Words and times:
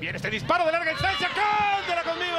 Viene 0.00 0.16
este 0.16 0.30
disparo 0.30 0.64
de 0.64 0.72
larga 0.72 0.92
distancia. 0.92 1.28
¡Cántela 1.34 2.02
conmigo! 2.04 2.38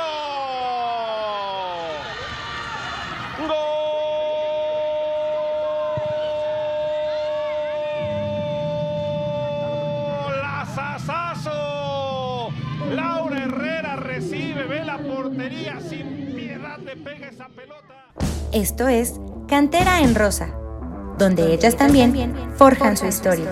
¡Golazazazo! 10.25 12.49
Laura 12.91 13.43
Herrera 13.43 13.98
recibe, 13.98 14.64
ve 14.64 14.86
la 14.86 14.98
portería, 14.98 15.82
sin 15.82 16.34
piedad 16.34 16.80
le 16.80 16.96
pega 16.96 17.28
esa 17.28 17.50
pelota. 17.50 18.05
Esto 18.54 18.88
es 18.88 19.20
Cantera 19.50 20.00
en 20.00 20.16
Rosa, 20.16 20.48
donde 21.18 21.54
ellas 21.54 21.76
también 21.76 22.54
forjan 22.55 22.96
su 22.96 23.05
historia. 23.05 23.52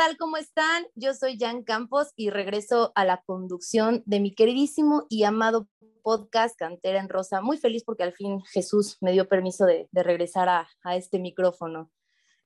Tal? 0.00 0.16
¿Cómo 0.16 0.38
están? 0.38 0.86
Yo 0.94 1.12
soy 1.12 1.36
Jan 1.38 1.62
Campos 1.62 2.14
y 2.16 2.30
regreso 2.30 2.90
a 2.94 3.04
la 3.04 3.22
conducción 3.26 4.02
de 4.06 4.18
mi 4.18 4.34
queridísimo 4.34 5.04
y 5.10 5.24
amado 5.24 5.68
podcast 6.02 6.56
Cantera 6.56 7.00
en 7.00 7.10
Rosa. 7.10 7.42
Muy 7.42 7.58
feliz 7.58 7.84
porque 7.84 8.04
al 8.04 8.14
fin 8.14 8.40
Jesús 8.46 8.96
me 9.02 9.12
dio 9.12 9.28
permiso 9.28 9.66
de, 9.66 9.90
regresar 9.92 10.48
a, 10.48 10.96
este 10.96 11.18
micrófono. 11.18 11.90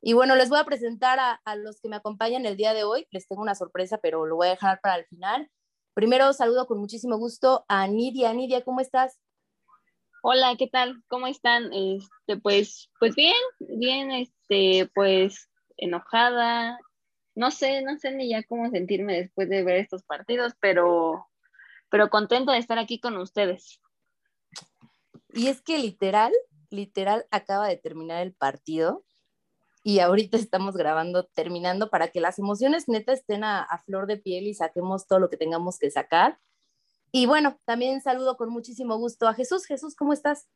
Y 0.03 0.15
bueno, 0.15 0.35
les 0.35 0.49
voy 0.49 0.59
a 0.59 0.65
presentar 0.65 1.21
a, 1.21 1.41
a, 1.45 1.55
los 1.55 1.80
que 1.80 1.89
me 1.89 1.95
acompañan 1.95 2.45
el 2.45 2.57
día 2.57 2.75
de 2.75 2.83
hoy. 2.83 3.07
Les 3.13 3.29
tengo 3.29 3.43
una 3.43 3.55
sorpresa, 3.55 3.99
pero 3.99 4.27
lo 4.27 4.35
voy 4.35 4.49
a 4.49 4.51
dejar 4.51 4.80
para 4.80 4.97
el 4.97 5.07
final. 5.07 5.49
Primero 5.95 6.33
saludo 6.33 6.66
con 6.66 6.80
muchísimo 6.80 7.19
gusto 7.19 7.65
a 7.69 7.87
Nidia. 7.87 8.35
Nidia, 8.35 8.65
¿cómo 8.65 8.80
estás? 8.80 9.21
Hola, 10.25 10.57
¿qué 10.59 10.66
tal? 10.66 11.05
¿Cómo 11.07 11.29
están? 11.29 11.73
Este, 11.73 12.37
pues, 12.37 12.91
pues 12.99 13.15
bien, 13.15 13.37
bien, 13.61 14.11
este, 14.11 14.91
pues 14.93 15.49
enojada, 15.77 16.80
no 17.35 17.51
sé, 17.51 17.82
no 17.82 17.99
sé 17.99 18.13
ni 18.13 18.29
ya 18.29 18.43
cómo 18.45 18.71
sentirme 18.71 19.21
después 19.21 19.49
de 19.49 19.65
ver 19.65 19.77
estos 19.77 20.02
partidos, 20.04 20.52
pero, 20.60 21.27
pero 21.90 22.10
contento 22.10 22.52
de 22.52 22.59
estar 22.59 22.79
aquí 22.79 23.01
con 23.01 23.16
ustedes. 23.16 23.80
Y 25.32 25.49
es 25.49 25.60
que 25.62 25.79
literal, 25.79 26.32
literal 26.71 27.27
acaba 27.30 27.68
de 27.68 27.77
terminar 27.77 28.23
el 28.23 28.35
partido 28.35 29.05
y 29.82 29.99
ahorita 29.99 30.37
estamos 30.37 30.77
grabando, 30.77 31.27
terminando 31.27 31.90
para 31.90 32.09
que 32.09 32.21
las 32.21 32.38
emociones 32.38 32.88
neta 32.88 33.12
estén 33.12 33.45
a, 33.45 33.62
a, 33.62 33.79
flor 33.79 34.07
de 34.07 34.16
piel 34.16 34.46
y 34.46 34.55
saquemos 34.55 35.07
todo 35.07 35.18
lo 35.18 35.29
que 35.29 35.37
tengamos 35.37 35.79
que 35.79 35.90
sacar. 35.90 36.38
Y 37.12 37.27
bueno, 37.27 37.60
también 37.65 38.01
saludo 38.01 38.37
con 38.37 38.49
muchísimo 38.49 38.96
gusto 38.96 39.29
a 39.29 39.35
Jesús. 39.35 39.66
Jesús, 39.66 39.95
¿cómo 39.95 40.12
estás? 40.12 40.49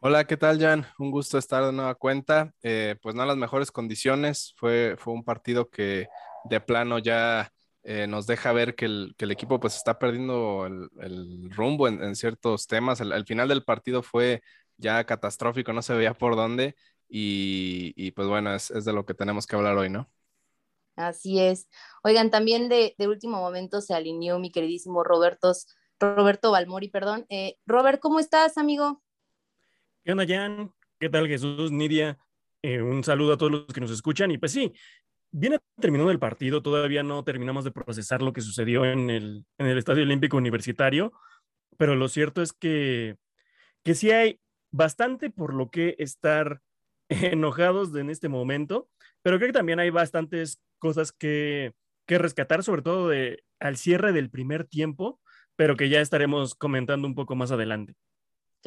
Hola, 0.00 0.26
¿qué 0.28 0.36
tal, 0.36 0.60
Jan? 0.60 0.86
Un 0.98 1.10
gusto 1.10 1.38
estar 1.38 1.64
de 1.64 1.72
nueva 1.72 1.96
cuenta. 1.96 2.54
Eh, 2.62 2.94
pues 3.02 3.16
no 3.16 3.22
en 3.22 3.28
las 3.28 3.36
mejores 3.36 3.72
condiciones. 3.72 4.54
Fue, 4.56 4.94
fue 4.96 5.12
un 5.12 5.24
partido 5.24 5.68
que 5.70 6.06
de 6.44 6.60
plano 6.60 7.00
ya 7.00 7.52
eh, 7.82 8.06
nos 8.06 8.26
deja 8.28 8.52
ver 8.52 8.76
que 8.76 8.84
el, 8.84 9.14
que 9.18 9.24
el, 9.24 9.32
equipo 9.32 9.58
pues 9.58 9.74
está 9.74 9.98
perdiendo 9.98 10.66
el, 10.66 11.50
rumbo 11.50 11.88
en, 11.88 12.00
en, 12.02 12.14
ciertos 12.14 12.68
temas. 12.68 13.00
El, 13.00 13.26
final 13.26 13.48
del 13.48 13.64
partido 13.64 14.02
fue 14.04 14.40
ya 14.76 15.04
catastrófico, 15.04 15.72
no 15.72 15.82
se 15.82 15.94
veía 15.94 16.14
por 16.14 16.36
dónde. 16.36 16.76
Y, 17.08 17.92
y 17.96 18.12
pues 18.12 18.28
bueno, 18.28 18.54
es, 18.54 18.70
es, 18.70 18.84
de 18.84 18.92
lo 18.92 19.04
que 19.04 19.14
tenemos 19.14 19.48
que 19.48 19.56
hablar 19.56 19.76
hoy, 19.76 19.90
¿no? 19.90 20.08
Así 20.94 21.40
es. 21.40 21.68
Oigan, 22.04 22.30
también 22.30 22.68
de, 22.68 22.94
de 22.98 23.08
último 23.08 23.38
momento 23.38 23.80
se 23.80 23.94
alineó 23.94 24.38
mi 24.38 24.52
queridísimo 24.52 25.02
Robertos, 25.02 25.66
Roberto 25.98 26.52
Balmori, 26.52 26.88
perdón. 26.88 27.26
Eh, 27.30 27.56
Robert, 27.66 27.98
¿cómo 28.00 28.20
estás, 28.20 28.58
amigo? 28.58 29.02
¿Qué 30.04 30.12
onda, 30.12 30.24
Jan? 30.26 30.72
¿Qué 30.98 31.08
tal, 31.08 31.28
Jesús, 31.28 31.70
Nidia? 31.70 32.18
Eh, 32.62 32.80
un 32.80 33.04
saludo 33.04 33.34
a 33.34 33.36
todos 33.36 33.52
los 33.52 33.66
que 33.66 33.80
nos 33.80 33.90
escuchan. 33.90 34.30
Y 34.30 34.38
pues 34.38 34.52
sí, 34.52 34.72
viene 35.30 35.58
terminando 35.80 36.10
el 36.10 36.18
partido, 36.18 36.62
todavía 36.62 37.02
no 37.02 37.24
terminamos 37.24 37.64
de 37.64 37.72
procesar 37.72 38.22
lo 38.22 38.32
que 38.32 38.40
sucedió 38.40 38.84
en 38.84 39.10
el, 39.10 39.44
Estadio 39.58 40.02
Olímpico 40.02 40.36
Universitario, 40.36 41.12
pero 41.76 41.94
lo 41.94 42.08
cierto 42.08 42.42
es 42.42 42.52
que, 42.52 43.16
que 43.84 43.94
sí 43.94 44.10
hay 44.10 44.40
bastante 44.70 45.30
por 45.30 45.54
lo 45.54 45.70
que 45.70 45.94
estar 45.98 46.60
enojados 47.08 47.94
en 47.94 48.10
este 48.10 48.28
momento, 48.28 48.88
pero 49.22 49.38
creo 49.38 49.48
que 49.48 49.58
también 49.58 49.80
hay 49.80 49.90
bastantes 49.90 50.60
cosas 50.78 51.12
que, 51.12 51.72
que 52.06 52.18
rescatar, 52.18 52.62
sobre 52.62 52.82
todo 52.82 53.10
al 53.60 53.76
cierre 53.76 54.12
del 54.12 54.30
primer 54.30 54.64
tiempo, 54.64 55.20
pero 55.56 55.76
que 55.76 55.88
ya 55.88 56.00
estaremos 56.00 56.54
comentando 56.54 57.06
un 57.06 57.14
poco 57.14 57.34
más 57.34 57.50
adelante. 57.50 57.94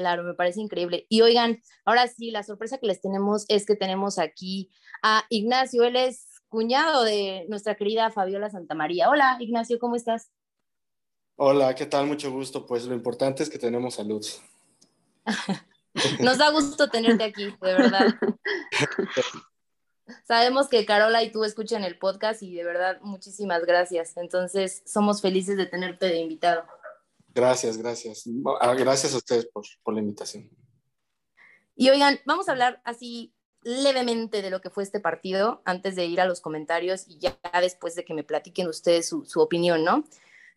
Claro, 0.02 0.24
me 0.24 0.34
parece 0.34 0.60
increíble. 0.60 1.06
Y 1.10 1.22
oigan, 1.22 1.62
ahora 1.86 2.08
sí, 2.08 2.32
la 2.32 2.42
sorpresa 2.42 2.80
que 2.80 2.88
les 2.88 3.02
tenemos 3.02 3.46
es 3.50 3.68
que 3.68 3.76
tenemos 3.76 4.18
aquí 4.18 4.72
a 5.04 5.24
Ignacio, 5.30 5.84
él 5.84 5.96
es 5.96 6.26
cuñado 6.50 7.04
de 7.04 7.46
nuestra 7.50 7.76
querida 7.76 8.10
Fabiola 8.10 8.50
Santamaría. 8.50 9.12
Hola, 9.12 9.38
Ignacio, 9.40 9.78
¿cómo 9.78 9.96
estás? 9.96 10.32
Hola, 11.36 11.76
¿qué 11.76 11.86
tal? 11.86 12.08
Mucho 12.08 12.32
gusto. 12.32 12.66
Pues 12.66 12.86
lo 12.86 12.96
importante 12.96 13.44
es 13.44 13.50
que 13.52 13.60
tenemos 13.60 13.94
salud. 13.94 14.26
Nos 16.20 16.40
da 16.40 16.50
gusto 16.50 16.90
tenerte 16.90 17.24
aquí, 17.24 17.46
de 17.46 17.74
verdad. 17.76 18.08
Sabemos 20.28 20.68
que 20.68 20.84
Carola 20.84 21.22
y 21.22 21.32
tú 21.32 21.44
escuchan 21.44 21.84
el 21.84 22.00
podcast 22.00 22.42
y 22.42 22.56
de 22.56 22.64
verdad 22.64 22.98
muchísimas 23.02 23.68
gracias. 23.68 24.18
Entonces, 24.18 24.82
somos 24.88 25.22
felices 25.22 25.58
de 25.58 25.68
tenerte 25.68 26.08
de 26.08 26.22
invitado. 26.22 26.66
Gracias, 27.34 27.78
gracias. 27.78 28.26
Ah, 28.60 28.74
gracias 28.74 29.14
a 29.14 29.18
ustedes 29.18 29.46
por, 29.46 29.64
por, 29.84 29.94
la 29.94 30.02
invitación. 30.02 30.50
Y 31.76 31.90
oigan, 31.90 32.20
vamos 32.26 32.50
a 32.50 32.52
hablar 32.52 32.82
así 32.84 33.34
levemente 33.64 34.42
de 34.42 34.50
lo 34.50 34.60
que 34.60 34.70
fue 34.70 34.84
este 34.84 35.00
partido 35.00 35.62
antes 35.66 35.96
de 35.96 36.06
ir 36.06 36.20
a 36.20 36.26
los 36.26 36.42
comentarios 36.42 37.08
y 37.08 37.20
ya 37.20 37.38
después 37.62 37.96
de 37.96 38.04
que 38.04 38.14
me 38.14 38.24
platiquen 38.24 38.68
ustedes 38.68 39.08
su, 39.08 39.26
su 39.26 39.40
opinión, 39.40 39.84
¿no? 39.84 40.04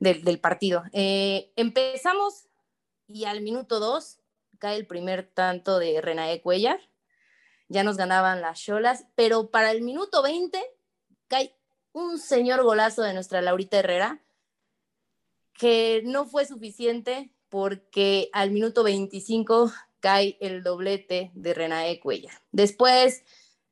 Del, 0.01 0.25
del 0.25 0.41
partido. 0.41 0.83
Eh, 0.93 1.53
empezamos 1.57 2.49
y 3.07 3.27
al 3.27 3.43
minuto 3.43 3.79
dos 3.79 4.19
cae 4.59 4.77
el 4.77 4.87
primer 4.87 5.31
tanto 5.33 5.79
de 5.79 6.01
Renae 6.01 6.41
Cuellar. 6.41 6.81
Ya 7.69 7.84
nos 7.84 7.97
ganaban 7.97 8.41
las 8.41 8.61
cholas, 8.61 9.07
pero 9.15 9.51
para 9.51 9.71
el 9.71 9.83
minuto 9.83 10.23
20 10.23 10.61
cae 11.29 11.57
un 11.93 12.19
señor 12.19 12.63
golazo 12.63 13.03
de 13.03 13.15
nuestra 13.15 13.41
Laurita 13.41 13.79
Herrera 13.79 14.25
que 15.54 16.03
no 16.04 16.26
fue 16.26 16.44
suficiente 16.47 17.31
porque 17.48 18.28
al 18.32 18.50
minuto 18.50 18.82
25 18.82 19.72
cae 20.00 20.37
el 20.41 20.62
doblete 20.62 21.31
de 21.34 21.54
Renae 21.54 22.00
Cuellar. 22.00 22.34
Después, 22.53 23.22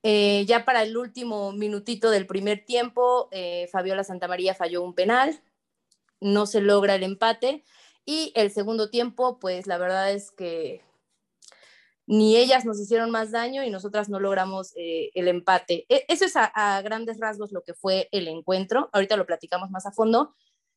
eh, 0.02 0.44
ya 0.46 0.64
para 0.64 0.82
el 0.82 0.96
último 0.96 1.52
minutito 1.52 2.10
del 2.10 2.26
primer 2.26 2.64
tiempo, 2.64 3.28
eh, 3.32 3.68
Fabiola 3.70 4.04
Santamaría 4.04 4.54
falló 4.54 4.82
un 4.82 4.94
penal, 4.94 5.42
no 6.20 6.46
se 6.46 6.60
logra 6.60 6.94
el 6.94 7.02
empate 7.02 7.64
y 8.04 8.32
el 8.34 8.50
segundo 8.50 8.88
tiempo, 8.88 9.38
pues 9.40 9.66
la 9.66 9.78
verdad 9.78 10.12
es 10.12 10.30
que 10.30 10.82
ni 12.06 12.36
ellas 12.36 12.64
nos 12.64 12.80
hicieron 12.80 13.10
más 13.10 13.30
daño 13.30 13.64
y 13.64 13.70
nosotras 13.70 14.08
no 14.08 14.20
logramos 14.20 14.72
eh, 14.76 15.10
el 15.14 15.28
empate. 15.28 15.86
E 15.88 16.04
eso 16.08 16.24
es 16.24 16.36
a, 16.36 16.44
a, 16.44 16.80
grandes 16.82 17.18
rasgos 17.18 17.52
lo 17.52 17.62
que 17.62 17.74
fue 17.74 18.08
el 18.12 18.28
encuentro. 18.28 18.90
Ahorita 18.92 19.16
lo 19.16 19.26
platicamos 19.26 19.70
más 19.70 19.86
a 19.86 19.92
fondo, 19.92 20.34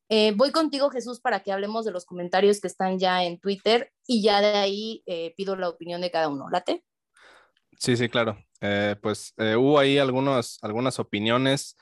eh, 0.09 0.33
voy 0.35 0.51
contigo, 0.51 0.89
Jesús, 0.89 1.19
para 1.19 1.41
que 1.41 1.51
hablemos 1.51 1.85
de 1.85 1.91
los 1.91 2.05
comentarios 2.05 2.59
que 2.59 2.67
están 2.67 2.99
ya 2.99 3.23
en 3.23 3.39
Twitter 3.39 3.91
y 4.07 4.21
ya 4.21 4.41
de 4.41 4.57
ahí 4.57 5.03
eh, 5.05 5.33
pido 5.35 5.55
la 5.55 5.69
opinión 5.69 6.01
de 6.01 6.11
cada 6.11 6.29
uno. 6.29 6.49
¿Late? 6.49 6.83
Sí, 7.77 7.97
sí, 7.97 8.09
claro. 8.09 8.37
Eh, 8.61 8.95
pues 9.01 9.33
hubo 9.37 9.79
ahí 9.79 9.97
algunos, 9.97 10.59
algunas 10.61 10.99
opiniones, 10.99 11.75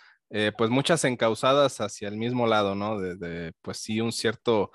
pues 0.57 0.71
muchas 0.71 1.03
encausadas 1.05 1.79
hacia 1.79 2.07
el 2.07 2.17
mismo 2.17 2.47
lado, 2.47 2.73
¿no? 2.73 2.99
De, 2.99 3.15
de, 3.15 3.53
pues 3.61 3.77
sí, 3.77 4.01
un 4.01 4.11
cierto 4.11 4.71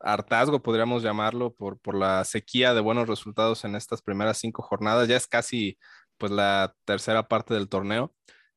hartazgo, 0.00 0.62
podríamos 0.62 1.02
llamarlo, 1.02 1.54
por, 1.54 1.78
por 1.78 1.94
la 1.94 2.24
sequía 2.24 2.74
de 2.74 2.80
buenos 2.80 3.08
resultados 3.08 3.64
en 3.64 3.76
estas 3.76 4.02
primeras 4.02 4.38
cinco 4.38 4.62
jornadas. 4.62 5.08
Ya 5.08 5.16
es 5.16 5.26
casi 5.26 5.78
pues 6.18 6.32
la 6.32 6.74
tercera 6.84 7.28
parte 7.28 7.54
del 7.54 7.68
torneo. 7.68 8.14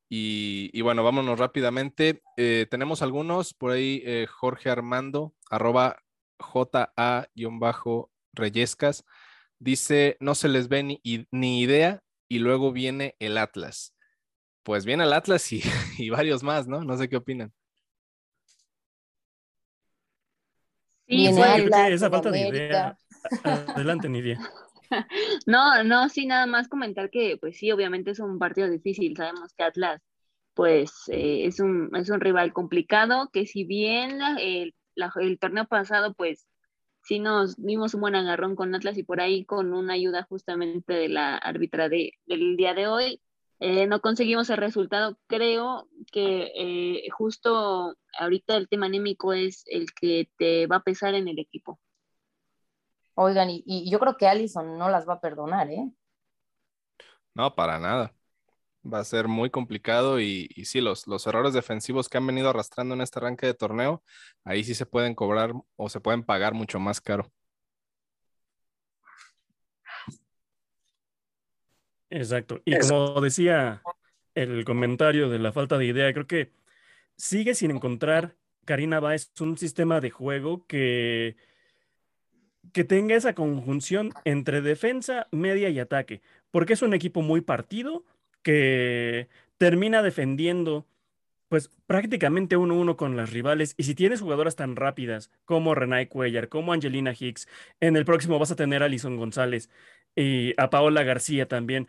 Y, 0.08 0.70
y, 0.72 0.82
bueno, 0.82 1.02
vámonos 1.02 1.36
rápidamente. 1.38 2.22
Eh, 2.36 2.66
tenemos 2.70 3.02
algunos 3.02 3.54
por 3.54 3.72
ahí, 3.72 4.02
eh, 4.04 4.26
Jorge 4.28 4.70
Armando, 4.70 5.34
arroba 5.50 5.96
JA-Reyescas, 6.38 9.04
dice, 9.58 10.16
no 10.20 10.34
se 10.34 10.48
les 10.48 10.68
ve 10.68 10.82
ni, 10.82 11.00
ni, 11.30 11.60
idea 11.60 12.02
y 12.28 12.38
luego 12.38 12.72
viene 12.72 13.16
el 13.18 13.38
Atlas. 13.38 13.94
Pues 14.62 14.84
viene 14.84 15.04
el 15.04 15.12
Atlas 15.12 15.52
y, 15.52 15.62
y 15.98 16.10
varios 16.10 16.42
más, 16.42 16.68
¿no? 16.68 16.84
No 16.84 16.96
sé 16.96 17.08
qué 17.08 17.16
opinan. 17.16 17.52
Sí, 21.08 21.26
esa 21.26 22.10
falta 22.10 22.30
de 22.30 22.48
idea. 22.48 22.98
Adelante, 23.44 24.08
Nidia. 24.08 24.38
No, 25.46 25.84
no, 25.84 26.08
sí, 26.08 26.26
nada 26.26 26.46
más 26.46 26.68
comentar 26.68 27.10
que, 27.10 27.36
pues 27.38 27.58
sí, 27.58 27.70
obviamente 27.72 28.10
es 28.12 28.20
un 28.20 28.38
partido 28.38 28.68
difícil. 28.68 29.16
Sabemos 29.16 29.52
que 29.54 29.64
Atlas, 29.64 30.02
pues, 30.54 30.92
eh, 31.08 31.46
es, 31.46 31.60
un, 31.60 31.94
es 31.96 32.10
un 32.10 32.20
rival 32.20 32.52
complicado, 32.52 33.30
que 33.32 33.46
si 33.46 33.64
bien 33.64 34.20
el, 34.40 34.74
el, 35.20 35.38
torneo 35.38 35.66
pasado, 35.66 36.14
pues, 36.14 36.46
sí 37.02 37.20
nos 37.20 37.56
dimos 37.56 37.94
un 37.94 38.02
buen 38.02 38.16
agarrón 38.16 38.56
con 38.56 38.74
Atlas 38.74 38.98
y 38.98 39.04
por 39.04 39.20
ahí 39.20 39.44
con 39.44 39.74
una 39.74 39.94
ayuda 39.94 40.24
justamente 40.28 40.94
de 40.94 41.08
la 41.08 41.36
árbitra 41.36 41.88
de, 41.88 42.12
del 42.26 42.56
día 42.56 42.74
de 42.74 42.88
hoy, 42.88 43.22
eh, 43.60 43.86
no 43.86 44.00
conseguimos 44.00 44.50
el 44.50 44.58
resultado. 44.58 45.18
Creo 45.26 45.88
que 46.12 46.52
eh, 46.56 47.08
justo 47.10 47.96
ahorita 48.18 48.56
el 48.56 48.68
tema 48.68 48.86
anémico 48.86 49.32
es 49.32 49.64
el 49.66 49.92
que 49.92 50.30
te 50.38 50.66
va 50.66 50.76
a 50.76 50.82
pesar 50.82 51.14
en 51.14 51.28
el 51.28 51.38
equipo. 51.38 51.80
Oigan, 53.18 53.48
y, 53.50 53.90
yo 53.90 53.98
creo 53.98 54.16
que 54.16 54.28
Allison 54.28 54.76
no 54.76 54.90
las 54.90 55.08
va 55.08 55.14
a 55.14 55.20
perdonar, 55.20 55.70
¿eh? 55.70 55.90
No, 57.34 57.54
para 57.54 57.78
nada. 57.78 58.14
Va 58.84 58.98
a 59.00 59.04
ser 59.04 59.26
muy 59.26 59.50
complicado 59.50 60.20
y, 60.20 60.48
y 60.54 60.66
sí, 60.66 60.82
los, 60.82 61.06
los 61.06 61.26
errores 61.26 61.54
defensivos 61.54 62.08
que 62.08 62.18
han 62.18 62.26
venido 62.26 62.50
arrastrando 62.50 62.94
en 62.94 63.00
este 63.00 63.18
arranque 63.18 63.46
de 63.46 63.54
torneo, 63.54 64.02
ahí 64.44 64.64
sí 64.64 64.74
se 64.74 64.84
pueden 64.84 65.14
cobrar 65.14 65.52
o 65.76 65.88
se 65.88 66.00
pueden 66.00 66.24
pagar 66.24 66.52
mucho 66.52 66.78
más 66.78 67.00
caro. 67.00 67.32
Exacto. 72.10 72.60
Y 72.66 72.78
como 72.78 73.20
decía 73.22 73.82
el 74.34 74.64
comentario 74.66 75.30
de 75.30 75.38
la 75.38 75.52
falta 75.52 75.78
de 75.78 75.86
idea, 75.86 76.12
creo 76.12 76.26
que 76.26 76.52
sigue 77.16 77.54
sin 77.54 77.70
encontrar 77.70 78.36
Karina 78.66 79.00
Báez 79.00 79.30
un 79.40 79.56
sistema 79.56 80.00
de 80.00 80.10
juego 80.10 80.66
que, 80.66 81.36
que 82.72 82.84
tenga 82.84 83.16
esa 83.16 83.34
conjunción 83.34 84.12
entre 84.24 84.60
defensa, 84.62 85.28
media 85.30 85.68
y 85.68 85.78
ataque, 85.78 86.20
porque 86.50 86.74
es 86.74 86.82
un 86.82 86.94
equipo 86.94 87.22
muy 87.22 87.40
partido 87.40 88.04
que 88.42 89.28
termina 89.58 90.02
defendiendo 90.02 90.86
pues 91.48 91.70
prácticamente 91.86 92.56
uno 92.56 92.74
a 92.74 92.78
uno 92.78 92.96
con 92.96 93.16
las 93.16 93.32
rivales. 93.32 93.74
Y 93.76 93.84
si 93.84 93.94
tienes 93.94 94.20
jugadoras 94.20 94.56
tan 94.56 94.76
rápidas 94.76 95.30
como 95.44 95.74
Renai 95.74 96.08
Cuellar, 96.08 96.48
como 96.48 96.72
Angelina 96.72 97.14
Hicks, 97.18 97.48
en 97.80 97.96
el 97.96 98.04
próximo 98.04 98.38
vas 98.38 98.50
a 98.50 98.56
tener 98.56 98.82
a 98.82 98.86
Alison 98.86 99.16
González 99.16 99.70
y 100.16 100.54
a 100.60 100.70
Paola 100.70 101.04
García 101.04 101.46
también. 101.46 101.88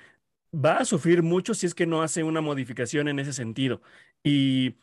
Va 0.53 0.77
a 0.77 0.85
sufrir 0.85 1.23
mucho 1.23 1.53
si 1.53 1.65
es 1.65 1.75
que 1.75 1.87
no 1.87 2.01
hace 2.03 2.23
una 2.23 2.41
modificación 2.41 3.07
en 3.07 3.19
ese 3.19 3.33
sentido. 3.33 3.81
Y, 4.23 4.75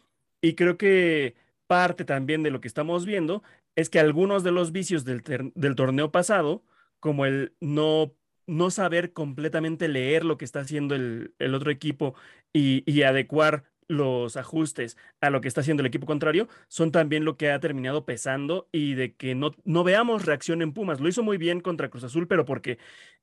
y 0.43 0.55
creo 0.55 0.77
que 0.77 1.35
parte 1.67 2.05
también 2.05 2.43
de 2.43 2.51
lo 2.51 2.61
que 2.61 2.69
estamos 2.69 3.07
viendo 3.07 3.43
es 3.77 3.91
que 3.91 4.01
algunos 4.01 4.45
de 4.45 4.53
los 4.53 4.73
vicios 4.73 5.05
del, 5.05 5.23
del 5.55 5.75
torneo 5.75 6.13
pasado, 6.13 6.65
como 7.01 7.27
el 7.27 7.55
no 7.61 8.15
no 8.47 8.71
saber 8.71 9.13
completamente 9.13 9.89
leer 9.89 10.25
lo 10.25 10.37
que 10.37 10.45
está 10.45 10.61
haciendo 10.61 10.95
el, 10.95 11.35
el 11.39 11.55
otro 11.55 11.71
equipo 11.71 12.15
y, 12.53 12.83
y, 12.91 13.03
adecuar 13.03 13.65
los 13.89 14.37
ajustes 14.37 14.97
a 15.21 15.31
lo 15.31 15.41
que 15.41 15.49
está 15.49 15.61
haciendo 15.61 15.83
el 15.83 15.87
equipo 15.87 16.07
contrario 16.07 16.49
son 16.69 16.91
también 16.91 17.25
lo 17.25 17.37
que 17.37 17.51
ha 17.51 17.61
terminado 17.61 18.05
pesando 18.07 18.69
y 18.73 18.95
de 18.95 19.15
que 19.15 19.35
no, 19.35 19.53
no 19.65 19.85
veamos 19.85 20.25
reacción 20.25 20.63
en 20.63 20.73
Pumas. 20.73 21.01
Lo 21.01 21.09
hizo 21.09 21.23
muy 21.23 21.37
bien 21.39 21.61
contra 21.61 21.91
Cruz 21.91 22.05
Azul, 22.05 22.27
pero 22.29 22.45
porque 22.45 22.79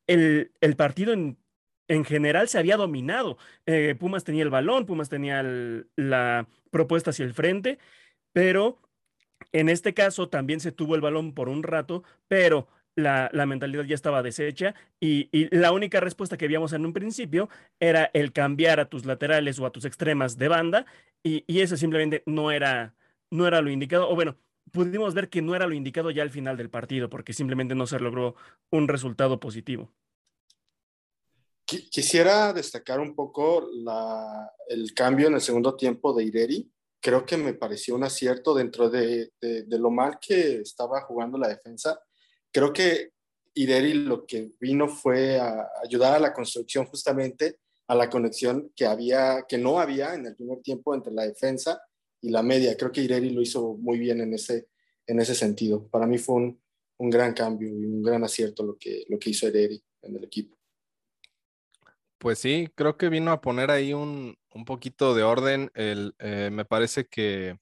el, 0.07 0.51
el 0.61 0.75
partido 0.75 1.13
en, 1.13 1.37
en, 1.87 2.05
general 2.05 2.47
se 2.47 2.59
había 2.59 2.77
dominado. 2.77 3.37
Eh, 3.65 3.95
Pumas 3.99 4.23
tenía 4.23 4.43
el 4.43 4.49
balón, 4.49 4.85
Pumas 4.85 5.09
tenía 5.09 5.43
la 5.95 6.47
propuesta 6.71 7.11
hacia 7.11 7.25
el 7.25 7.33
frente, 7.33 7.79
pero 8.33 8.79
en 9.51 9.69
este 9.69 9.93
caso 9.93 10.29
también 10.29 10.59
se 10.59 10.71
tuvo 10.71 10.95
el 10.95 11.01
balón 11.01 11.33
por 11.33 11.49
un 11.49 11.63
rato, 11.63 12.03
pero 12.27 12.67
la, 12.95 13.29
mentalidad 13.45 13.85
ya 13.85 13.95
estaba 13.95 14.23
deshecha 14.23 14.75
y, 14.99 15.29
la 15.55 15.71
única 15.71 15.99
respuesta 15.99 16.37
que 16.37 16.45
habíamos 16.45 16.73
en 16.73 16.85
un 16.85 16.93
principio 16.93 17.49
era 17.79 18.09
el 18.13 18.33
cambiar 18.33 18.79
a 18.79 18.89
tus 18.89 19.05
laterales 19.05 19.59
o 19.59 19.65
a 19.65 19.71
tus 19.71 19.85
extremas 19.85 20.37
de 20.37 20.47
banda 20.47 20.85
y, 21.23 21.43
eso 21.61 21.77
simplemente 21.77 22.23
no 22.25 22.51
era, 22.51 22.95
no 23.29 23.47
era 23.47 23.61
lo 23.61 23.69
indicado, 23.69 24.09
o 24.09 24.15
bueno, 24.15 24.37
pudimos 24.71 25.13
ver 25.13 25.29
que 25.29 25.41
no 25.41 25.55
era 25.55 25.67
lo 25.67 25.73
indicado 25.73 26.11
ya 26.11 26.23
al 26.23 26.29
final 26.29 26.57
del 26.57 26.69
partido 26.69 27.09
porque 27.09 27.33
simplemente 27.33 27.75
no 27.75 27.87
se 27.87 27.99
logró 27.99 28.35
un 28.69 28.87
resultado 28.87 29.39
positivo. 29.39 29.91
Quisiera 31.65 32.51
destacar 32.51 32.99
un 32.99 33.15
poco 33.15 33.69
el 34.67 34.93
cambio 34.93 35.27
en 35.27 35.35
el 35.35 35.41
segundo 35.41 35.75
tiempo 35.75 36.13
de 36.13 36.25
Ireri. 36.25 36.69
Creo 37.01 37.25
que 37.25 37.35
me 37.35 37.53
pareció 37.53 37.95
un 37.95 38.03
acierto 38.03 38.53
dentro 38.53 38.89
de, 38.89 39.31
lo 39.67 39.89
mal 39.89 40.19
que 40.19 40.61
estaba 40.61 41.01
jugando 41.01 41.37
la 41.37 41.47
defensa 41.49 41.99
creo 42.51 42.73
que 42.73 43.13
Ideri 43.53 43.93
lo 43.93 44.25
que 44.25 44.51
vino 44.59 44.87
fue 44.87 45.39
a 45.39 45.67
ayudar 45.83 46.15
a 46.15 46.19
la 46.19 46.33
construcción 46.33 46.85
justamente 46.85 47.57
a 47.87 47.95
la 47.95 48.09
conexión 48.09 48.71
que 48.75 48.85
había, 48.85 49.45
que 49.47 49.57
no 49.57 49.79
había 49.79 50.13
en 50.13 50.25
el 50.25 50.35
primer 50.35 50.61
tiempo 50.61 50.95
entre 50.95 51.11
la 51.11 51.27
defensa 51.27 51.81
y 52.21 52.29
la 52.29 52.41
media. 52.41 52.77
Creo 52.77 52.91
que 52.91 53.01
Ideri 53.01 53.31
lo 53.31 53.41
hizo 53.41 53.73
muy 53.73 53.99
bien 53.99 54.21
en 54.21 54.33
ese, 54.33 54.69
en 55.05 55.19
ese 55.19 55.35
sentido. 55.35 55.85
Para 55.89 56.07
mí 56.07 56.17
fue 56.17 56.35
un, 56.35 56.61
un 56.99 57.09
gran 57.09 57.33
cambio 57.33 57.67
y 57.67 57.85
un 57.85 58.01
gran 58.01 58.23
acierto 58.23 58.63
lo 58.63 58.77
que, 58.77 59.03
lo 59.09 59.19
que 59.19 59.31
hizo 59.31 59.49
Ideri 59.49 59.83
en 60.03 60.15
el 60.15 60.23
equipo. 60.23 60.60
Pues 62.21 62.37
sí, 62.37 62.67
creo 62.75 62.97
que 62.97 63.09
vino 63.09 63.31
a 63.31 63.41
poner 63.41 63.71
ahí 63.71 63.93
un, 63.93 64.37
un 64.53 64.63
poquito 64.65 65.15
de 65.15 65.23
orden. 65.23 65.71
El, 65.73 66.13
eh, 66.19 66.49
me 66.51 66.65
parece 66.65 67.07
que 67.07 67.57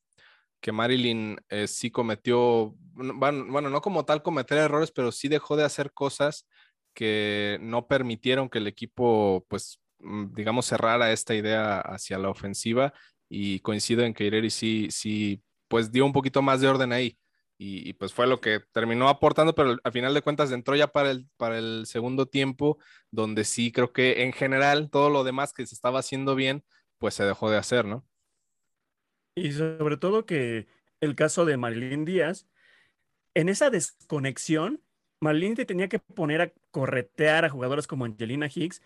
que 0.62 0.72
Marilyn 0.74 1.38
eh, 1.50 1.68
sí 1.68 1.92
cometió, 1.92 2.76
bueno, 2.94 3.70
no 3.70 3.82
como 3.82 4.06
tal 4.06 4.24
cometer 4.24 4.58
errores, 4.60 4.92
pero 4.92 5.12
sí 5.12 5.28
dejó 5.30 5.58
de 5.58 5.64
hacer 5.66 5.94
cosas 5.94 6.48
que 6.96 7.60
no 7.62 7.88
permitieron 7.88 8.50
que 8.50 8.60
el 8.60 8.68
equipo, 8.68 9.46
pues, 9.50 9.80
mm, 10.00 10.34
digamos, 10.36 10.66
cerrara 10.68 11.12
esta 11.14 11.36
idea 11.36 11.82
hacia 11.82 12.18
la 12.20 12.30
ofensiva 12.30 12.94
y 13.30 13.60
coincido 13.62 14.04
en 14.06 14.14
que 14.16 14.26
Ireri 14.26 14.50
sí, 14.52 14.88
sí, 14.92 15.44
pues 15.70 15.92
dio 15.92 16.06
un 16.06 16.14
poquito 16.14 16.42
más 16.42 16.62
de 16.62 16.70
orden 16.70 16.94
ahí. 16.94 17.18
Y, 17.62 17.92
pues 17.94 18.14
fue 18.14 18.26
lo 18.26 18.40
que 18.40 18.62
terminó 18.72 19.10
aportando, 19.10 19.54
pero 19.54 19.76
al 19.84 19.92
final 19.92 20.14
de 20.14 20.22
cuentas 20.22 20.50
entró 20.54 20.78
ya 20.78 20.94
para 20.94 21.12
el, 21.12 21.28
para 21.36 21.58
el 21.58 21.86
segundo 21.88 22.26
tiempo, 22.26 22.78
donde 23.12 23.44
sí 23.44 23.74
creo 23.74 23.92
que 23.92 24.24
en 24.24 24.32
general 24.32 24.90
todo 24.90 25.10
lo 25.10 25.26
demás 25.26 25.52
que 25.52 25.66
se 25.66 25.76
estaba 25.76 26.00
haciendo 26.00 26.36
bien, 26.36 26.64
pues 27.00 27.16
se 27.16 27.26
dejó 27.26 27.52
de 27.52 27.58
hacer, 27.58 27.84
¿no? 27.84 28.08
Y 29.36 29.52
sobre 29.52 29.98
todo 29.98 30.26
que 30.26 30.68
el 31.02 31.16
caso 31.16 31.44
de 31.44 31.58
Marilyn 31.58 32.06
Díaz, 32.06 32.48
en 33.34 33.50
esa 33.50 33.70
desconexión, 33.70 34.82
Marilyn 35.22 35.56
te 35.56 35.66
tenía 35.66 35.90
que 35.90 36.00
poner 36.00 36.42
a 36.42 36.54
corretear 36.72 37.44
a 37.44 37.50
jugadoras 37.50 37.88
como 37.88 38.06
Angelina 38.06 38.50
Hicks 38.54 38.82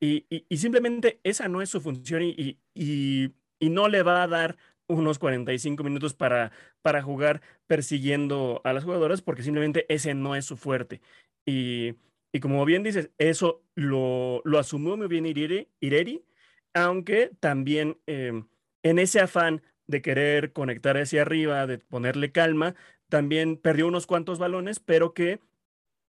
y, 0.00 0.26
simplemente 0.56 1.20
esa 1.24 1.48
no 1.48 1.60
es 1.62 1.70
su 1.70 1.80
función 1.80 2.22
y, 2.22 2.58
y, 2.74 3.34
no 3.60 3.88
le 3.88 4.02
va 4.02 4.22
a 4.22 4.28
dar 4.28 4.56
unos 4.88 5.18
45 5.18 5.84
minutos 5.84 6.14
para, 6.14 6.52
para 6.82 7.02
jugar 7.02 7.42
persiguiendo 7.66 8.60
a 8.64 8.72
las 8.72 8.84
jugadoras 8.84 9.22
porque 9.22 9.42
simplemente 9.42 9.86
ese 9.92 10.14
no 10.14 10.34
es 10.34 10.44
su 10.44 10.56
fuerte. 10.56 11.00
Y, 11.46 11.94
como 12.40 12.64
bien 12.64 12.82
dices, 12.82 13.10
eso 13.18 13.62
lo, 13.74 14.42
lo 14.44 14.58
asumió 14.58 14.96
muy 14.96 15.08
bien 15.08 15.26
Ireri, 15.26 16.24
aunque 16.74 17.30
también 17.40 17.98
em, 18.06 18.48
en 18.82 18.98
ese 18.98 19.20
afán 19.20 19.62
de 19.86 20.02
querer 20.02 20.52
conectar 20.52 20.96
hacia 20.96 21.22
arriba, 21.22 21.66
de 21.66 21.78
ponerle 21.78 22.32
calma, 22.32 22.74
también 23.08 23.56
perdió 23.56 23.86
unos 23.86 24.06
cuantos 24.06 24.38
balones, 24.38 24.80
pero 24.80 25.14
que 25.14 25.40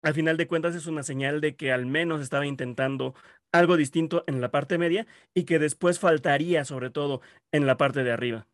al 0.01 0.13
final 0.13 0.37
de 0.37 0.47
cuentas 0.47 0.75
es 0.75 0.87
una 0.87 1.03
señal 1.03 1.41
de 1.41 1.55
que 1.55 1.71
al 1.71 1.85
menos 1.85 2.21
estaba 2.21 2.45
intentando 2.45 3.15
algo 3.51 3.77
distinto 3.77 4.23
en 4.27 4.41
la 4.41 4.51
parte 4.51 4.77
media 4.77 5.07
y 5.33 5.45
que 5.45 5.59
después 5.59 5.99
faltaría 5.99 6.65
sobre 6.65 6.89
todo 6.89 7.21
en 7.51 7.65
la 7.65 7.77
parte 7.77 8.03
de 8.03 8.11
arriba. 8.11 8.47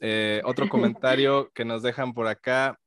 Eh, 0.00 0.40
otro 0.44 0.68
comentario 0.70 1.50
que 1.52 1.64
nos 1.64 1.82
dejan 1.82 2.14
por 2.14 2.26
acá, 2.26 2.78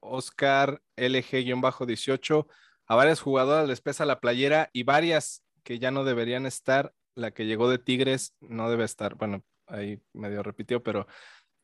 Oscar 0.00 0.80
LG-18, 0.96 2.46
a 2.86 2.94
varias 2.94 3.20
jugadoras 3.20 3.68
les 3.68 3.80
pesa 3.80 4.04
la 4.04 4.20
playera 4.20 4.70
y 4.72 4.84
varias 4.84 5.42
que 5.64 5.78
ya 5.78 5.90
no 5.90 6.04
deberían 6.04 6.46
estar, 6.46 6.92
la 7.14 7.32
que 7.32 7.46
llegó 7.46 7.68
de 7.68 7.78
Tigres 7.78 8.34
no 8.40 8.70
debe 8.70 8.84
estar, 8.84 9.16
bueno, 9.16 9.42
ahí 9.66 10.00
medio 10.12 10.42
repitió, 10.42 10.82
pero 10.82 11.06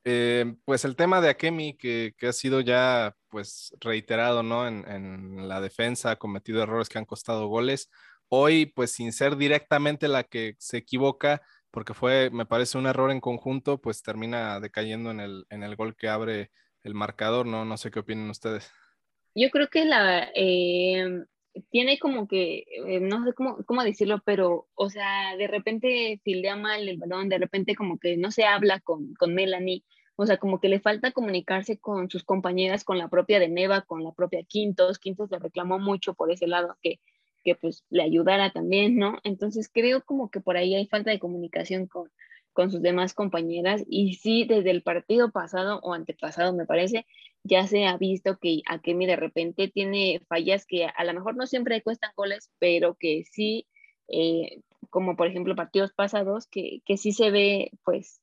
eh, 0.05 0.57
pues 0.65 0.85
el 0.85 0.97
tema 0.97 1.21
de 1.21 1.29
Akemi, 1.31 1.77
que, 1.77 2.15
que, 2.19 2.27
ha 2.27 2.33
sido 2.33 2.61
ya 2.61 3.15
pues 3.29 3.73
reiterado, 3.81 4.43
¿no? 4.43 4.67
En, 4.67 4.85
en, 4.89 5.49
la 5.49 5.61
defensa, 5.61 6.11
ha 6.13 6.19
cometido 6.19 6.63
errores 6.63 6.89
que 6.89 6.99
han 6.99 7.05
costado 7.05 7.47
goles. 7.47 7.89
Hoy, 8.29 8.67
pues 8.67 8.91
sin 8.93 9.13
ser 9.13 9.37
directamente 9.37 10.09
la 10.09 10.25
que 10.25 10.57
se 10.59 10.79
equivoca, 10.79 11.43
porque 11.73 11.95
fue, 11.95 12.31
me 12.31 12.47
parece, 12.47 12.79
un 12.79 12.87
error 12.87 13.11
en 13.11 13.21
conjunto, 13.21 13.79
pues 13.79 14.03
termina 14.03 14.61
decayendo 14.61 15.11
en 15.11 15.21
el, 15.21 15.47
en 15.51 15.65
el 15.65 15.75
gol 15.75 15.97
que 15.97 16.09
abre 16.09 16.51
el 16.85 16.95
marcador, 16.95 17.47
¿no? 17.47 17.65
No 17.65 17.77
sé 17.77 17.91
qué 17.91 18.01
opinan 18.01 18.31
ustedes. 18.31 18.71
Yo 19.35 19.51
creo 19.51 19.69
que 19.69 19.87
la, 19.87 20.31
eh, 20.35 21.25
tiene 21.71 21.99
como 21.99 22.29
que, 22.29 22.65
eh, 22.87 23.01
no 23.01 23.25
sé 23.25 23.33
cómo, 23.33 23.65
cómo 23.65 23.83
decirlo, 23.83 24.21
pero, 24.25 24.69
o 24.75 24.91
sea, 24.91 25.35
de 25.37 25.47
repente 25.47 26.21
fildea 26.23 26.57
mal 26.57 26.87
el 26.87 26.99
balón, 26.99 27.31
de 27.31 27.39
repente 27.39 27.75
como 27.75 27.99
que 27.99 28.19
no 28.19 28.31
se 28.31 28.45
habla 28.45 28.81
con, 28.81 29.15
con 29.15 29.35
Melanie, 29.35 29.83
o 30.17 30.27
sea, 30.27 30.37
como 30.37 30.61
que 30.61 30.69
le 30.69 30.81
falta 30.81 31.13
comunicarse 31.13 31.79
con 31.79 32.11
sus 32.11 32.23
compañeras, 32.23 32.85
con 32.85 32.99
la 32.99 33.09
propia 33.09 33.41
de 33.41 33.49
Neva, 33.49 33.81
con 33.81 34.05
la 34.05 34.13
propia 34.13 34.43
Quintos, 34.45 34.99
Quintos 34.99 35.31
le 35.31 35.39
reclamó 35.39 35.79
mucho 35.79 36.13
por 36.13 36.31
ese 36.31 36.47
lado, 36.47 36.77
que, 36.83 37.01
que 37.43 37.55
pues 37.55 37.85
le 37.91 38.03
ayudara 38.03 38.53
también, 38.53 38.97
¿no? 38.97 39.19
Entonces 39.25 39.71
creo 39.73 40.05
como 40.05 40.31
que 40.31 40.41
por 40.41 40.57
ahí 40.57 40.75
hay 40.75 40.87
falta 40.87 41.11
de 41.11 41.19
comunicación 41.19 41.87
con, 41.87 42.11
con 42.53 42.71
sus 42.71 42.83
demás 42.83 43.15
compañeras 43.15 43.83
y 43.89 44.15
sí, 44.15 44.45
desde 44.45 44.71
el 44.71 44.83
partido 44.83 45.31
pasado 45.31 45.81
o 45.83 45.95
antepasado, 45.95 46.53
me 46.53 46.67
parece, 46.67 47.07
ya 47.45 47.67
se 47.67 47.87
ha 47.87 47.97
visto 47.97 48.39
que 48.39 48.63
Akemi 48.67 49.07
de 49.07 49.17
repente 49.17 49.69
tiene 49.69 50.21
fallas 50.29 50.67
que 50.67 50.87
a 50.87 51.05
lo 51.05 51.15
mejor 51.15 51.37
no 51.37 51.47
siempre 51.47 51.83
cuestan 51.83 52.13
goles, 52.17 52.51
pero 52.59 52.95
que 52.95 53.25
sí, 53.31 53.67
eh, 54.09 54.61
como 54.91 55.17
por 55.17 55.27
ejemplo 55.27 55.57
partidos 55.57 55.93
pasados, 55.93 56.47
que, 56.47 56.83
que, 56.85 56.97
sí 56.97 57.13
se 57.13 57.31
ve 57.31 57.71
pues 57.85 58.21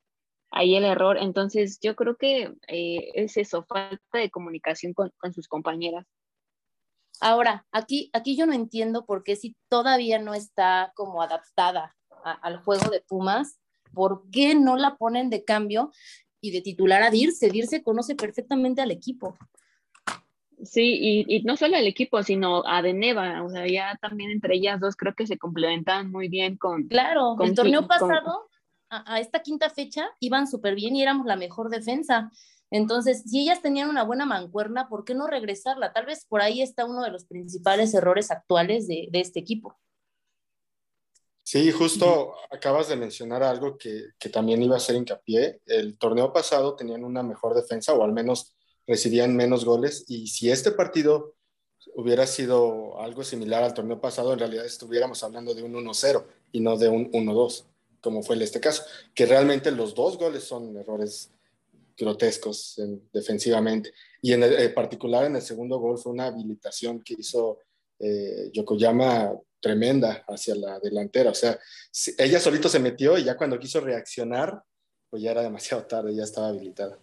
ahí 0.51 0.75
el 0.75 0.85
error. 0.85 1.17
Entonces 1.19 1.79
yo 1.81 1.95
creo 1.95 2.15
que 2.17 2.53
eh, 2.67 3.11
es 3.15 3.37
eso, 3.37 3.63
falta 3.63 4.19
de 4.19 4.29
comunicación 4.29 4.93
con, 4.93 5.11
con, 5.17 5.33
sus 5.33 5.47
compañeras. 5.47 6.05
Ahora, 7.21 7.65
aquí, 7.71 8.09
aquí 8.13 8.35
yo 8.35 8.45
no 8.45 8.53
entiendo 8.53 9.05
por 9.05 9.23
qué 9.23 9.35
si 9.35 9.55
todavía 9.67 10.19
no 10.19 10.33
está 10.33 10.91
como 10.95 11.21
adaptada 11.21 11.95
a, 12.23 12.31
al 12.31 12.57
juego 12.57 12.89
de 12.89 13.01
Pumas, 13.01 13.59
¿por 13.93 14.23
qué 14.31 14.55
no 14.55 14.77
la 14.77 14.95
ponen 14.95 15.29
de 15.29 15.43
cambio 15.43 15.91
y 16.41 16.51
de 16.51 16.61
titular 16.61 17.03
a 17.03 17.09
Dirce. 17.09 17.49
Dirce 17.49 17.83
conoce 17.83 18.15
perfectamente 18.15 18.81
al 18.81 18.91
equipo. 18.91 19.37
Sí, 20.61 20.97
y, 20.99 21.25
y, 21.35 21.43
no 21.43 21.55
solo 21.55 21.77
al 21.77 21.87
equipo, 21.87 22.21
sino 22.21 22.63
a 22.65 22.81
Deneva, 22.81 23.43
o 23.43 23.49
sea, 23.49 23.65
ya 23.65 23.97
también 24.01 24.29
entre 24.29 24.55
ellas 24.55 24.79
dos 24.81 24.97
creo 24.97 25.15
que 25.15 25.25
se 25.25 25.37
complementan 25.37 26.11
muy 26.11 26.27
bien 26.27 26.57
con... 26.57 26.87
Claro, 26.87 27.35
con, 27.37 27.47
el 27.47 27.55
torneo 27.55 27.87
pasado, 27.87 28.49
a, 28.89 29.13
a, 29.13 29.19
esta 29.21 29.39
quinta 29.39 29.69
fecha, 29.69 30.09
iban 30.19 30.47
súper 30.47 30.75
bien 30.75 30.97
y 30.97 31.01
éramos 31.01 31.25
la 31.25 31.37
mejor 31.37 31.69
defensa. 31.69 32.29
Entonces, 32.71 33.23
si 33.25 33.41
ellas 33.41 33.61
tenían 33.61 33.89
una 33.89 34.03
buena 34.03 34.25
mancuerna, 34.25 34.89
¿por 34.89 35.03
qué 35.03 35.15
no 35.15 35.27
regresarla? 35.27 35.91
Tal 35.93 36.05
vez 36.05 36.25
por 36.25 36.41
ahí 36.41 36.61
está 36.61 36.85
uno 36.85 37.03
de 37.03 37.11
los 37.11 37.25
principales 37.25 37.93
errores 37.93 38.31
actuales 38.31 38.87
de, 38.87 39.07
de 39.11 39.19
este 39.19 39.39
equipo. 39.39 39.77
Sí, 41.43 41.71
justo 41.71 42.35
acabas 42.51 42.89
de 42.89 42.95
mencionar 42.95 43.41
algo 43.41 43.75
que, 43.75 44.09
que, 44.19 44.29
también 44.29 44.61
iba 44.61 44.75
a 44.75 44.77
hacer 44.77 44.95
hincapié. 44.95 45.61
El 45.65 45.97
torneo 45.97 46.31
pasado 46.31 46.75
tenían 46.75 47.03
una 47.03 47.23
mejor 47.23 47.55
defensa 47.55 47.93
o 47.93 48.03
al 48.03 48.13
menos 48.13 48.53
recibían 48.85 49.35
menos 49.35 49.65
goles 49.65 50.05
y 50.07 50.27
si 50.27 50.51
este 50.51 50.71
partido 50.71 51.35
hubiera 51.95 52.27
sido 52.27 52.99
algo 52.99 53.23
similar 53.23 53.63
al 53.63 53.73
torneo 53.73 53.99
pasado, 53.99 54.33
en 54.33 54.39
realidad 54.39 54.65
estuviéramos 54.65 55.23
hablando 55.23 55.53
de 55.53 55.63
un 55.63 55.73
1-0 55.73 56.25
y 56.51 56.59
no 56.59 56.77
de 56.77 56.89
un 56.89 57.11
1-2, 57.11 57.65
como 58.01 58.23
fue 58.23 58.35
en 58.35 58.43
este 58.43 58.59
caso, 58.59 58.83
que 59.13 59.25
realmente 59.25 59.71
los 59.71 59.95
dos 59.95 60.17
goles 60.17 60.43
son 60.43 60.77
errores 60.77 61.31
grotescos 61.99 62.79
en, 62.79 63.09
defensivamente. 63.11 63.93
Y 64.21 64.33
en 64.33 64.43
el, 64.43 64.53
en 64.53 64.73
particular 64.73 65.25
en 65.25 65.35
el 65.35 65.41
segundo 65.41 65.77
gol 65.79 65.97
fue 65.97 66.13
una 66.13 66.27
habilitación 66.27 67.01
que 67.01 67.15
hizo 67.17 67.59
eh, 67.99 68.49
Yokoyama 68.53 69.33
tremenda 69.59 70.23
hacia 70.27 70.55
la 70.55 70.79
delantera. 70.79 71.31
O 71.31 71.35
sea, 71.35 71.59
ella 72.17 72.39
solito 72.39 72.69
se 72.69 72.79
metió 72.79 73.17
y 73.17 73.25
ya 73.25 73.35
cuando 73.35 73.59
quiso 73.59 73.81
reaccionar, 73.81 74.63
pues 75.09 75.21
ya 75.21 75.31
era 75.31 75.41
demasiado 75.41 75.85
tarde, 75.85 76.15
ya 76.15 76.23
estaba 76.23 76.47
habilitada. 76.47 76.97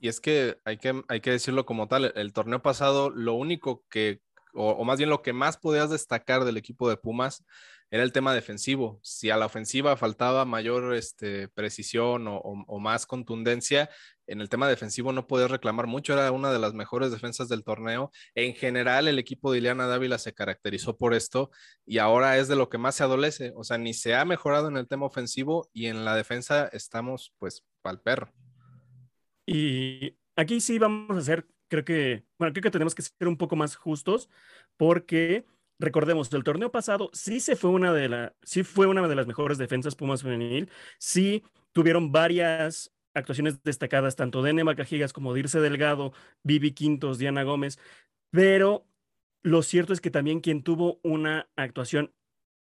Y 0.00 0.08
es 0.08 0.20
que 0.20 0.58
hay 0.64 0.76
que, 0.78 1.02
hay 1.08 1.20
que 1.20 1.32
decirlo 1.32 1.66
como 1.66 1.88
tal, 1.88 2.12
el, 2.14 2.32
torneo 2.32 2.62
pasado, 2.62 3.10
lo 3.10 3.34
único 3.34 3.84
que, 3.88 4.20
o, 4.52 4.70
o, 4.70 4.84
más 4.84 4.98
bien 4.98 5.10
lo 5.10 5.22
que 5.22 5.32
más 5.32 5.56
podías 5.56 5.90
destacar 5.90 6.44
del 6.44 6.58
equipo 6.58 6.88
de 6.88 6.96
Pumas 6.96 7.42
era 7.94 8.02
el 8.02 8.10
tema 8.10 8.34
defensivo. 8.34 8.98
Si 9.04 9.30
a 9.30 9.36
la 9.36 9.46
ofensiva 9.46 9.96
faltaba 9.96 10.44
mayor 10.44 10.96
este, 10.96 11.46
precisión 11.46 12.24
o, 12.26 12.80
más 12.80 13.06
contundencia, 13.06 13.88
en 14.26 14.40
el 14.40 14.48
tema 14.48 14.66
defensivo 14.66 15.12
no 15.12 15.28
podías 15.28 15.48
reclamar 15.48 15.86
mucho. 15.86 16.12
Era 16.12 16.32
una 16.32 16.52
de 16.52 16.58
las 16.58 16.74
mejores 16.74 17.12
defensas 17.12 17.48
del 17.48 17.62
torneo. 17.62 18.10
En 18.34 18.54
general, 18.56 19.06
el 19.06 19.20
equipo 19.20 19.52
de 19.52 19.58
Ileana 19.58 19.86
Dávila 19.86 20.18
se 20.18 20.34
caracterizó 20.34 20.96
por 20.96 21.14
esto 21.14 21.52
y 21.86 21.98
ahora 21.98 22.36
es 22.36 22.48
de 22.48 22.56
lo 22.56 22.68
que 22.68 22.78
más 22.78 22.96
se 22.96 23.04
adolece. 23.04 23.52
O 23.54 23.62
sea, 23.62 23.78
ni 23.78 23.94
se 23.94 24.16
ha 24.16 24.24
mejorado 24.24 24.66
en 24.66 24.76
el 24.76 24.88
tema 24.88 25.06
ofensivo 25.06 25.70
y 25.72 25.86
en 25.86 26.04
la 26.04 26.16
defensa 26.16 26.66
estamos 26.72 27.32
pues 27.38 27.64
pa'l 27.80 28.00
perro. 28.00 28.32
Y 29.46 30.18
aquí 30.34 30.60
sí 30.60 30.80
vamos 30.80 31.16
a 31.16 31.20
hacer, 31.20 31.46
creo 31.68 31.84
que, 31.84 32.24
bueno, 32.40 32.52
creo 32.52 32.62
que 32.64 32.72
tenemos 32.72 32.96
que 32.96 33.02
ser 33.02 33.28
un 33.28 33.36
poco 33.36 33.54
más 33.54 33.76
justos 33.76 34.28
porque 34.76 35.46
recordemos, 35.78 36.32
el 36.32 36.44
torneo 36.44 36.70
pasado 36.70 37.10
sí 37.12 37.40
se 37.40 37.56
fue 37.56 37.70
una 37.70 37.92
de 37.92 38.08
la, 38.08 38.34
sí 38.42 38.62
fue 38.62 38.86
una 38.86 39.06
de 39.06 39.14
las 39.14 39.26
mejores 39.26 39.58
defensas 39.58 39.96
Pumas 39.96 40.22
femenil, 40.22 40.70
sí 40.98 41.42
tuvieron 41.72 42.12
varias 42.12 42.92
actuaciones 43.14 43.62
destacadas 43.62 44.16
tanto 44.16 44.42
de 44.42 44.52
Nema 44.52 44.74
Cajigas 44.74 45.12
como 45.12 45.32
de 45.32 45.40
Irse 45.40 45.60
Delgado, 45.60 46.12
Vivi 46.42 46.72
Quintos, 46.72 47.18
Diana 47.18 47.42
Gómez, 47.42 47.78
pero 48.30 48.86
lo 49.42 49.62
cierto 49.62 49.92
es 49.92 50.00
que 50.00 50.10
también 50.10 50.40
quien 50.40 50.62
tuvo 50.62 51.00
una 51.02 51.48
actuación 51.56 52.12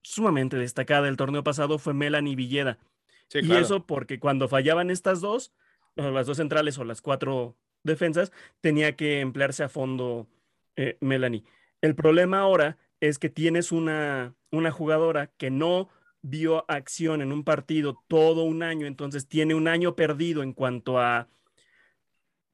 sumamente 0.01 0.58
destacada 0.58 1.08
el 1.08 1.18
torneo 1.18 1.44
pasado 1.44 1.77
fue 1.77 1.94
Melanie 1.94 2.36
Villeda. 2.36 2.80
Sí, 3.27 3.39
y 3.39 3.44
claro. 3.44 3.62
eso 3.62 3.86
porque 3.86 4.20
cuando 4.20 4.48
fallaban 4.48 4.89
estas 4.89 5.22
dos, 5.22 5.53
las 5.96 6.25
dos 6.25 6.38
centrales 6.38 6.77
o 6.77 6.84
las 6.84 7.01
cuatro 7.01 7.56
defensas, 7.84 8.32
tenía 8.62 8.96
que 8.96 9.20
emplearse 9.20 9.63
a 9.63 9.70
fondo 9.70 10.27
eh, 10.75 10.98
Melanie. 11.01 11.44
El 11.82 11.96
problema 11.96 12.39
ahora 12.39 12.77
es 13.01 13.20
que 13.20 13.29
tienes 13.29 13.72
una, 13.72 14.36
una 14.51 14.72
jugadora 14.72 15.27
que 15.38 15.50
no 15.50 15.89
vio 16.22 16.70
acción 16.70 17.22
en 17.22 17.31
un 17.34 17.43
partido 17.43 18.03
todo 18.08 18.43
un 18.43 18.63
año, 18.63 18.86
entonces 18.86 19.27
tiene 19.27 19.55
un 19.55 19.67
año 19.67 19.96
perdido 19.96 20.43
en 20.43 20.53
cuanto 20.53 21.00
a, 21.00 21.27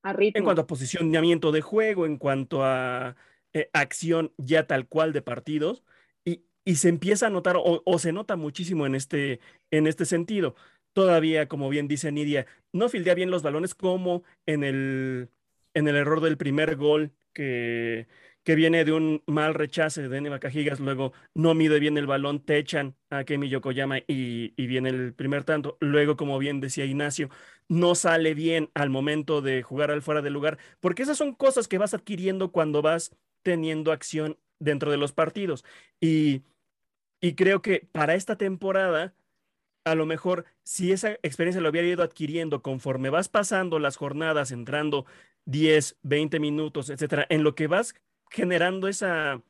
a 0.01 0.13
ritmo. 0.13 0.39
en 0.39 0.43
cuanto 0.45 0.61
a 0.61 0.67
posicionamiento 0.67 1.51
de 1.51 1.61
juego, 1.61 2.05
en 2.05 2.17
cuanto 2.17 2.63
a 2.63 3.17
eh, 3.53 3.69
acción 3.73 4.33
ya 4.37 4.65
tal 4.65 4.87
cual 4.87 5.11
de 5.11 5.21
partidos, 5.21 5.83
y, 6.23 6.45
y 6.63 6.75
se 6.77 6.87
empieza 6.89 7.27
a 7.27 7.29
notar 7.29 7.57
o, 7.57 7.83
o, 7.85 7.99
se 7.99 8.13
nota 8.13 8.37
muchísimo 8.37 8.85
en 8.85 8.95
este, 8.95 9.41
en 9.69 9.85
este 9.85 10.05
sentido. 10.05 10.55
Todavía, 10.93 11.47
como 11.47 11.67
bien 11.69 11.89
dice 11.89 12.11
Nidia, 12.11 12.47
no 12.71 12.87
fildea 12.87 13.13
bien 13.15 13.31
los 13.31 13.43
balones 13.43 13.75
como 13.75 14.23
en 14.45 14.63
el, 14.63 15.29
en 15.73 15.87
el 15.89 15.95
error 15.97 16.21
del 16.21 16.37
primer 16.37 16.77
gol 16.77 17.11
que, 17.33 18.07
que 18.47 18.55
viene 18.55 18.85
de 18.85 18.93
un 18.93 19.21
mal 19.25 19.53
rechace 19.53 20.07
de 20.07 20.21
Neva 20.21 20.39
Cajigas, 20.39 20.79
luego 20.79 21.11
no 21.35 21.53
mide 21.53 21.81
bien 21.81 21.97
el 21.97 22.07
balón, 22.07 22.39
te 22.39 22.57
echan 22.57 22.95
a 23.09 23.25
Kemi 23.25 23.49
Yokoyama 23.49 23.97
y, 23.97 24.53
y, 24.55 24.67
viene 24.67 24.87
el 24.87 25.13
primer 25.13 25.43
tanto. 25.43 25.77
Luego, 25.81 26.15
como 26.15 26.39
bien 26.39 26.61
decía 26.61 26.85
Ignacio, 26.85 27.29
no 27.67 27.93
sale 27.93 28.33
bien 28.35 28.69
al 28.73 28.89
momento 28.89 29.41
de 29.41 29.63
jugar 29.63 29.91
al 29.91 30.01
fuera 30.01 30.21
del 30.21 30.31
lugar, 30.31 30.59
porque 30.79 31.03
esas 31.03 31.17
son 31.17 31.33
cosas 31.35 31.67
que 31.67 31.77
vas 31.77 31.93
adquiriendo 31.93 32.53
cuando 32.53 32.81
vas 32.81 33.13
teniendo 33.43 33.91
acción 33.91 34.37
dentro 34.59 34.91
de 34.91 34.97
los 34.97 35.11
partidos. 35.11 35.65
Y, 35.99 36.43
y 37.19 37.33
creo 37.35 37.61
que 37.61 37.85
para 37.91 38.15
esta 38.15 38.37
temporada, 38.37 39.13
a 39.83 39.93
lo 39.93 40.05
mejor 40.05 40.45
si 40.63 40.93
esa 40.93 41.17
experiencia 41.21 41.59
lo 41.59 41.69
hubiera 41.69 41.89
ido 41.89 42.01
adquiriendo 42.01 42.61
conforme 42.61 43.09
vas 43.09 43.27
pasando 43.27 43.77
las 43.77 43.97
jornadas, 43.97 44.51
entrando 44.51 45.05
10, 45.43 45.97
20 46.03 46.39
minutos, 46.39 46.89
etcétera, 46.89 47.25
en 47.29 47.43
lo 47.43 47.53
que 47.53 47.67
vas 47.67 47.93
generando 48.29 48.87
esa, 48.87 49.41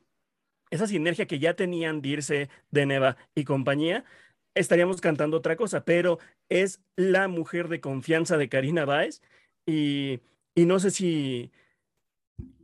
esa 0.70 0.86
sinergia 0.86 1.26
que 1.26 1.38
ya 1.38 1.54
tenían 1.54 2.02
Dirce, 2.02 2.48
Deneva 2.70 3.16
y 3.34 3.44
compañía, 3.44 4.04
estaríamos 4.54 5.00
cantando 5.00 5.36
otra 5.38 5.56
cosa, 5.56 5.84
pero 5.84 6.18
es 6.48 6.80
la 6.96 7.28
mujer 7.28 7.68
de 7.68 7.80
confianza 7.80 8.36
de 8.36 8.48
Karina 8.48 8.84
Báez 8.84 9.22
y, 9.66 10.20
y 10.54 10.66
no 10.66 10.78
sé 10.80 10.90
si, 10.90 11.52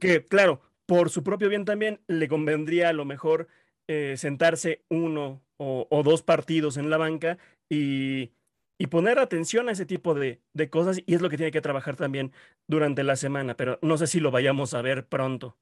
que 0.01 0.25
claro, 0.25 0.61
por 0.87 1.11
su 1.11 1.23
propio 1.23 1.49
bien 1.49 1.65
también 1.65 2.01
le 2.07 2.29
convendría 2.29 2.89
a 2.91 2.93
lo 2.93 3.05
mejor 3.05 3.49
eh, 3.89 4.15
sentarse 4.17 4.85
uno 4.89 5.43
o, 5.57 5.87
o, 5.91 6.03
dos 6.03 6.23
partidos 6.23 6.77
en 6.77 6.91
la 6.91 6.97
banca 6.97 7.39
y, 7.69 8.33
y 8.79 8.87
poner 8.89 9.19
atención 9.19 9.69
a 9.69 9.73
ese 9.73 9.87
tipo 9.87 10.15
de, 10.15 10.41
de 10.53 10.71
cosas 10.71 11.01
y 11.07 11.15
es 11.15 11.21
lo 11.23 11.31
que 11.31 11.37
tiene 11.37 11.53
que 11.53 11.61
trabajar 11.61 11.97
también 11.97 12.33
durante 12.67 13.05
la 13.05 13.17
semana, 13.17 13.57
pero 13.57 13.79
no 13.83 13.97
sé 13.99 14.07
si 14.07 14.21
lo 14.21 14.31
vayamos 14.31 14.75
a 14.75 14.83
ver 14.83 15.07
pronto. 15.07 15.57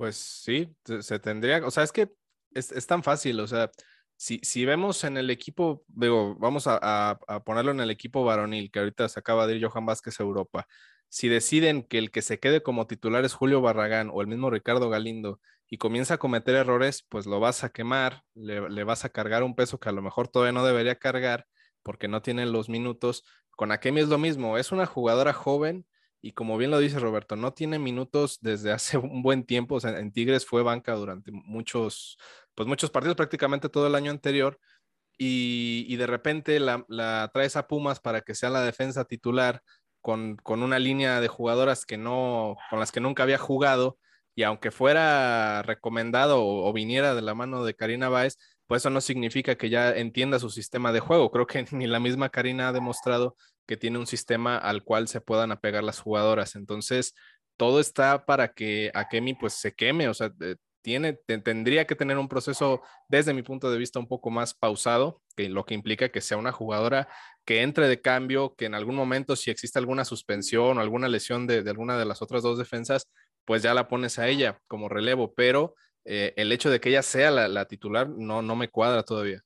Pues 0.00 0.16
sí, 0.16 0.74
se 1.00 1.18
tendría, 1.18 1.58
o 1.66 1.70
sea, 1.70 1.82
es 1.82 1.92
que 1.92 2.10
es, 2.54 2.72
es 2.72 2.86
tan 2.86 3.02
fácil, 3.02 3.38
o 3.38 3.46
sea, 3.46 3.70
si, 4.16 4.40
si, 4.42 4.64
vemos 4.64 5.04
en 5.04 5.18
el 5.18 5.28
equipo, 5.28 5.84
digo, 5.88 6.36
vamos 6.36 6.66
a, 6.66 6.78
a, 7.28 7.44
ponerlo 7.44 7.70
en 7.72 7.80
el 7.80 7.90
equipo 7.90 8.24
varonil, 8.24 8.70
que 8.70 8.78
ahorita 8.78 9.06
se 9.10 9.20
acaba 9.20 9.46
de 9.46 9.56
ir 9.56 9.66
Johan 9.66 9.84
Vázquez 9.84 10.18
Europa, 10.18 10.66
si 11.10 11.28
deciden 11.28 11.82
que 11.82 11.98
el 11.98 12.10
que 12.10 12.22
se 12.22 12.40
quede 12.40 12.62
como 12.62 12.86
titular 12.86 13.26
es 13.26 13.34
Julio 13.34 13.60
Barragán 13.60 14.08
o 14.10 14.22
el 14.22 14.26
mismo 14.26 14.48
Ricardo 14.48 14.88
Galindo 14.88 15.38
y 15.68 15.76
comienza 15.76 16.14
a 16.14 16.18
cometer 16.18 16.54
errores, 16.54 17.04
pues 17.10 17.26
lo 17.26 17.38
vas 17.38 17.62
a 17.62 17.68
quemar, 17.68 18.24
le, 18.32 18.70
le 18.70 18.84
vas 18.84 19.04
a 19.04 19.10
cargar 19.10 19.42
un 19.42 19.54
peso 19.54 19.78
que 19.80 19.90
a 19.90 19.92
lo 19.92 20.00
mejor 20.00 20.28
todavía 20.28 20.52
no 20.52 20.64
debería 20.64 20.94
cargar 20.96 21.46
porque 21.82 22.08
no 22.08 22.22
tiene 22.22 22.46
los 22.46 22.70
minutos. 22.70 23.22
Con 23.50 23.70
Akemi 23.70 24.00
es 24.00 24.08
lo 24.08 24.16
mismo, 24.16 24.56
es 24.56 24.72
una 24.72 24.86
jugadora 24.86 25.34
joven 25.34 25.84
y 26.22 26.32
como 26.32 26.58
bien 26.58 26.70
lo 26.70 26.78
dice 26.78 26.98
Roberto, 26.98 27.36
no 27.36 27.52
tiene 27.52 27.78
minutos 27.78 28.38
desde 28.40 28.72
hace 28.72 28.98
un 28.98 29.22
buen 29.22 29.44
tiempo, 29.44 29.76
o 29.76 29.80
sea, 29.80 29.98
en 29.98 30.12
Tigres 30.12 30.46
fue 30.46 30.62
banca 30.62 30.94
durante 30.94 31.30
muchos, 31.32 32.18
pues 32.54 32.68
muchos 32.68 32.90
partidos, 32.90 33.16
prácticamente 33.16 33.68
todo 33.68 33.86
el 33.86 33.94
año 33.94 34.10
anterior, 34.10 34.58
y, 35.22 35.96
de 35.96 36.06
repente 36.06 36.58
la, 36.60 36.82
la, 36.88 37.30
traes 37.34 37.54
a 37.56 37.66
Pumas 37.68 38.00
para 38.00 38.22
que 38.22 38.34
sea 38.34 38.48
la 38.48 38.62
defensa 38.62 39.04
titular 39.04 39.62
con, 40.00 40.36
con, 40.36 40.62
una 40.62 40.78
línea 40.78 41.20
de 41.20 41.28
jugadoras 41.28 41.84
que 41.84 41.98
no, 41.98 42.56
con 42.70 42.80
las 42.80 42.90
que 42.90 43.00
nunca 43.00 43.24
había 43.24 43.36
jugado, 43.36 43.98
y 44.34 44.42
aunque 44.42 44.70
fuera 44.70 45.62
recomendado 45.62 46.44
o, 46.44 46.72
viniera 46.72 47.14
de 47.14 47.22
la 47.22 47.34
mano 47.34 47.64
de 47.64 47.74
Karina 47.74 48.08
Báez, 48.08 48.36
pues 48.66 48.82
eso 48.82 48.90
no 48.90 49.00
significa 49.00 49.56
que 49.56 49.70
ya 49.70 49.90
entienda 49.90 50.38
su 50.38 50.50
sistema 50.50 50.92
de 50.92 51.00
juego. 51.00 51.30
Creo 51.30 51.46
que 51.46 51.64
ni 51.72 51.86
la 51.86 52.00
misma 52.00 52.30
Karina 52.30 52.68
ha 52.68 52.72
demostrado 52.72 53.36
que 53.66 53.76
tiene 53.76 53.98
un 53.98 54.06
sistema 54.06 54.56
al 54.56 54.82
cual 54.84 55.08
se 55.08 55.20
puedan 55.20 55.52
apegar 55.52 55.84
las 55.84 56.00
jugadoras. 56.00 56.56
Entonces, 56.56 57.14
todo 57.56 57.80
está 57.80 58.24
para 58.26 58.52
que 58.52 58.90
Akemi 58.94 59.34
pues 59.34 59.54
se 59.54 59.74
queme, 59.74 60.08
o 60.08 60.14
sea, 60.14 60.32
tiene, 60.82 61.14
tendría 61.44 61.86
que 61.86 61.94
tener 61.94 62.18
un 62.18 62.28
proceso 62.28 62.82
desde 63.08 63.34
mi 63.34 63.42
punto 63.42 63.70
de 63.70 63.78
vista 63.78 63.98
un 63.98 64.08
poco 64.08 64.30
más 64.30 64.54
pausado, 64.54 65.22
que 65.36 65.48
lo 65.48 65.64
que 65.64 65.74
implica 65.74 66.08
que 66.08 66.20
sea 66.20 66.38
una 66.38 66.52
jugadora 66.52 67.08
que 67.44 67.62
entre 67.62 67.88
de 67.88 68.00
cambio, 68.00 68.54
que 68.56 68.66
en 68.66 68.74
algún 68.74 68.94
momento 68.94 69.36
si 69.36 69.50
existe 69.50 69.78
alguna 69.78 70.04
suspensión 70.04 70.78
o 70.78 70.80
alguna 70.80 71.08
lesión 71.08 71.46
de, 71.46 71.58
alguna 71.68 71.98
de 71.98 72.04
las 72.04 72.22
otras 72.22 72.42
dos 72.42 72.58
defensas, 72.58 73.08
pues 73.50 73.64
ya 73.64 73.74
la 73.74 73.88
pones 73.88 74.16
a 74.20 74.28
ella 74.28 74.60
como 74.68 74.88
relevo, 74.88 75.34
pero 75.34 75.74
eh, 76.04 76.32
el 76.36 76.52
hecho 76.52 76.70
de 76.70 76.78
que 76.78 76.90
ella 76.90 77.02
sea 77.02 77.32
la, 77.32 77.64
titular 77.64 78.08
no, 78.08 78.42
no 78.42 78.54
me 78.54 78.68
cuadra 78.68 79.02
todavía. 79.02 79.42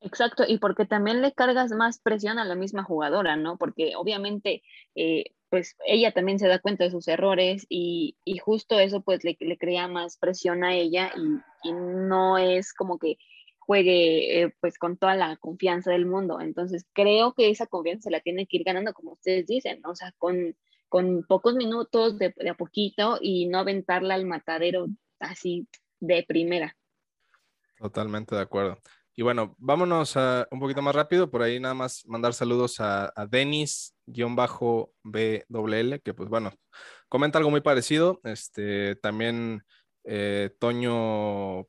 Exacto, 0.00 0.44
y 0.48 0.56
porque 0.56 0.86
también 0.86 1.20
le 1.20 1.34
cargas 1.34 1.70
más 1.72 2.00
presión 2.00 2.38
a 2.38 2.46
la 2.46 2.54
misma 2.54 2.82
jugadora, 2.82 3.36
¿no? 3.36 3.58
Porque 3.58 3.92
obviamente 3.94 4.62
eh, 4.94 5.34
pues 5.50 5.76
ella 5.86 6.12
también 6.12 6.38
se 6.38 6.48
da 6.48 6.60
cuenta 6.60 6.84
de 6.84 6.90
sus 6.90 7.08
errores 7.08 7.66
y, 7.68 8.16
justo 8.42 8.80
eso 8.80 9.02
pues 9.02 9.22
le, 9.22 9.36
crea 9.58 9.86
más 9.86 10.16
presión 10.16 10.64
a 10.64 10.74
ella 10.74 11.12
y, 11.14 11.72
no 11.74 12.38
es 12.38 12.72
como 12.72 12.98
que 12.98 13.18
juegue 13.58 14.44
eh, 14.44 14.54
pues 14.62 14.78
con 14.78 14.96
toda 14.96 15.14
la 15.14 15.36
confianza 15.36 15.90
del 15.90 16.06
mundo. 16.06 16.40
Entonces 16.40 16.86
creo 16.94 17.34
que 17.34 17.50
esa 17.50 17.66
confianza 17.66 18.08
la 18.08 18.20
tiene 18.20 18.46
que 18.46 18.56
ir 18.56 18.64
ganando 18.64 18.94
como 18.94 19.12
ustedes 19.12 19.46
dicen, 19.46 19.84
o 19.84 19.94
sea, 19.94 20.14
con, 20.16 20.56
con 20.92 21.24
pocos 21.26 21.54
minutos 21.54 22.18
de, 22.18 22.34
a 22.50 22.54
poquito 22.54 23.18
y 23.18 23.46
no 23.46 23.60
aventarla 23.60 24.12
al 24.12 24.26
matadero 24.26 24.88
así 25.20 25.66
de 26.00 26.22
primera. 26.22 26.76
Totalmente 27.78 28.34
de 28.34 28.42
acuerdo. 28.42 28.76
Y 29.16 29.22
bueno, 29.22 29.56
vámonos 29.56 30.18
a 30.18 30.46
un 30.50 30.60
poquito 30.60 30.82
más 30.82 30.94
rápido. 30.94 31.30
Por 31.30 31.40
ahí 31.40 31.58
nada 31.58 31.72
más 31.72 32.04
mandar 32.06 32.34
saludos 32.34 32.78
a, 32.80 33.10
a 33.16 33.26
Denis-BWL, 33.26 34.82
que 36.02 36.12
pues 36.12 36.28
bueno, 36.28 36.52
comenta 37.08 37.38
algo 37.38 37.50
muy 37.50 37.62
parecido. 37.62 38.20
Este, 38.24 38.94
también 38.96 39.64
eh, 40.04 40.54
Toño-Puma 40.58 41.68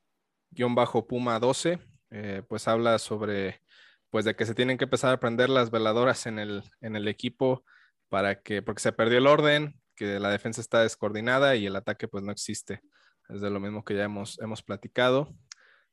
12, 1.40 1.80
eh, 2.12 2.44
pues 2.50 2.68
habla 2.68 3.00
sobre 3.00 3.62
pues 4.10 4.26
de 4.26 4.36
que 4.36 4.46
se 4.46 4.54
tienen 4.54 4.78
que 4.78 4.84
empezar 4.84 5.12
a 5.12 5.14
aprender 5.14 5.50
las 5.50 5.72
veladoras 5.72 6.26
en 6.26 6.40
el, 6.40 6.64
en 6.82 6.98
el 6.98 7.08
equipo 7.08 7.64
para 8.14 8.44
que, 8.44 8.62
porque 8.62 8.84
se 8.84 8.92
perdió 8.92 9.18
el 9.18 9.26
orden, 9.26 9.74
que 9.96 10.20
la 10.20 10.30
defensa 10.30 10.62
está 10.62 10.84
descoordinada 10.84 11.56
y 11.56 11.66
el 11.66 11.76
ataque 11.76 12.08
pues 12.08 12.24
no 12.24 12.32
existe. 12.32 12.80
Es 13.28 13.42
de 13.42 13.50
lo 13.50 13.60
mismo 13.60 13.84
que 13.84 13.96
ya 13.96 14.04
hemos, 14.04 14.40
hemos 14.40 14.62
platicado. 14.62 15.34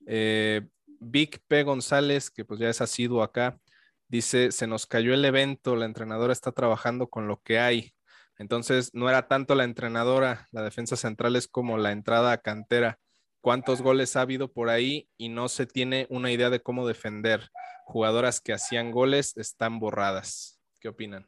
Eh, 0.07 0.69
Vic 1.01 1.41
P. 1.49 1.63
González, 1.63 2.31
que 2.31 2.45
pues 2.45 2.61
ya 2.61 2.69
es 2.69 2.83
asiduo 2.83 3.23
acá, 3.23 3.59
dice, 4.07 4.53
se 4.53 4.67
nos 4.67 4.87
cayó 4.87 5.15
el 5.15 5.25
evento, 5.25 5.77
la 5.77 5.87
entrenadora 5.87 6.35
está 6.35 6.53
trabajando 6.53 7.09
con 7.09 7.27
lo 7.27 7.41
que 7.41 7.59
hay. 7.59 7.95
Entonces, 8.37 8.91
no 8.93 9.09
era 9.09 9.27
tanto 9.27 9.55
la 9.55 9.65
entrenadora, 9.65 10.47
la 10.51 10.63
defensa 10.63 10.97
central 10.97 11.37
es 11.37 11.49
como 11.49 11.79
la 11.79 11.91
entrada 11.91 12.33
a 12.33 12.43
cantera. 12.43 12.99
¿Cuántos 13.41 13.81
goles 13.81 14.15
ha 14.17 14.21
habido 14.21 14.53
por 14.53 14.69
ahí 14.69 15.09
y 15.17 15.31
no 15.31 15.49
se 15.49 15.65
tiene 15.65 16.07
una 16.11 16.31
idea 16.31 16.51
de 16.51 16.61
cómo 16.61 16.87
defender? 16.87 17.49
Jugadoras 17.87 18.43
que 18.43 18.53
hacían 18.53 18.91
goles 18.91 19.39
están 19.39 19.81
borradas. 19.81 20.61
¿Qué 20.81 20.89
opinan? 20.89 21.27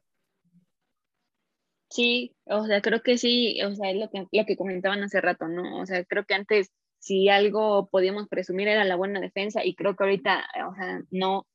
Sí, 1.92 2.34
o 2.46 2.64
sea, 2.66 2.80
creo 2.80 3.02
que 3.02 3.18
sí, 3.18 3.60
o 3.62 3.74
sea, 3.74 3.90
es 3.90 3.96
lo 3.98 4.08
que, 4.08 4.26
lo 4.32 4.46
que 4.46 4.56
comentaban 4.56 5.02
hace 5.02 5.20
rato, 5.20 5.46
¿no? 5.48 5.78
O 5.78 5.84
sea, 5.86 6.02
creo 6.04 6.24
que 6.24 6.32
antes 6.34 6.72
si 6.98 7.28
algo 7.28 7.88
podíamos 7.90 8.28
presumir 8.28 8.68
era 8.68 8.84
la 8.84 8.96
buena 8.96 9.20
defensa 9.20 9.62
y 9.64 9.74
creo 9.74 9.94
que 9.94 10.04
ahorita, 10.04 10.42
o 10.70 10.74
sea, 10.74 11.02
no, 11.10 11.46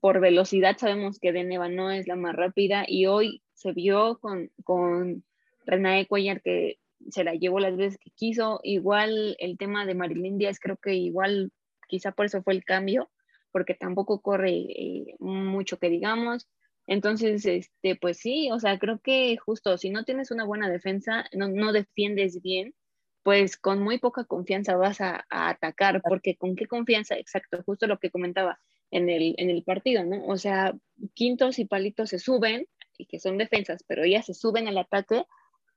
por 0.00 0.20
velocidad 0.20 0.76
sabemos 0.76 1.18
que 1.18 1.32
Deneva 1.32 1.68
no 1.70 1.90
es 1.90 2.06
la 2.08 2.16
más 2.16 2.36
rápida 2.36 2.84
y 2.86 3.06
hoy 3.06 3.42
se 3.54 3.72
vio 3.72 4.18
con, 4.18 4.50
con 4.64 5.24
Renae 5.64 6.06
Cuellar 6.06 6.42
que 6.42 6.78
se 7.10 7.24
la 7.24 7.34
llevó 7.34 7.58
las 7.60 7.76
veces 7.76 7.98
que 7.98 8.10
quiso, 8.10 8.60
igual 8.64 9.36
el 9.38 9.56
tema 9.56 9.86
de 9.86 9.94
Marilyn 9.94 10.36
Díaz 10.36 10.58
creo 10.60 10.76
que 10.76 10.94
igual 10.94 11.52
quizá 11.88 12.12
por 12.12 12.26
eso 12.26 12.42
fue 12.42 12.52
el 12.52 12.64
cambio, 12.64 13.10
porque 13.50 13.74
tampoco 13.74 14.20
corre 14.20 14.50
eh, 14.50 15.16
mucho 15.20 15.78
que 15.78 15.88
digamos, 15.88 16.48
entonces, 16.86 17.44
este, 17.46 17.96
pues 17.96 18.18
sí, 18.18 18.50
o 18.52 18.58
sea, 18.60 18.78
creo 18.78 19.00
que 19.00 19.36
justo 19.38 19.76
si 19.78 19.90
no 19.90 20.04
tienes 20.04 20.30
una 20.30 20.44
buena 20.44 20.70
defensa, 20.70 21.26
no, 21.32 21.48
no 21.48 21.72
defiendes 21.72 22.40
bien, 22.42 22.74
pues 23.22 23.56
con 23.56 23.82
muy 23.82 23.98
poca 23.98 24.24
confianza 24.24 24.76
vas 24.76 25.00
a, 25.00 25.26
atacar, 25.30 26.00
porque 26.02 26.36
con 26.36 26.54
qué 26.56 26.66
confianza, 26.66 27.16
exacto, 27.16 27.62
justo 27.64 27.86
lo 27.86 27.98
que 27.98 28.10
comentaba 28.10 28.60
en 28.90 29.10
el, 29.10 29.34
en 29.38 29.50
el 29.50 29.64
partido, 29.64 30.04
¿no? 30.04 30.24
O 30.26 30.36
sea, 30.36 30.74
quintos 31.14 31.58
y 31.58 31.64
palitos 31.64 32.10
se 32.10 32.20
suben, 32.20 32.68
y 32.98 33.06
que 33.06 33.20
son 33.20 33.38
defensas, 33.38 33.84
pero 33.86 34.04
ellas 34.04 34.26
se 34.26 34.34
suben 34.34 34.68
al 34.68 34.78
ataque 34.78 35.24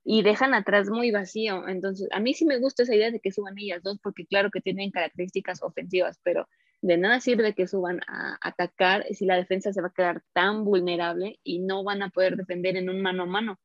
y 0.04 0.24
dejan 0.24 0.54
atrás 0.54 0.90
muy 0.90 1.12
vacío. 1.12 1.68
Entonces, 1.68 2.08
a 2.12 2.20
mí 2.20 2.34
sí 2.34 2.46
me 2.46 2.60
gusta 2.60 2.84
esa 2.84 2.96
idea 2.96 3.12
de 3.12 3.20
que 3.20 3.32
suban 3.32 3.58
ellas 3.58 3.84
dos, 3.84 4.00
porque 4.02 4.26
claro 4.26 4.50
que 4.52 4.62
tienen 4.62 4.92
características 4.92 5.62
ofensivas, 5.62 6.20
pero 6.24 6.48
de 6.82 6.98
nada 6.98 7.20
sirve 7.20 7.54
que 7.56 7.68
suban 7.68 8.02
a 8.08 8.38
atacar 8.42 9.06
si 9.14 9.26
la 9.26 9.36
defensa 9.36 9.74
se 9.74 9.82
va 9.82 9.88
a 9.88 9.94
quedar 9.94 10.24
tan 10.34 10.64
vulnerable 10.64 11.40
y 11.44 11.60
no 11.60 11.84
van 11.84 12.02
a 12.02 12.10
poder 12.10 12.38
defender 12.38 12.78
en 12.78 12.90
un 12.90 13.02
mano 13.02 13.24
a 13.24 13.26
mano. 13.26 13.60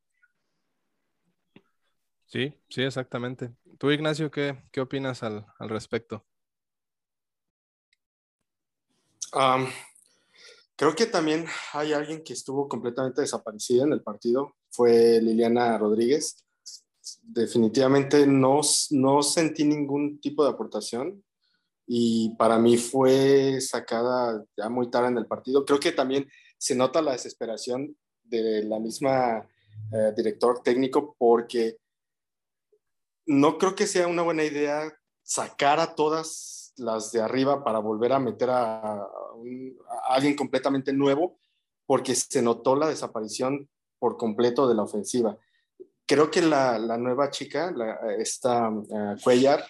Sí, 2.27 2.53
sí, 2.68 2.83
exactamente. 2.83 3.53
Tú, 3.79 3.90
Ignacio, 3.90 4.31
¿qué, 4.31 4.64
qué 4.72 4.81
opinas 4.81 5.22
al, 5.22 5.46
respecto? 5.61 6.24
creo 10.77 10.94
que 10.94 11.07
también 11.07 11.44
hay 11.72 11.92
alguien 11.92 12.22
que 12.22 12.33
estuvo 12.33 12.68
completamente 12.68 13.20
desaparecida 13.20 13.83
en 13.83 13.92
el 13.92 14.00
partido, 14.00 14.55
fue 14.70 15.20
Liliana 15.20 15.77
Rodríguez. 15.77 16.44
Definitivamente 17.20 18.29
no, 18.29 18.61
no 18.90 19.22
sentí 19.24 19.64
ningún 19.64 20.20
tipo 20.20 20.44
de 20.44 20.50
aportación 20.50 21.24
y 21.87 22.35
para 22.37 22.59
mí 22.59 22.77
fue 22.77 23.61
sacada 23.61 24.44
ya 24.57 24.68
muy 24.68 24.90
tarde 24.90 25.09
en 25.09 25.18
el 25.18 25.27
partido. 25.27 25.64
Creo 25.64 25.81
que 25.81 25.92
también 25.92 26.29
se 26.59 26.75
nota 26.75 27.03
la 27.03 27.12
desesperación 27.12 27.97
de 28.23 28.64
la 28.64 28.79
misma 28.79 29.47
eh, 29.92 30.12
director 30.16 30.62
técnico 30.62 31.14
porque 31.18 31.77
no 33.27 33.59
creo 33.59 33.75
que 33.75 33.87
sea 33.87 34.07
una 34.07 34.23
buena 34.23 34.44
idea 34.44 34.92
sacar 35.23 35.81
a 35.81 35.94
todas 35.94 36.73
las 36.77 37.12
de 37.12 37.20
arriba 37.20 37.64
para 37.64 37.79
volver 37.79 38.12
a 38.12 38.18
meter 38.18 38.51
a, 38.51 39.07
alguien 40.09 40.37
completamente 40.37 40.92
nuevo, 40.92 41.38
porque 41.87 42.14
se 42.14 42.42
notó 42.42 42.77
la 42.77 42.88
desaparición 42.88 43.68
por 43.99 44.16
completo 44.16 44.68
de 44.68 44.75
la 44.75 44.83
ofensiva. 44.83 45.37
Creo 46.07 46.31
que 46.31 46.42
la, 46.42 46.79
nueva 46.99 47.31
chica, 47.31 47.75
esta 48.18 48.68
uh, 48.68 49.16
Cuellar, 49.23 49.64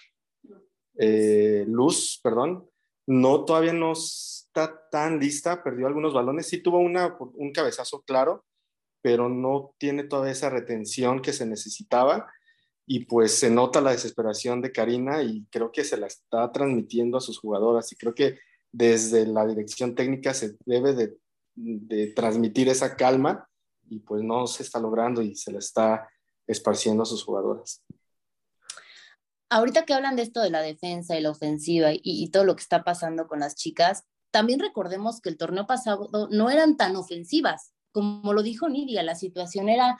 eh, 0.99 1.65
Luz, 1.69 2.21
perdón, 2.23 2.69
no 3.07 3.45
todavía 3.45 3.73
no 3.73 3.93
está 3.93 4.89
tan 4.91 5.19
lista, 5.19 5.63
perdió 5.63 5.87
algunos 5.87 6.15
balones, 6.15 6.49
sí 6.49 6.63
tuvo 6.63 6.79
una, 6.79 7.17
un 7.19 7.53
cabezazo 7.53 8.03
claro, 8.03 8.45
pero 9.03 9.29
no 9.29 9.75
tiene 9.79 10.05
toda 10.05 10.31
esa 10.31 10.49
retención 10.49 11.21
que 11.21 11.33
se 11.33 11.47
necesitaba 11.47 12.27
y 12.87 13.07
pues 13.07 13.33
se 13.33 13.51
nota 13.51 13.81
la 13.81 13.93
desesperación 13.93 14.61
de 14.61 14.73
Karina 14.73 15.23
y 15.23 15.47
creo 15.51 15.73
que 15.73 15.85
se 15.85 15.97
la 15.97 16.07
está 16.07 16.51
transmitiendo 16.53 17.19
a 17.19 17.21
sus 17.21 17.39
jugadoras 17.39 17.91
y 17.93 17.97
creo 17.97 18.15
que 18.15 18.39
desde 18.73 19.27
la 19.27 19.47
dirección 19.47 19.95
técnica 19.95 20.35
se 20.35 20.57
debe 20.67 20.95
de, 20.95 21.17
transmitir 22.17 22.69
esa 22.69 22.97
calma 22.97 23.49
y 23.89 24.01
pues 24.01 24.25
no 24.25 24.49
se 24.49 24.65
está 24.65 24.81
logrando 24.81 25.23
y 25.23 25.37
se 25.37 25.53
la 25.53 25.61
está 25.61 26.09
esparciendo 26.49 27.05
a 27.05 27.07
sus 27.07 27.23
jugadoras. 27.23 27.85
Ahorita 29.51 29.85
que 29.85 29.95
hablan 29.95 30.17
de 30.17 30.23
esto 30.23 30.41
de 30.41 30.51
la 30.51 30.63
defensa 30.63 31.17
y 31.17 31.21
la 31.21 31.31
ofensiva 31.31 31.91
y, 31.93 32.31
todo 32.31 32.45
lo 32.45 32.57
que 32.57 32.63
está 32.63 32.83
pasando 32.83 33.27
con 33.27 33.41
las 33.41 33.55
chicas, 33.55 34.05
también 34.31 34.59
recordemos 34.59 35.21
que 35.21 35.29
el 35.29 35.37
torneo 35.37 35.67
pasado 35.67 36.09
no 36.31 36.51
eran 36.51 36.77
tan 36.77 36.97
ofensivas. 36.97 37.73
Como 37.93 38.33
lo 38.33 38.43
dijo 38.43 38.69
Nidia, 38.69 39.03
la 39.03 39.15
situación 39.15 39.69
era 39.69 39.97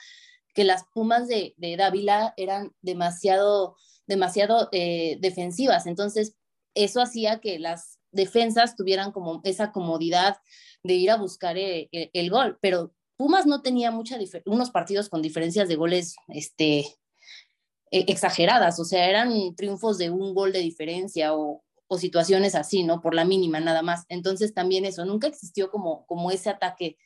que 0.55 0.65
las 0.65 0.85
Pumas 0.93 1.29
de, 1.29 1.55
Dávila 1.79 2.35
eran 2.37 2.73
demasiado, 2.81 3.77
demasiado 4.07 4.69
eh, 4.73 5.19
defensivas. 5.21 5.87
Entonces, 5.87 6.37
eso 6.75 7.01
hacía 7.01 7.41
que 7.41 7.59
las 7.59 7.99
defensas 8.11 8.77
tuvieran 8.77 9.13
como 9.13 9.41
esa 9.45 9.73
comodidad 9.73 10.39
de 10.83 10.95
ir 10.95 11.11
a 11.11 11.17
buscar 11.17 11.57
eh, 11.57 11.89
el, 11.91 12.31
gol. 12.31 12.59
Pero 12.61 12.93
Pumas 13.17 13.47
no 13.47 13.63
tenía 13.63 13.91
mucha 13.91 14.19
unos 14.47 14.71
partidos 14.71 15.09
con 15.09 15.23
diferencias 15.23 15.69
de 15.69 15.77
goles 15.77 16.17
este, 16.29 16.81
e, 16.81 16.99
exageradas, 17.95 18.79
o 18.81 18.85
sea, 18.85 19.09
eran 19.09 19.55
triunfos 19.57 19.99
de 19.99 20.11
un 20.11 20.35
gol 20.35 20.53
de 20.53 20.61
diferencia 20.61 21.35
o, 21.35 21.63
situaciones 21.97 22.57
así, 22.57 22.83
¿no? 22.83 23.01
Por 23.01 23.15
la 23.15 23.25
mínima 23.25 23.61
nada 23.61 23.81
más. 23.81 24.05
Entonces 24.09 24.53
también 24.53 24.85
eso, 24.85 25.05
nunca 25.05 25.29
existió 25.29 25.71
como, 25.71 26.05
como 26.07 26.33
ese 26.33 26.51
ataque 26.51 26.97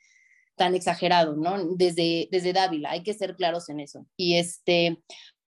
tan 0.56 0.74
exagerado, 0.74 1.36
¿no? 1.36 1.62
Desde, 1.76 2.26
desde 2.30 2.54
Dávila, 2.54 2.92
hay 2.92 3.02
que 3.02 3.12
ser 3.12 3.36
claros 3.36 3.68
en 3.68 3.80
eso. 3.80 4.06
Y 4.16 4.36
este, 4.36 5.02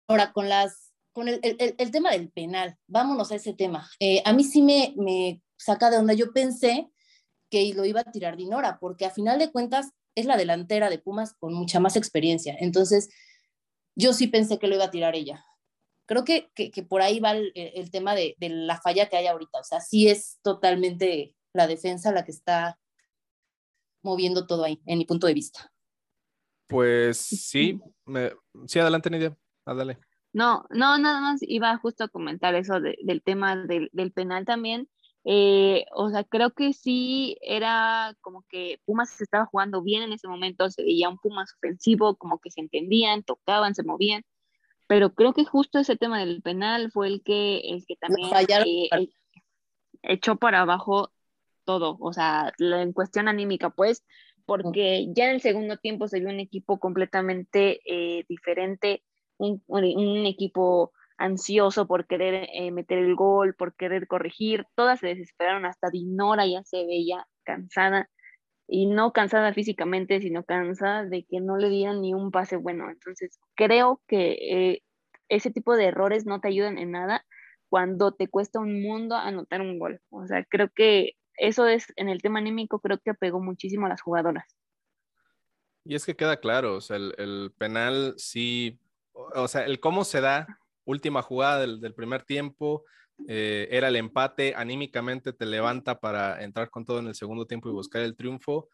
ahora 0.10 0.34
con 0.34 0.50
las 0.50 0.92
con 1.14 1.30
el, 1.30 1.40
el, 1.42 1.92
tema 1.92 2.12
del 2.12 2.30
penal, 2.30 2.78
vámonos 2.88 3.32
a 3.32 3.36
ese 3.36 3.54
tema. 3.54 3.90
Eh, 4.00 4.22
a 4.26 4.34
mí 4.34 4.44
sí 4.44 4.62
me, 4.62 4.94
me 4.98 5.42
saca 5.58 5.90
de 5.90 5.98
onda. 5.98 6.14
Yo 6.14 6.34
pensé 6.34 6.90
que 7.50 7.74
lo 7.74 7.86
iba 7.86 8.02
a 8.02 8.12
tirar 8.12 8.38
Dinora, 8.38 8.78
porque 8.80 9.06
a 9.06 9.12
final 9.12 9.40
de 9.40 9.52
cuentas 9.52 9.92
es 10.16 10.26
la 10.26 10.38
delantera 10.38 10.90
de 10.90 11.00
Pumas 11.00 11.34
con 11.34 11.54
mucha 11.54 11.80
más 11.80 11.96
experiencia. 11.96 12.56
Entonces, 12.60 13.10
yo 14.00 14.14
sí 14.14 14.28
pensé 14.28 14.58
que 14.58 14.68
lo 14.68 14.76
iba 14.76 14.86
a 14.86 14.92
tirar 14.92 15.16
ella. 15.16 15.46
Creo 16.06 16.24
que, 16.24 16.50
que, 16.56 16.84
por 16.84 17.02
ahí 17.02 17.20
va 17.20 17.34
el, 17.34 17.52
el 17.54 17.92
tema 17.92 18.16
de, 18.16 18.36
de, 18.40 18.50
la 18.50 18.82
falla 18.82 19.10
que 19.10 19.18
hay 19.18 19.28
ahorita. 19.28 19.60
O 19.60 19.64
sea, 19.64 19.80
sí 19.80 20.08
es 20.08 20.40
totalmente 20.42 21.36
la 21.54 21.68
defensa 21.68 22.12
la 22.12 22.26
que 22.26 22.32
está 22.32 22.80
moviendo 24.02 24.48
todo 24.48 24.64
ahí, 24.64 24.82
en 24.86 24.98
mi 24.98 25.06
punto 25.06 25.28
de 25.28 25.36
vista. 25.36 25.72
Pues 26.68 27.18
sí, 27.18 27.80
me... 28.06 28.32
sí, 28.66 28.80
adelante, 28.80 29.10
Nidia, 29.10 29.38
dale. 29.66 30.00
No, 30.32 30.66
no, 30.70 30.98
nada 30.98 31.22
más 31.22 31.42
iba 31.42 31.76
justo 31.78 32.04
a 32.04 32.10
comentar 32.10 32.56
eso 32.56 32.80
del 32.80 33.22
tema 33.24 33.56
del, 33.56 33.90
del 33.92 34.12
penal 34.12 34.46
también. 34.46 34.88
Eh, 35.32 35.86
o 35.92 36.10
sea, 36.10 36.24
creo 36.24 36.56
que 36.56 36.74
sí 36.74 37.38
era 37.42 38.16
como 38.22 38.44
que 38.50 38.82
Pumas 38.86 39.12
se 39.12 39.24
estaba 39.24 39.46
jugando 39.46 39.84
bien 39.84 40.02
en 40.02 40.12
ese 40.12 40.28
momento, 40.28 40.72
se 40.72 40.82
veía 40.82 41.08
un 41.08 41.20
Pumas 41.20 41.54
ofensivo, 41.54 42.16
como 42.16 42.40
que 42.40 42.50
se 42.50 42.62
entendían, 42.62 43.22
tocaban, 43.22 43.76
se 43.76 43.84
movían, 43.84 44.24
pero 44.88 45.14
creo 45.14 45.34
que 45.34 45.46
justo 45.46 45.78
ese 45.78 45.96
tema 45.96 46.18
del 46.18 46.42
penal 46.42 46.92
fue 46.92 47.10
el 47.10 47.22
que, 47.22 47.60
el 47.60 47.86
que 47.86 47.96
también 47.98 48.28
eh, 48.66 49.10
echó 50.02 50.38
para 50.38 50.62
abajo 50.62 51.12
todo, 51.64 51.98
o 52.00 52.12
sea, 52.12 52.52
en 52.58 52.92
cuestión 52.92 53.28
anímica, 53.28 53.70
pues, 53.70 54.04
porque 54.48 55.10
ya 55.14 55.26
en 55.26 55.36
el 55.36 55.42
segundo 55.42 55.78
tiempo 55.78 56.08
se 56.08 56.22
vio 56.22 56.30
un 56.30 56.40
equipo 56.40 56.80
completamente 56.80 57.82
eh, 57.86 58.26
diferente, 58.28 59.04
un, 59.38 59.62
un, 59.68 60.26
equipo 60.26 60.92
ansioso 61.20 61.86
por 61.86 62.08
querer 62.08 62.50
eh, 62.54 62.72
meter 62.72 62.98
el 62.98 63.16
gol, 63.16 63.54
por 63.54 63.76
querer 63.76 64.08
corregir, 64.08 64.66
todas 64.76 65.00
se 65.00 65.08
desesperaron, 65.08 65.66
hasta 65.66 65.90
Dinora 65.90 66.48
ya 66.48 66.64
se 66.64 66.86
veía 66.86 67.28
cansada, 67.44 68.10
y 68.68 68.86
no 68.86 69.12
cansada 69.14 69.54
físicamente, 69.54 70.22
sino 70.22 70.44
cansada 70.44 71.04
de 71.06 71.26
que 71.26 71.42
no 71.42 71.58
le 71.58 71.70
dieran 71.70 72.02
ni 72.02 72.14
un 72.14 72.32
pase 72.32 72.56
bueno. 72.56 72.90
Entonces, 72.90 73.40
creo 73.56 74.02
que 74.08 74.32
eh, 74.32 74.84
ese 75.28 75.52
tipo 75.52 75.76
de 75.76 75.86
errores 75.86 76.26
no 76.26 76.40
te 76.40 76.50
ayudan 76.50 76.78
en 76.78 76.92
nada 76.92 77.26
cuando 77.68 78.14
te 78.14 78.28
cuesta 78.28 78.60
un 78.60 78.82
mundo 78.82 79.16
anotar 79.16 79.62
un 79.62 79.80
gol. 79.80 80.00
O 80.10 80.26
sea, 80.28 80.46
creo 80.46 80.70
que 80.70 81.14
eso 81.36 81.68
es, 81.68 81.92
en 81.96 82.10
el 82.10 82.22
tema 82.22 82.40
anímico, 82.40 82.80
creo 82.80 83.00
que 83.00 83.14
pegó 83.14 83.40
muchísimo 83.40 83.88
a 83.88 83.90
las 83.90 84.02
jugadoras. 84.02 84.46
Y 85.84 85.96
es 85.96 86.06
que 86.06 86.16
queda 86.16 86.40
claro, 86.40 86.76
o 86.76 86.82
sea, 86.82 86.98
el, 86.98 87.52
penal 87.58 88.14
sí, 88.18 88.80
o 89.14 89.48
sea, 89.48 89.66
el 89.66 89.80
cómo 89.80 90.04
se 90.04 90.22
da, 90.22 90.59
última 90.90 91.22
jugada 91.22 91.60
del, 91.60 91.94
primer 91.94 92.24
tiempo, 92.24 92.84
eh, 93.28 93.68
era 93.72 93.90
el 93.90 93.96
empate, 93.96 94.54
anímicamente 94.56 95.34
te 95.34 95.46
levanta 95.46 96.00
para 96.00 96.44
entrar 96.44 96.70
con 96.70 96.86
todo 96.86 97.00
en 97.00 97.08
el 97.08 97.16
segundo 97.16 97.46
tiempo 97.46 97.70
y 97.70 97.74
buscar 97.74 98.02
el 98.02 98.16
triunfo. 98.16 98.70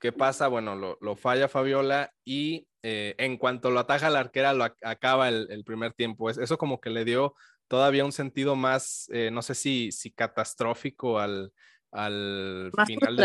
¿Qué 0.00 0.12
pasa? 0.12 0.48
Bueno, 0.48 0.76
lo, 0.76 1.16
falla 1.16 1.48
Fabiola 1.48 2.12
y 2.24 2.68
eh, 2.82 3.14
en 3.18 3.36
cuanto 3.36 3.70
lo 3.70 3.80
ataja 3.80 4.10
la 4.10 4.20
arquera, 4.20 4.52
lo 4.52 4.64
acaba 4.64 5.28
el, 5.28 5.64
primer 5.64 5.92
tiempo. 5.92 6.30
Eso 6.30 6.56
como 6.56 6.80
que 6.80 6.90
le 6.90 7.04
dio 7.04 7.34
todavía 7.66 8.04
un 8.04 8.12
sentido 8.12 8.54
más, 8.54 9.08
eh, 9.12 9.30
no 9.32 9.42
sé 9.42 9.54
si, 9.54 9.90
si 9.92 10.12
catastrófico 10.12 11.18
al, 11.18 11.52
al 11.90 12.70
final 12.86 13.16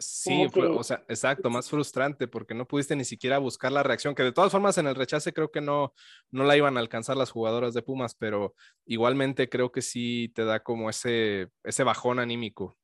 Sí, 0.00 0.46
o 0.54 0.82
sea, 0.82 1.04
exacto, 1.08 1.50
más 1.50 1.68
frustrante 1.68 2.26
porque 2.26 2.54
no 2.54 2.66
pudiste 2.66 2.96
ni 2.96 3.04
siquiera 3.04 3.36
buscar 3.36 3.70
la 3.70 3.82
reacción, 3.82 4.14
que 4.14 4.22
de 4.22 4.32
todas 4.32 4.50
formas 4.50 4.78
en 4.78 4.86
el 4.86 4.94
rechace 4.94 5.34
creo 5.34 5.50
que 5.50 5.60
no, 5.60 5.92
no 6.30 6.44
la 6.44 6.56
iban 6.56 6.78
a 6.78 6.80
alcanzar 6.80 7.18
las 7.18 7.30
jugadoras 7.30 7.74
de 7.74 7.82
Pumas, 7.82 8.14
pero 8.14 8.54
igualmente 8.86 9.50
creo 9.50 9.70
que 9.70 9.82
sí 9.82 10.32
te 10.34 10.46
da 10.46 10.60
como 10.60 10.88
ese, 10.88 11.50
ese 11.64 11.84
bajón 11.84 12.18
anímico. 12.18 12.78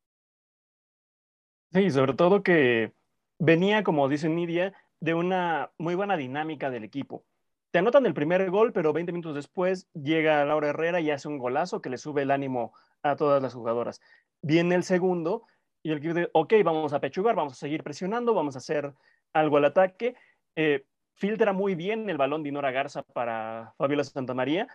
Sí, 1.73 1.91
sobre 1.91 2.13
todo 2.13 2.43
que 2.43 2.93
venía, 3.39 3.83
como 3.83 4.11
dice 4.11 4.29
Nidia, 4.29 4.75
de 5.01 5.15
una 5.15 5.73
muy 5.79 5.95
buena 5.95 6.19
dinámica 6.19 6.69
del 6.69 6.85
equipo. 6.85 7.25
Te 7.71 7.79
anotan 7.79 8.05
el 8.05 8.13
primer 8.13 8.51
gol, 8.51 8.75
pero 8.75 8.93
20 8.93 9.13
minutos 9.13 9.35
después 9.35 9.89
llega 9.95 10.45
Laura 10.45 10.69
Herrera 10.69 11.01
y 11.01 11.11
hace 11.11 11.29
un 11.29 11.39
golazo 11.39 11.81
que 11.81 11.89
le 11.89 11.97
sube 11.97 12.23
el 12.23 12.31
ánimo 12.31 12.75
a 13.03 13.17
todas 13.17 13.43
las 13.43 13.55
jugadoras. 13.55 14.03
Viene 14.43 14.75
el 14.75 14.85
segundo 14.85 15.45
y 15.87 15.93
el 15.93 16.01
dice, 16.01 16.29
ok, 16.33 16.53
vamos 16.65 16.93
a 16.93 17.01
pechugar, 17.01 17.37
vamos 17.37 17.53
a 17.53 17.57
seguir 17.57 17.85
presionando, 17.85 18.35
vamos 18.35 18.57
a 18.57 18.59
hacer 18.59 18.93
algo 19.33 19.57
al 19.57 19.67
ataque. 19.67 20.17
Eh, 20.57 20.85
filtra 21.15 21.53
muy 21.53 21.77
bien 21.77 22.11
el 22.11 22.17
balón 22.17 22.43
de 22.43 22.51
Garza 22.51 23.05
para 23.05 23.73
Fabiola 23.79 24.03
Santamaría. 24.03 24.67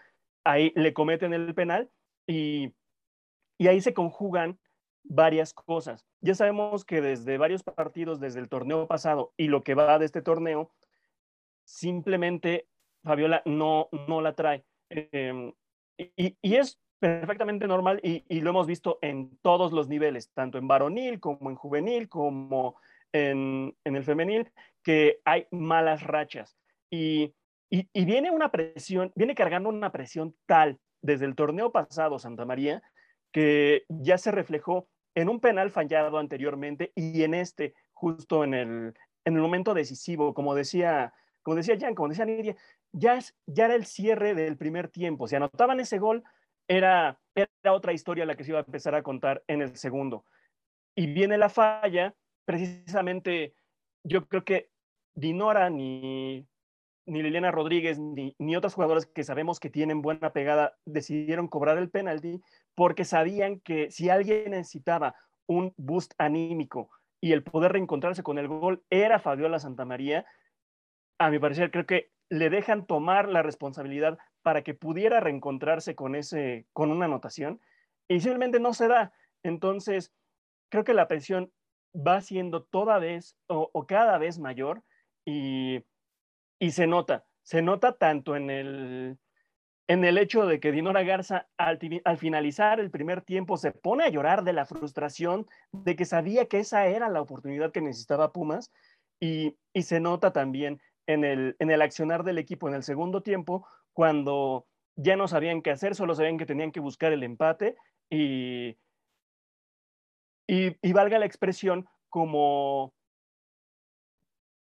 Ahí 0.45 0.71
le 0.74 0.93
cometen 0.93 1.34
el 1.34 1.54
penal 1.54 1.91
y, 2.26 2.71
y 3.58 3.67
ahí 3.67 3.82
se 3.82 3.93
conjugan 3.93 4.58
varias 5.04 5.54
cosas. 5.54 6.08
Ya 6.21 6.34
sabemos 6.34 6.86
que 6.86 7.02
desde 7.02 7.38
varios 7.38 7.63
partidos, 7.63 8.21
desde 8.21 8.39
el 8.39 8.47
torneo 8.47 8.88
pasado 8.88 9.34
y 9.36 9.50
lo 9.50 9.63
que 9.63 9.76
va 9.76 10.00
de 10.00 10.06
este 10.06 10.21
torneo, 10.21 10.71
simplemente 11.65 12.69
Fabiola 13.04 13.41
no, 13.43 13.89
no 14.08 14.21
la 14.21 14.34
trae. 14.34 14.63
Em, 14.88 15.52
y, 15.97 16.38
y, 16.41 16.56
es 16.56 16.80
perfectamente 17.01 17.67
normal 17.67 17.99
y, 18.03 18.41
lo 18.41 18.51
hemos 18.51 18.67
visto 18.67 18.99
en 19.01 19.35
todos 19.41 19.71
los 19.71 19.89
niveles, 19.89 20.31
tanto 20.33 20.59
en 20.59 20.67
varonil 20.67 21.19
como 21.19 21.49
en 21.49 21.55
juvenil, 21.55 22.07
como 22.07 22.75
en, 23.11 23.75
el 23.83 24.03
femenil, 24.03 24.51
que 24.83 25.19
hay 25.25 25.47
malas 25.49 26.03
rachas. 26.03 26.55
Y, 26.91 27.33
y, 27.71 28.05
viene 28.05 28.29
una 28.29 28.51
presión, 28.51 29.11
viene 29.15 29.33
cargando 29.33 29.69
una 29.69 29.91
presión 29.91 30.35
tal 30.45 30.79
desde 31.01 31.25
el 31.25 31.33
torneo 31.33 31.71
pasado, 31.71 32.19
Santa 32.19 32.45
María, 32.45 32.83
que 33.31 33.83
ya 33.89 34.19
se 34.19 34.29
reflejó 34.29 34.87
en 35.15 35.27
un 35.27 35.39
penal 35.39 35.71
fallado 35.71 36.19
anteriormente 36.19 36.91
y 36.93 37.23
en 37.23 37.33
este, 37.33 37.73
justo 37.93 38.43
en 38.43 38.53
el, 38.53 38.93
en 39.25 39.35
el 39.35 39.41
momento 39.41 39.73
decisivo, 39.73 40.35
como 40.35 40.53
decía, 40.53 41.15
como 41.41 41.55
decía 41.55 41.77
Jan, 41.79 41.95
como 41.95 42.09
decía 42.09 42.25
Nidia, 42.25 42.55
ya, 42.91 43.15
es, 43.15 43.35
ya 43.47 43.65
era 43.65 43.73
el 43.73 43.87
cierre 43.87 44.35
del 44.35 44.55
primer 44.55 44.87
tiempo. 44.87 45.27
Si 45.27 45.35
anotaban 45.35 45.79
ese 45.79 45.97
gol, 45.97 46.23
era, 46.67 47.19
era 47.36 47.74
otra 47.74 47.93
historia 47.93 48.26
la 48.26 48.36
que 48.36 48.43
se 48.43 48.52
iba 48.52 48.60
a 48.60 48.63
empezar 48.65 48.95
a 48.95 49.04
contar 49.04 49.43
en 49.47 49.62
el 49.62 49.76
segundo. 49.76 50.26
Y 50.95 51.08
viene 51.08 51.38
la 51.38 51.50
falla, 51.50 52.15
precisamente 52.45 53.54
yo 54.04 54.28
creo 54.28 54.43
que 54.43 54.69
Dinora 55.13 55.69
ni, 55.69 56.47
ni 57.06 57.21
Liliana 57.21 57.52
Rodríguez 57.52 58.00
ni, 58.00 58.36
ni 58.39 58.56
otras 58.56 58.74
jugadoras 58.74 59.06
que 59.06 59.24
sabemos 59.24 59.60
que 59.60 59.69
tienen 59.69 60.02
buena 60.02 60.32
pegada 60.32 60.78
decidieron 60.86 61.47
cobrar 61.47 61.78
el 61.78 61.89
penalti 61.89 62.41
porque 62.76 63.04
sabían 63.06 63.60
que 63.60 63.91
si 63.91 64.10
alguien 64.10 64.52
necesitaba 64.52 65.15
un 65.47 65.74
boost 65.78 66.13
anímico 66.17 66.89
y 67.19 67.34
el 67.34 67.43
poder 67.43 67.74
reencontrarse 67.74 68.24
con 68.24 68.38
el 68.38 68.47
gol 68.47 68.84
era 68.89 69.19
Fabiola 69.19 69.60
Santamaría, 69.60 70.26
a 71.19 71.30
mi 71.30 71.39
parecer 71.39 71.71
creo 71.71 71.86
que 71.86 72.12
le 72.30 72.50
dejan 72.50 72.88
tomar 72.88 73.28
la 73.28 73.43
responsabilidad 73.43 74.17
para 74.41 74.63
que 74.63 74.73
pudiera 74.73 75.19
reencontrarse 75.19 75.95
con, 75.95 76.15
ese, 76.15 76.65
con 76.73 76.91
una 76.91 77.06
anotación 77.06 77.62
y 78.08 78.19
simplemente 78.19 78.60
no 78.60 78.73
se 78.73 78.88
da. 78.88 79.13
Entonces, 79.43 80.13
creo 80.69 80.84
que 80.84 80.93
la 80.93 81.08
presión 81.08 81.51
va 81.95 82.21
siendo 82.21 82.63
toda 82.63 82.99
vez 82.99 83.38
o, 83.47 83.86
cada 83.86 84.17
vez 84.17 84.39
mayor 84.39 84.84
y, 85.25 85.84
y, 86.60 86.71
se 86.71 86.88
nota, 86.88 87.25
se 87.43 87.62
nota 87.62 87.97
tanto 87.97 88.36
en 88.36 88.49
el, 88.49 89.17
en 89.88 90.06
el 90.06 90.17
hecho 90.17 90.45
de 90.45 90.60
que 90.60 90.71
Dinora 90.71 91.04
Garza 91.04 91.49
al, 91.58 91.80
al, 92.06 92.17
finalizar 92.17 92.80
el 92.80 92.91
primer 92.91 93.21
tiempo 93.21 93.58
se 93.58 93.71
pone 93.71 94.06
a 94.06 94.10
llorar 94.10 94.43
de 94.43 94.54
la 94.54 94.65
frustración 94.65 95.47
de 95.71 95.95
que 95.95 96.06
sabía 96.06 96.45
que 96.45 96.60
esa 96.60 96.88
era 96.88 97.10
la 97.10 97.21
oportunidad 97.21 97.71
que 97.71 97.82
necesitaba 97.82 98.32
Pumas 98.32 98.71
y, 99.19 99.58
y 99.73 99.84
se 99.84 99.99
nota 99.99 100.32
también 100.32 100.82
en 101.08 101.23
el, 101.23 101.56
en 101.60 101.71
el 101.71 101.82
accionar 101.82 102.23
del 102.23 102.38
equipo 102.38 102.67
en 102.67 102.75
el 102.75 102.84
segundo 102.84 103.21
tiempo 103.21 103.67
cuando 103.93 104.67
ya 104.95 105.15
no 105.15 105.27
sabían 105.27 105.62
qué 105.62 105.71
hacer, 105.71 105.95
solo 105.95 106.15
sabían 106.15 106.38
que 106.38 106.45
tenían 106.45 106.71
que 106.71 106.80
buscar 106.80 107.13
el 107.13 107.23
empate 107.23 107.75
y, 108.10 108.77
y, 110.47 110.93
valga 110.93 111.19
la 111.19 111.25
expresión, 111.25 111.88
como, 112.10 112.93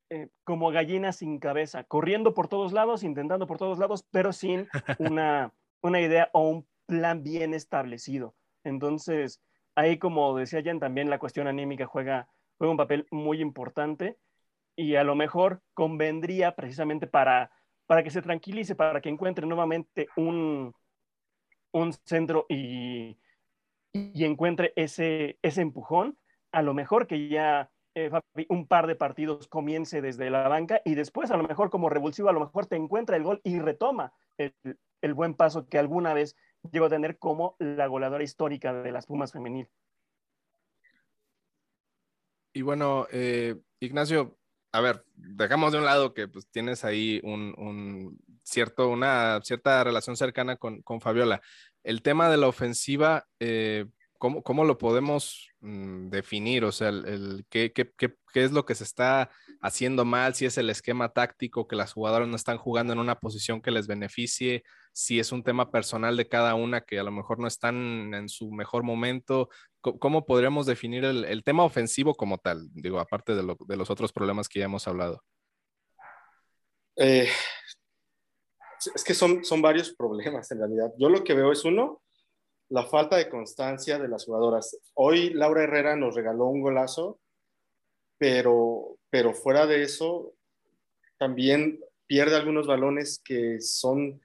eh, 0.09 0.29
como 0.43 0.71
gallina 0.71 1.11
sin 1.11 1.39
cabeza, 1.39 1.83
corriendo 1.83 2.33
por 2.33 2.47
todos 2.47 2.71
lados, 2.71 3.03
intentando 3.03 3.47
por 3.47 3.57
todos 3.57 3.79
lados, 3.79 4.05
pero 4.11 4.31
sin 4.31 4.67
una, 4.99 5.53
una 5.81 6.01
idea 6.01 6.29
o 6.33 6.47
un 6.47 6.67
plan 6.85 7.23
bien 7.23 7.53
establecido. 7.53 8.35
Entonces, 8.63 9.41
ahí 9.75 9.97
como 9.97 10.35
decía 10.37 10.61
Jan, 10.63 10.79
también 10.79 11.09
la 11.09 11.19
cuestión 11.19 11.47
anímica 11.47 11.85
juega, 11.85 12.27
juega 12.57 12.71
un 12.71 12.77
papel 12.77 13.07
muy 13.09 13.41
importante 13.41 14.17
y 14.75 14.95
a 14.95 15.03
lo 15.03 15.15
mejor 15.15 15.61
convendría 15.73 16.55
precisamente 16.55 17.07
para 17.07 17.51
para 17.91 18.03
que 18.03 18.09
se 18.09 18.21
tranquilice, 18.21 18.73
para 18.73 19.01
que 19.01 19.09
encuentre 19.09 19.45
nuevamente 19.45 20.07
un, 20.15 20.73
un 21.73 21.93
centro 22.05 22.45
y, 22.47 23.19
y 23.91 24.23
encuentre 24.23 24.71
ese, 24.77 25.37
ese 25.41 25.59
empujón, 25.59 26.17
a 26.53 26.61
lo 26.61 26.73
mejor 26.73 27.05
que 27.05 27.27
ya 27.27 27.69
eh, 27.93 28.09
un 28.47 28.65
par 28.65 28.87
de 28.87 28.95
partidos 28.95 29.49
comience 29.49 30.01
desde 30.01 30.29
la 30.29 30.47
banca 30.47 30.81
y 30.85 30.95
después 30.95 31.31
a 31.31 31.35
lo 31.35 31.43
mejor 31.43 31.69
como 31.69 31.89
revulsivo, 31.89 32.29
a 32.29 32.31
lo 32.31 32.39
mejor 32.39 32.65
te 32.65 32.77
encuentra 32.77 33.17
el 33.17 33.23
gol 33.23 33.41
y 33.43 33.59
retoma 33.59 34.13
el, 34.37 34.53
el 35.01 35.13
buen 35.13 35.33
paso 35.33 35.67
que 35.67 35.77
alguna 35.77 36.13
vez 36.13 36.37
llegó 36.71 36.85
a 36.85 36.89
tener 36.89 37.17
como 37.17 37.57
la 37.59 37.87
goleadora 37.87 38.23
histórica 38.23 38.71
de 38.71 38.91
las 38.93 39.05
Pumas 39.05 39.33
femenil. 39.33 39.67
Y 42.53 42.61
bueno, 42.61 43.05
eh, 43.11 43.57
Ignacio, 43.81 44.37
a 44.71 44.81
ver, 44.81 45.03
dejamos 45.15 45.71
de 45.71 45.79
un 45.79 45.85
lado 45.85 46.13
que 46.13 46.27
pues 46.27 46.47
tienes 46.49 46.85
ahí 46.85 47.19
un, 47.23 48.17
cierto, 48.43 48.89
una 48.89 49.41
cierta 49.43 49.83
relación 49.83 50.15
cercana 50.15 50.55
con, 50.55 51.01
Fabiola. 51.01 51.41
El 51.83 52.01
tema 52.01 52.29
de 52.29 52.37
la 52.37 52.47
ofensiva, 52.47 53.27
eh, 53.39 53.85
¿cómo, 54.21 54.65
lo 54.65 54.77
podemos 54.77 55.49
mm, 55.61 56.09
definir? 56.09 56.63
O 56.63 56.71
sea, 56.71 56.89
el, 56.89 57.45
¿qué, 57.49 57.73
qué, 57.73 58.13
es 58.35 58.51
lo 58.51 58.65
que 58.65 58.75
se 58.75 58.83
está 58.83 59.31
haciendo 59.61 60.05
mal? 60.05 60.35
Si 60.35 60.45
es 60.45 60.57
el 60.59 60.69
esquema 60.69 61.09
táctico, 61.09 61.67
que 61.67 61.75
las 61.75 61.93
jugadoras 61.93 62.27
no 62.27 62.35
están 62.35 62.57
jugando 62.57 62.93
en 62.93 62.99
una 62.99 63.19
posición 63.19 63.61
que 63.61 63.71
les 63.71 63.87
beneficie, 63.87 64.63
si 64.93 65.19
es 65.19 65.31
un 65.31 65.43
tema 65.43 65.71
personal 65.71 66.17
de 66.17 66.27
cada 66.27 66.53
una 66.53 66.81
que 66.81 66.99
a 66.99 67.03
lo 67.03 67.11
mejor 67.11 67.39
no 67.39 67.47
están 67.47 68.13
en 68.13 68.29
su 68.29 68.51
mejor 68.51 68.83
momento. 68.83 69.49
¿Cómo 69.81 70.25
podríamos 70.25 70.67
definir 70.67 71.03
el, 71.03 71.43
tema 71.43 71.63
ofensivo 71.63 72.13
como 72.13 72.37
tal? 72.37 72.69
Digo, 72.73 72.99
aparte 72.99 73.33
de, 73.33 73.41
los 73.75 73.89
otros 73.89 74.13
problemas 74.13 74.47
que 74.47 74.59
ya 74.59 74.65
hemos 74.65 74.87
hablado. 74.87 75.23
Eh, 76.95 77.27
es 78.93 79.03
que 79.03 79.15
son, 79.15 79.43
son 79.43 79.63
varios 79.63 79.95
problemas 79.95 80.51
en 80.51 80.59
realidad. 80.59 80.91
Yo 80.99 81.09
lo 81.09 81.23
que 81.23 81.33
veo 81.33 81.51
es 81.51 81.65
uno, 81.65 82.03
la 82.71 82.85
falta 82.85 83.17
de 83.17 83.27
constancia 83.27 83.99
de 83.99 84.07
las 84.07 84.23
jugadoras. 84.25 84.77
Hoy 84.93 85.31
Laura 85.31 85.63
Herrera 85.63 85.97
nos 85.97 86.15
regaló 86.15 86.45
un 86.45 86.61
golazo, 86.61 87.19
pero, 88.17 88.97
pero 89.09 89.33
fuera 89.33 89.67
de 89.67 89.83
eso, 89.83 90.33
también 91.17 91.83
pierde 92.07 92.37
algunos 92.37 92.67
balones 92.67 93.21
que 93.23 93.59
son, 93.59 94.21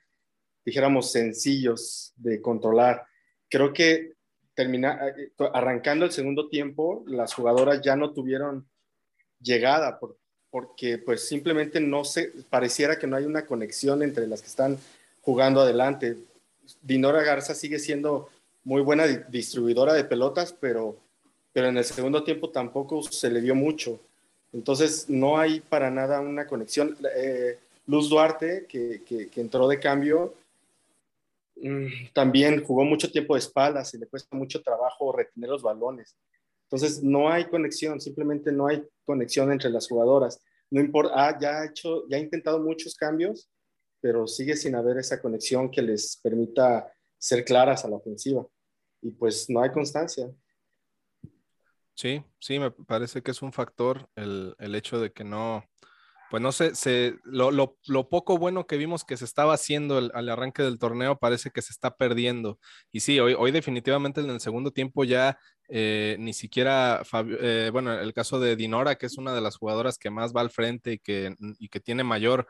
dijéramos, 0.64 1.10
sencillos 1.10 2.12
de 2.16 2.40
controlar. 2.40 3.06
Creo 3.48 3.72
que 3.72 4.12
termina, 4.54 5.00
arrancando 5.52 6.04
el 6.04 6.12
segundo 6.12 6.48
tiempo, 6.48 7.02
las 7.08 7.34
jugadoras 7.34 7.82
ya 7.82 7.96
no 7.96 8.12
tuvieron 8.12 8.68
llegada 9.40 9.98
porque 10.50 10.98
pues 10.98 11.26
simplemente 11.26 11.80
no 11.80 12.04
se, 12.04 12.32
pareciera 12.48 12.96
que 12.96 13.08
no 13.08 13.16
hay 13.16 13.24
una 13.24 13.44
conexión 13.44 14.04
entre 14.04 14.28
las 14.28 14.40
que 14.40 14.48
están 14.48 14.78
jugando 15.20 15.62
adelante. 15.62 16.16
Dinora 16.82 17.22
Garza 17.22 17.54
sigue 17.54 17.78
siendo 17.78 18.30
muy 18.66 18.82
buena 18.82 19.06
distribuidora 19.06 19.94
de 19.94 20.04
pelotas, 20.04 20.52
pero, 20.52 20.96
pero 21.54 21.68
en 21.68 21.78
el 21.78 21.84
segundo 21.84 22.22
tiempo 22.22 22.50
tampoco 22.50 23.02
se 23.02 23.30
le 23.30 23.40
dio 23.40 23.54
mucho. 23.54 23.98
Entonces 24.52 25.08
no 25.08 25.38
hay 25.38 25.60
para 25.60 25.90
nada 25.90 26.20
una 26.20 26.46
conexión. 26.46 26.96
Eh, 27.16 27.58
Luz 27.86 28.10
Duarte, 28.10 28.66
que, 28.68 29.02
que, 29.06 29.28
que 29.28 29.40
entró 29.40 29.66
de 29.68 29.80
cambio, 29.80 30.34
Mm, 31.56 32.12
también 32.12 32.62
jugó 32.62 32.84
mucho 32.84 33.10
tiempo 33.10 33.34
de 33.34 33.40
espaldas 33.40 33.94
y 33.94 33.98
le 33.98 34.06
cuesta 34.06 34.36
mucho 34.36 34.62
trabajo 34.62 35.12
retener 35.12 35.50
los 35.50 35.62
balones. 35.62 36.14
Entonces, 36.64 37.02
no 37.02 37.30
hay 37.30 37.46
conexión, 37.46 38.00
simplemente 38.00 38.52
no 38.52 38.66
hay 38.66 38.84
conexión 39.04 39.50
entre 39.52 39.70
las 39.70 39.88
jugadoras. 39.88 40.40
No 40.70 40.80
importa, 40.80 41.12
ah, 41.14 41.38
ya 41.40 41.60
ha 41.60 41.66
hecho, 41.66 42.06
ya 42.08 42.16
ha 42.16 42.20
intentado 42.20 42.60
muchos 42.60 42.94
cambios, 42.96 43.48
pero 44.00 44.26
sigue 44.26 44.56
sin 44.56 44.74
haber 44.74 44.98
esa 44.98 45.20
conexión 45.20 45.70
que 45.70 45.80
les 45.80 46.18
permita 46.22 46.92
ser 47.18 47.44
claras 47.44 47.84
a 47.84 47.88
la 47.88 47.96
ofensiva. 47.96 48.46
Y 49.02 49.10
pues 49.10 49.48
no 49.48 49.62
hay 49.62 49.70
constancia. 49.70 50.30
Sí, 51.94 52.22
sí, 52.38 52.58
me 52.58 52.70
parece 52.70 53.22
que 53.22 53.30
es 53.30 53.40
un 53.40 53.52
factor 53.52 54.08
el, 54.16 54.54
el 54.58 54.74
hecho 54.74 55.00
de 55.00 55.12
que 55.12 55.24
no, 55.24 55.64
pues 56.30 56.42
no 56.42 56.52
sé, 56.52 56.74
se, 56.74 57.16
lo, 57.24 57.50
lo, 57.50 57.78
lo, 57.86 58.08
poco 58.08 58.36
bueno 58.36 58.66
que 58.66 58.76
vimos 58.76 59.04
que 59.04 59.16
se 59.16 59.24
estaba 59.24 59.54
haciendo 59.54 59.96
al 59.96 60.28
arranque 60.28 60.62
del 60.62 60.78
torneo 60.78 61.18
parece 61.18 61.50
que 61.50 61.62
se 61.62 61.72
está 61.72 61.96
perdiendo. 61.96 62.58
Y 62.92 63.00
sí, 63.00 63.20
hoy, 63.20 63.34
hoy 63.38 63.52
definitivamente 63.52 64.20
en 64.20 64.30
el 64.30 64.40
segundo 64.40 64.72
tiempo 64.72 65.04
ya 65.04 65.38
eh, 65.68 66.16
ni 66.18 66.32
siquiera, 66.32 67.02
eh, 67.40 67.70
bueno, 67.72 67.92
el 67.92 68.12
caso 68.12 68.40
de 68.40 68.56
Dinora, 68.56 68.96
que 68.96 69.06
es 69.06 69.18
una 69.18 69.34
de 69.34 69.40
las 69.40 69.56
jugadoras 69.56 69.98
que 69.98 70.10
más 70.10 70.32
va 70.34 70.40
al 70.40 70.50
frente 70.50 70.92
y 70.94 70.98
que, 70.98 71.34
y 71.58 71.68
que 71.68 71.80
tiene 71.80 72.04
mayor 72.04 72.46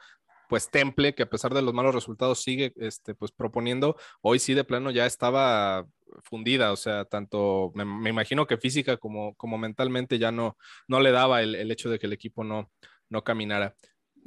pues 0.48 0.70
temple, 0.70 1.14
que 1.14 1.24
a 1.24 1.30
pesar 1.30 1.54
de 1.54 1.62
los 1.62 1.74
malos 1.74 1.94
resultados 1.94 2.42
sigue 2.42 2.72
este, 2.76 3.14
pues 3.14 3.32
proponiendo, 3.32 3.96
hoy 4.22 4.38
sí 4.38 4.54
de 4.54 4.64
plano 4.64 4.90
ya 4.90 5.06
estaba 5.06 5.86
fundida, 6.24 6.72
o 6.72 6.76
sea, 6.76 7.04
tanto 7.04 7.72
me, 7.74 7.84
me 7.84 8.10
imagino 8.10 8.46
que 8.46 8.56
física 8.56 8.96
como, 8.96 9.34
como 9.34 9.58
mentalmente 9.58 10.18
ya 10.18 10.32
no, 10.32 10.56
no 10.88 11.00
le 11.00 11.10
daba 11.10 11.42
el, 11.42 11.54
el 11.54 11.70
hecho 11.70 11.90
de 11.90 11.98
que 11.98 12.06
el 12.06 12.12
equipo 12.12 12.44
no, 12.44 12.70
no 13.08 13.24
caminara. 13.24 13.74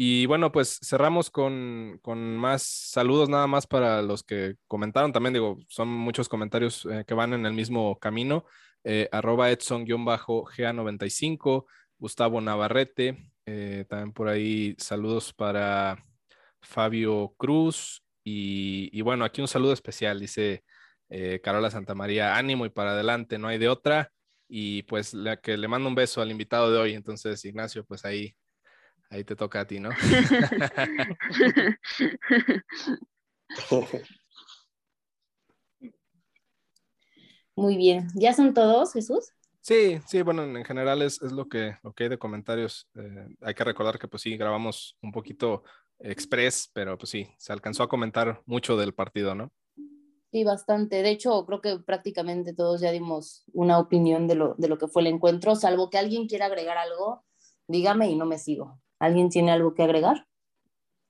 Y 0.02 0.28
bueno, 0.28 0.54
pues 0.54 0.80
cerramos 0.82 1.30
con, 1.30 2.00
más 2.38 2.64
saludos 2.64 3.28
nada 3.28 3.48
más 3.48 3.68
para 3.68 4.02
los 4.02 4.24
que 4.24 4.56
comentaron. 4.66 5.12
También 5.12 5.34
digo, 5.34 5.58
son 5.68 5.90
muchos 5.90 6.30
comentarios 6.30 6.88
eh, 6.90 7.04
que 7.06 7.14
van 7.14 7.34
en 7.34 7.46
el 7.46 7.52
mismo 7.52 8.00
camino. 8.00 8.46
Eh, 8.86 9.10
arroba 9.12 9.52
Edson-GA95, 9.52 11.66
Gustavo 11.98 12.40
Navarrete, 12.40 13.34
eh, 13.46 13.84
también 13.90 14.14
por 14.14 14.30
ahí 14.30 14.74
saludos 14.78 15.34
para 15.34 16.02
Fabio 16.62 17.34
Cruz. 17.38 18.04
Y, 18.24 18.90
y 18.92 19.02
bueno, 19.02 19.26
aquí 19.26 19.42
un 19.42 19.48
saludo 19.48 19.74
especial, 19.74 20.20
dice 20.20 20.64
Carola 21.42 21.72
Santamaría, 21.72 22.38
ánimo 22.38 22.68
y 22.68 22.70
para 22.70 22.92
adelante, 22.92 23.40
no 23.40 23.48
hay 23.48 23.58
de 23.58 23.70
otra. 23.70 24.12
Y 24.48 24.84
pues 24.84 25.14
la 25.14 25.38
que 25.38 25.58
le 25.58 25.68
mando 25.68 25.90
un 25.90 25.96
beso 25.96 26.22
al 26.22 26.32
invitado 26.32 26.72
de 26.72 26.80
hoy. 26.80 26.94
Entonces, 26.94 27.44
Ignacio, 27.46 27.86
pues 27.86 28.06
ahí 28.06 28.36
Ahí 29.12 29.24
te 29.24 29.36
toca 29.36 29.62
a 29.62 29.66
ti, 29.66 29.80
¿no? 29.80 29.90
Muy 37.56 37.76
bien. 37.76 38.08
¿Ya 38.14 38.34
son 38.34 38.54
todos, 38.54 38.94
Jesús? 38.94 39.32
Sí, 39.62 40.00
sí, 40.06 40.22
bueno, 40.22 40.44
en 40.44 40.64
general 40.64 41.02
es, 41.02 41.20
lo, 41.24 41.50
que, 41.50 41.76
lo 41.82 41.92
que 41.94 42.04
hay 42.04 42.10
de 42.10 42.20
comentarios. 42.20 42.88
Eh, 42.96 43.30
hay 43.42 43.56
que 43.56 43.64
recordar 43.64 43.98
que 43.98 44.08
pues 44.08 44.22
sí, 44.22 44.38
grabamos 44.38 44.96
un 45.02 45.12
poquito 45.12 45.64
express, 46.00 46.70
pero 46.74 46.98
pues 46.98 47.10
sí, 47.10 47.28
se 47.38 47.54
alcanzó 47.54 47.84
a 47.84 47.90
comentar 47.90 48.42
mucho 48.46 48.78
del 48.78 48.94
partido, 48.94 49.36
¿no? 49.36 49.52
Sí, 50.32 50.44
bastante. 50.44 51.02
De 51.02 51.10
hecho, 51.10 51.46
creo 51.46 51.62
que 51.62 51.80
prácticamente 51.80 52.54
todos 52.54 52.82
ya 52.82 52.92
dimos 52.92 53.44
una 53.54 53.80
opinión 53.80 54.28
de 54.28 54.36
lo, 54.36 54.54
de 54.56 54.68
lo 54.68 54.78
que 54.78 54.88
fue 54.88 55.02
el 55.02 55.08
encuentro, 55.08 55.56
salvo 55.56 55.90
que 55.90 55.98
alguien 55.98 56.28
quiera 56.28 56.46
agregar 56.46 56.78
algo, 56.78 57.26
dígame 57.68 58.10
y 58.10 58.16
no 58.16 58.26
me 58.26 58.38
sigo. 58.38 58.80
¿Alguien 59.00 59.30
tiene 59.30 59.52
algo 59.52 59.74
que 59.74 59.84
agregar? 59.84 60.28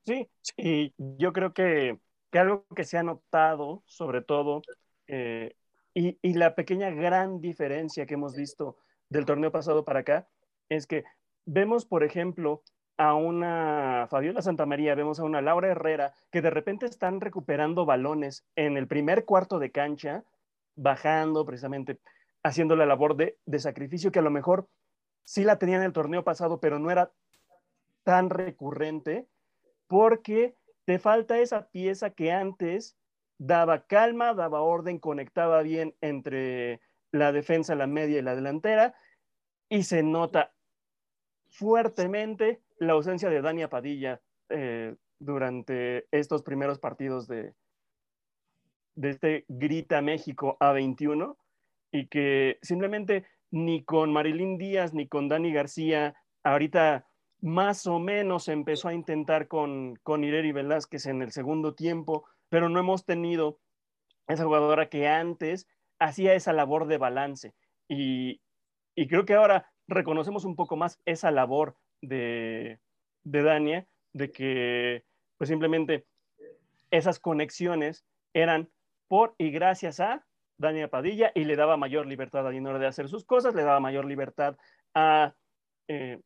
Sí, 0.05 0.29
sí, 0.41 0.93
yo 0.97 1.33
creo 1.33 1.53
que, 1.53 1.99
algo 2.31 2.65
que 2.75 2.83
se 2.83 2.97
ha 2.97 3.03
notado, 3.03 3.83
sobre 3.85 4.21
todo, 4.21 4.61
eh, 5.07 5.53
y, 5.93 6.33
la 6.33 6.55
pequeña 6.55 6.89
gran 6.89 7.41
diferencia 7.41 8.05
que 8.05 8.13
hemos 8.13 8.35
visto 8.35 8.77
del 9.09 9.25
torneo 9.25 9.51
pasado 9.51 9.83
para 9.83 9.99
acá, 9.99 10.29
es 10.69 10.87
que 10.87 11.03
vemos, 11.45 11.85
por 11.85 12.03
ejemplo, 12.03 12.63
a 12.99 13.15
una 13.15 14.07
Fabiola 14.09 14.41
Santamaría, 14.41 14.93
vemos 14.93 15.21
a 15.21 15.23
una 15.23 15.41
Laura 15.41 15.69
Herrera, 15.69 16.13
que 16.31 16.41
de 16.41 16.49
repente 16.49 16.85
están 16.85 17.21
recuperando 17.21 17.85
balones 17.85 18.45
en 18.57 18.75
el 18.75 18.87
primer 18.87 19.23
cuarto 19.23 19.57
de 19.57 19.71
cancha, 19.71 20.25
bajando 20.75 21.45
precisamente, 21.45 21.97
haciendo 22.43 22.75
la 22.75 22.85
labor 22.85 23.15
de, 23.15 23.37
sacrificio 23.57 24.11
que 24.11 24.19
a 24.19 24.21
lo 24.21 24.31
mejor 24.31 24.67
sí 25.23 25.45
la 25.45 25.57
tenían 25.57 25.79
en 25.79 25.85
el 25.87 25.93
torneo 25.93 26.25
pasado, 26.25 26.59
pero 26.59 26.77
no 26.77 26.91
era 26.91 27.09
tan 28.03 28.29
recurrente 28.29 29.29
porque 29.87 30.55
te 30.83 30.99
falta 30.99 31.39
esa 31.39 31.69
pieza 31.69 32.09
que 32.09 32.33
antes 32.33 32.97
daba 33.37 33.85
calma, 33.85 34.33
daba 34.33 34.59
orden, 34.59 34.99
conectaba 34.99 35.61
bien 35.61 35.95
entre 36.01 36.81
la 37.13 37.31
defensa, 37.31 37.75
la 37.75 37.87
media 37.87 38.19
y 38.19 38.23
la 38.23 38.35
delantera, 38.35 38.93
y 39.69 39.83
se 39.83 40.03
nota 40.03 40.51
fuertemente 41.49 42.61
la 42.77 42.93
ausencia 42.93 43.29
de 43.29 43.41
Dania 43.41 43.69
Padilla 43.69 44.21
eh, 44.49 44.95
durante 45.19 46.07
estos 46.11 46.43
primeros 46.43 46.79
partidos 46.79 47.27
de, 47.27 47.53
de 48.95 49.09
este 49.09 49.45
Grita 49.47 50.01
México 50.01 50.57
A21 50.59 51.35
y 51.91 52.07
que 52.07 52.59
simplemente 52.61 53.25
ni 53.51 53.83
con 53.83 54.13
Marilyn 54.13 54.57
Díaz 54.57 54.93
ni 54.93 55.07
con 55.07 55.27
Dani 55.27 55.51
García 55.51 56.15
ahorita 56.43 57.07
más 57.41 57.87
o 57.87 57.99
menos 57.99 58.47
empezó 58.47 58.89
a 58.89 58.93
intentar 58.93 59.47
con, 59.47 59.95
con 60.03 60.23
Ireri 60.23 60.51
Velázquez 60.51 61.05
en 61.05 61.21
el 61.21 61.31
segundo 61.31 61.73
tiempo, 61.73 62.25
pero 62.49 62.69
no 62.69 62.79
hemos 62.79 63.05
tenido 63.05 63.59
esa 64.27 64.43
jugadora 64.43 64.89
que 64.89 65.07
antes 65.07 65.67
hacía 65.99 66.33
esa 66.33 66.53
labor 66.53 66.87
de 66.87 66.97
balance. 66.97 67.53
Y, 67.87 68.41
creo 69.07 69.25
que 69.25 69.33
ahora 69.33 69.71
reconocemos 69.89 70.45
un 70.45 70.55
poco 70.55 70.75
más 70.75 70.99
esa 71.05 71.31
labor 71.31 71.75
de, 72.01 72.79
de 73.23 73.43
Dania, 73.43 73.87
de 74.13 74.31
que 74.31 75.03
pues 75.37 75.49
simplemente 75.49 76.05
esas 76.91 77.19
conexiones 77.19 78.05
eran 78.33 78.69
por 79.07 79.35
y 79.37 79.51
gracias 79.51 79.99
a 79.99 80.25
Dania 80.57 80.89
Padilla 80.89 81.31
y 81.35 81.45
le 81.45 81.55
daba 81.55 81.77
mayor 81.77 82.05
libertad 82.05 82.45
a 82.45 82.51
Dinora 82.51 82.79
de 82.79 82.87
hacer 82.87 83.07
sus 83.07 83.25
cosas, 83.25 83.55
le 83.55 83.63
daba 83.63 83.79
mayor 83.79 84.05
libertad 84.05 84.57
a 84.93 85.33
eh, 85.87 86.19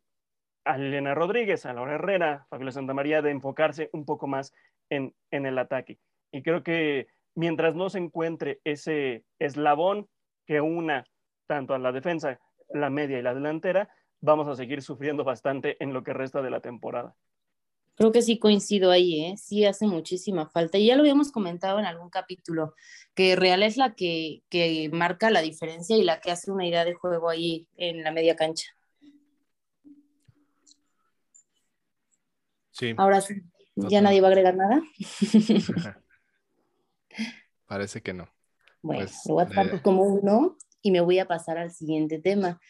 a 0.65 0.75
Elena 0.75 1.13
Rodríguez, 1.13 1.65
a 1.65 1.73
Laura 1.73 1.95
Herrera, 1.95 2.45
Fabiola 2.49 2.71
Santamaría, 2.71 3.21
de 3.21 3.31
enfocarse 3.31 3.89
un 3.93 4.05
poco 4.05 4.27
más 4.27 4.53
en, 4.89 5.13
el 5.31 5.57
ataque. 5.57 5.99
Y 6.31 6.41
creo 6.41 6.63
que 6.63 7.07
mientras 7.35 7.75
no 7.75 7.89
se 7.89 7.99
encuentre 7.99 8.59
ese 8.63 9.23
eslabón 9.39 10.07
que 10.45 10.61
una 10.61 11.05
tanto 11.47 11.73
a 11.73 11.79
la 11.79 11.91
defensa, 11.91 12.39
la 12.73 12.89
media 12.89 13.19
y 13.19 13.21
la 13.21 13.33
delantera, 13.33 13.89
vamos 14.21 14.47
a 14.47 14.55
seguir 14.55 14.81
sufriendo 14.81 15.23
bastante 15.23 15.81
en 15.83 15.93
lo 15.93 16.03
que 16.03 16.13
resta 16.13 16.41
de 16.41 16.49
la 16.49 16.61
temporada. 16.61 17.15
Creo 17.95 18.11
que 18.11 18.23
sí 18.23 18.39
coincido 18.39 18.89
ahí, 18.89 19.25
¿eh? 19.25 19.37
sí 19.37 19.65
hace 19.65 19.85
muchísima 19.85 20.49
falta. 20.49 20.79
Y 20.79 20.87
ya 20.87 20.95
lo 20.95 21.01
habíamos 21.01 21.31
comentado 21.31 21.77
en 21.77 21.85
algún 21.85 22.09
capítulo, 22.09 22.73
que 23.13 23.35
Real 23.35 23.61
es 23.61 23.77
la 23.77 23.93
que, 23.93 24.41
que 24.49 24.89
marca 24.91 25.29
la 25.29 25.41
diferencia 25.41 25.95
y 25.95 26.03
la 26.03 26.19
que 26.19 26.31
hace 26.31 26.51
una 26.51 26.65
idea 26.65 26.85
de 26.85 26.95
juego 26.95 27.29
ahí 27.29 27.67
en 27.77 28.03
la 28.03 28.11
media 28.11 28.35
cancha. 28.35 28.71
Sí. 32.71 32.95
Ahora 32.97 33.21
sí, 33.21 33.35
¿ya 33.75 34.01
nadie 34.01 34.21
va 34.21 34.29
a 34.29 34.31
agregar 34.31 34.55
nada? 34.55 34.81
Parece 37.67 38.01
que 38.01 38.13
no. 38.13 38.27
Bueno, 38.81 39.03
Pues, 39.03 39.21
lo 39.27 39.35
voy 39.35 39.43
a 39.43 39.47
tomar 39.47 39.67
eh, 39.67 39.81
como 39.83 40.03
uno 40.03 40.57
y 40.83 40.91
me 40.91 41.01
voy 41.01 41.17
a 41.17 41.27
pasar 41.27 41.57
al 41.57 41.71
siguiente 41.71 42.19
tema. 42.19 42.61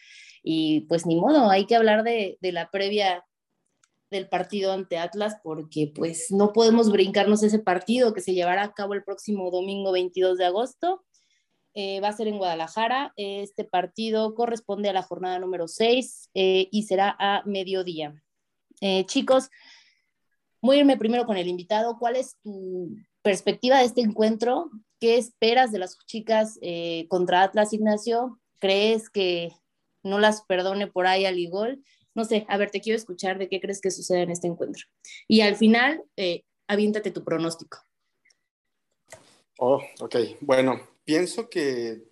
Y 0.42 0.82
pues 0.82 1.04
ni 1.04 1.16
modo, 1.16 1.50
hay 1.50 1.66
que 1.66 1.76
hablar 1.76 2.04
de, 2.04 2.38
de 2.40 2.52
la 2.52 2.70
previa 2.70 3.24
del 4.10 4.28
partido 4.28 4.72
ante 4.72 4.96
Atlas 4.96 5.36
porque 5.42 5.92
pues 5.94 6.30
no 6.30 6.52
podemos 6.52 6.90
brincarnos 6.90 7.42
ese 7.42 7.58
partido 7.58 8.14
que 8.14 8.20
se 8.20 8.32
llevará 8.32 8.62
a 8.62 8.72
cabo 8.72 8.94
el 8.94 9.04
próximo 9.04 9.50
domingo 9.50 9.92
22 9.92 10.38
de 10.38 10.46
agosto. 10.46 11.04
Eh, 11.74 12.00
va 12.00 12.08
a 12.08 12.12
ser 12.12 12.28
en 12.28 12.38
Guadalajara. 12.38 13.12
Este 13.16 13.64
partido 13.64 14.34
corresponde 14.34 14.88
a 14.88 14.92
la 14.92 15.02
jornada 15.02 15.40
número 15.40 15.66
6 15.66 16.30
eh, 16.34 16.68
y 16.70 16.84
será 16.84 17.16
a 17.18 17.42
mediodía. 17.44 18.22
Eh, 18.80 19.04
chicos, 19.06 19.50
voy 20.62 20.76
a 20.76 20.80
irme 20.80 20.96
primero 20.96 21.26
con 21.26 21.36
el 21.36 21.48
invitado. 21.48 21.98
¿Cuál 21.98 22.16
es 22.16 22.38
tu 22.42 22.96
perspectiva 23.24 23.78
de 23.78 23.86
este 23.86 24.02
encuentro? 24.02 24.70
¿Qué 25.00 25.16
esperas 25.16 25.72
de 25.72 25.78
las 25.78 25.98
chicas 26.06 26.58
eh, 26.60 27.06
contra 27.08 27.42
Atlas, 27.42 27.72
Ignacio? 27.72 28.38
¿Crees 28.60 29.10
que 29.10 29.50
no 30.04 30.20
las 30.20 30.42
perdone 30.42 30.86
por 30.86 31.06
ahí 31.06 31.24
al 31.24 31.38
Igol? 31.38 31.82
No 32.14 32.24
sé, 32.24 32.46
a 32.48 32.58
ver, 32.58 32.70
te 32.70 32.80
quiero 32.80 32.96
escuchar 32.96 33.38
de 33.38 33.48
qué 33.48 33.60
crees 33.60 33.80
que 33.80 33.90
sucede 33.90 34.22
en 34.22 34.30
este 34.30 34.46
encuentro. 34.46 34.84
Y 35.26 35.40
al 35.40 35.56
final, 35.56 36.04
eh, 36.16 36.44
aviéntate 36.68 37.10
tu 37.10 37.24
pronóstico. 37.24 37.78
Oh, 39.58 39.80
ok. 40.00 40.16
Bueno, 40.40 40.80
pienso 41.04 41.48
que 41.48 42.04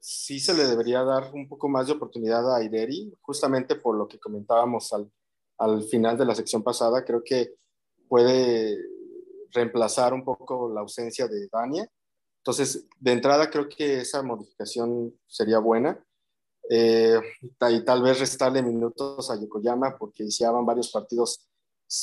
sí 0.00 0.38
se 0.38 0.54
le 0.54 0.64
debería 0.64 1.02
dar 1.02 1.32
un 1.34 1.48
poco 1.48 1.68
más 1.68 1.88
de 1.88 1.94
oportunidad 1.94 2.54
a 2.54 2.62
Ideri, 2.62 3.12
justamente 3.20 3.74
por 3.74 3.96
lo 3.96 4.06
que 4.06 4.18
comentábamos 4.18 4.92
al, 4.92 5.10
al 5.58 5.82
final 5.84 6.16
de 6.16 6.24
la 6.24 6.34
sección 6.34 6.62
pasada. 6.62 7.04
Creo 7.04 7.22
que 7.24 7.54
puede 8.08 8.93
reemplazar 9.54 10.12
un 10.12 10.24
poco 10.24 10.70
la 10.72 10.80
ausencia 10.80 11.26
de 11.26 11.48
Dania. 11.50 11.88
Entonces, 12.38 12.86
de 12.98 13.12
entrada 13.12 13.48
creo 13.48 13.68
que 13.68 14.00
esa 14.00 14.22
modificación 14.22 15.18
sería 15.26 15.58
buena. 15.58 16.04
Eh, 16.68 17.20
y 17.70 17.84
tal 17.84 18.02
vez 18.02 18.18
restarle 18.18 18.62
minutos 18.62 19.30
a 19.30 19.38
Yokoyama 19.38 19.96
porque 19.98 20.22
iniciaban 20.22 20.64
varios 20.64 20.90
partidos 20.90 21.46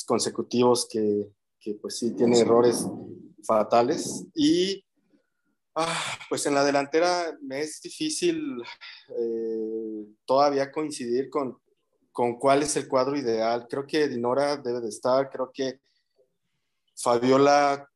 consecutivos 0.06 0.86
que, 0.88 1.32
que 1.60 1.74
pues 1.74 1.98
sí 1.98 2.14
tiene 2.14 2.40
errores 2.40 2.86
fatales. 3.44 4.24
Y 4.34 4.84
ah, 5.74 6.18
pues 6.28 6.46
en 6.46 6.54
la 6.54 6.64
delantera 6.64 7.36
me 7.42 7.60
es 7.60 7.80
difícil 7.80 8.62
eh, 9.18 10.06
todavía 10.24 10.72
coincidir 10.72 11.28
con, 11.30 11.58
con 12.10 12.38
cuál 12.38 12.62
es 12.62 12.76
el 12.76 12.88
cuadro 12.88 13.16
ideal. 13.16 13.66
Creo 13.68 13.86
que 13.86 14.08
Dinora 14.08 14.56
debe 14.56 14.80
de 14.80 14.88
estar, 14.88 15.30
creo 15.30 15.50
que 15.52 15.80
Fabiola, 17.02 17.90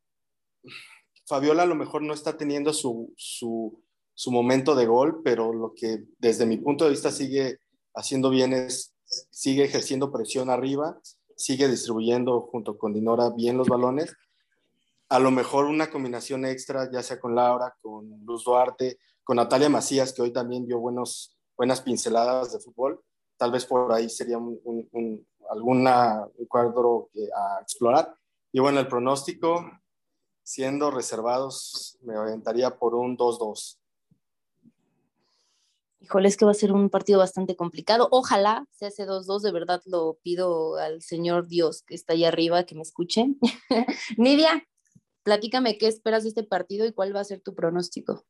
Fabiola 1.26 1.62
a 1.62 1.66
lo 1.66 1.76
mejor 1.76 2.02
no 2.02 2.12
está 2.12 2.36
teniendo 2.36 2.72
su, 2.72 3.14
su, 3.16 3.80
su, 4.14 4.32
momento 4.32 4.74
de 4.74 4.86
gol, 4.86 5.20
pero 5.22 5.52
lo 5.52 5.74
que 5.74 6.04
desde 6.18 6.44
mi 6.44 6.56
punto 6.56 6.84
de 6.84 6.90
vista 6.90 7.12
sigue 7.12 7.60
haciendo 7.94 8.30
bien 8.30 8.52
es, 8.52 8.94
sigue 9.30 9.64
ejerciendo 9.64 10.10
presión 10.10 10.50
arriba, 10.50 11.00
sigue 11.36 11.68
distribuyendo 11.68 12.40
junto 12.50 12.76
con 12.76 12.92
Dinora 12.92 13.30
bien 13.30 13.56
los 13.56 13.68
balones. 13.68 14.12
A 15.08 15.20
lo 15.20 15.30
mejor 15.30 15.66
una 15.66 15.88
combinación 15.88 16.44
extra, 16.44 16.90
ya 16.90 17.00
sea 17.00 17.20
con 17.20 17.36
Laura, 17.36 17.76
con 17.80 18.24
Luz 18.24 18.42
Duarte, 18.42 18.98
con 19.22 19.36
Natalia 19.36 19.68
Macías, 19.68 20.12
que 20.12 20.22
hoy 20.22 20.32
también 20.32 20.66
dio 20.66 20.80
buenos, 20.80 21.38
buenas 21.56 21.80
pinceladas 21.80 22.52
de 22.52 22.58
fútbol. 22.58 23.00
Tal 23.36 23.52
vez 23.52 23.66
por 23.66 23.92
ahí 23.92 24.10
sería 24.10 24.36
un, 24.38 24.58
un, 24.64 24.88
un 24.90 25.26
alguna, 25.48 26.26
un 26.36 26.46
cuadro 26.46 27.08
que, 27.12 27.22
a 27.22 27.60
explorar. 27.62 28.12
Y 28.56 28.58
bueno, 28.58 28.80
el 28.80 28.88
pronóstico, 28.88 29.70
siendo 30.42 30.90
reservados, 30.90 31.98
me 32.00 32.16
aventaría 32.16 32.78
por 32.78 32.94
un 32.94 33.14
2-2. 33.14 33.78
Híjole, 36.00 36.28
es 36.28 36.38
que 36.38 36.46
va 36.46 36.52
a 36.52 36.54
ser 36.54 36.72
un 36.72 36.88
partido 36.88 37.18
bastante 37.18 37.54
complicado. 37.54 38.08
Ojalá 38.10 38.64
se 38.70 38.86
hace 38.86 39.06
2-2, 39.06 39.42
de 39.42 39.52
verdad 39.52 39.82
lo 39.84 40.16
pido 40.22 40.78
al 40.78 41.02
Señor 41.02 41.48
Dios 41.48 41.82
que 41.82 41.94
está 41.94 42.14
ahí 42.14 42.24
arriba 42.24 42.64
que 42.64 42.74
me 42.74 42.80
escuche. 42.80 43.26
Nidia, 44.16 44.66
platícame 45.22 45.76
qué 45.76 45.88
esperas 45.88 46.22
de 46.22 46.30
este 46.30 46.42
partido 46.42 46.86
y 46.86 46.94
cuál 46.94 47.14
va 47.14 47.20
a 47.20 47.24
ser 47.24 47.42
tu 47.42 47.54
pronóstico. 47.54 48.24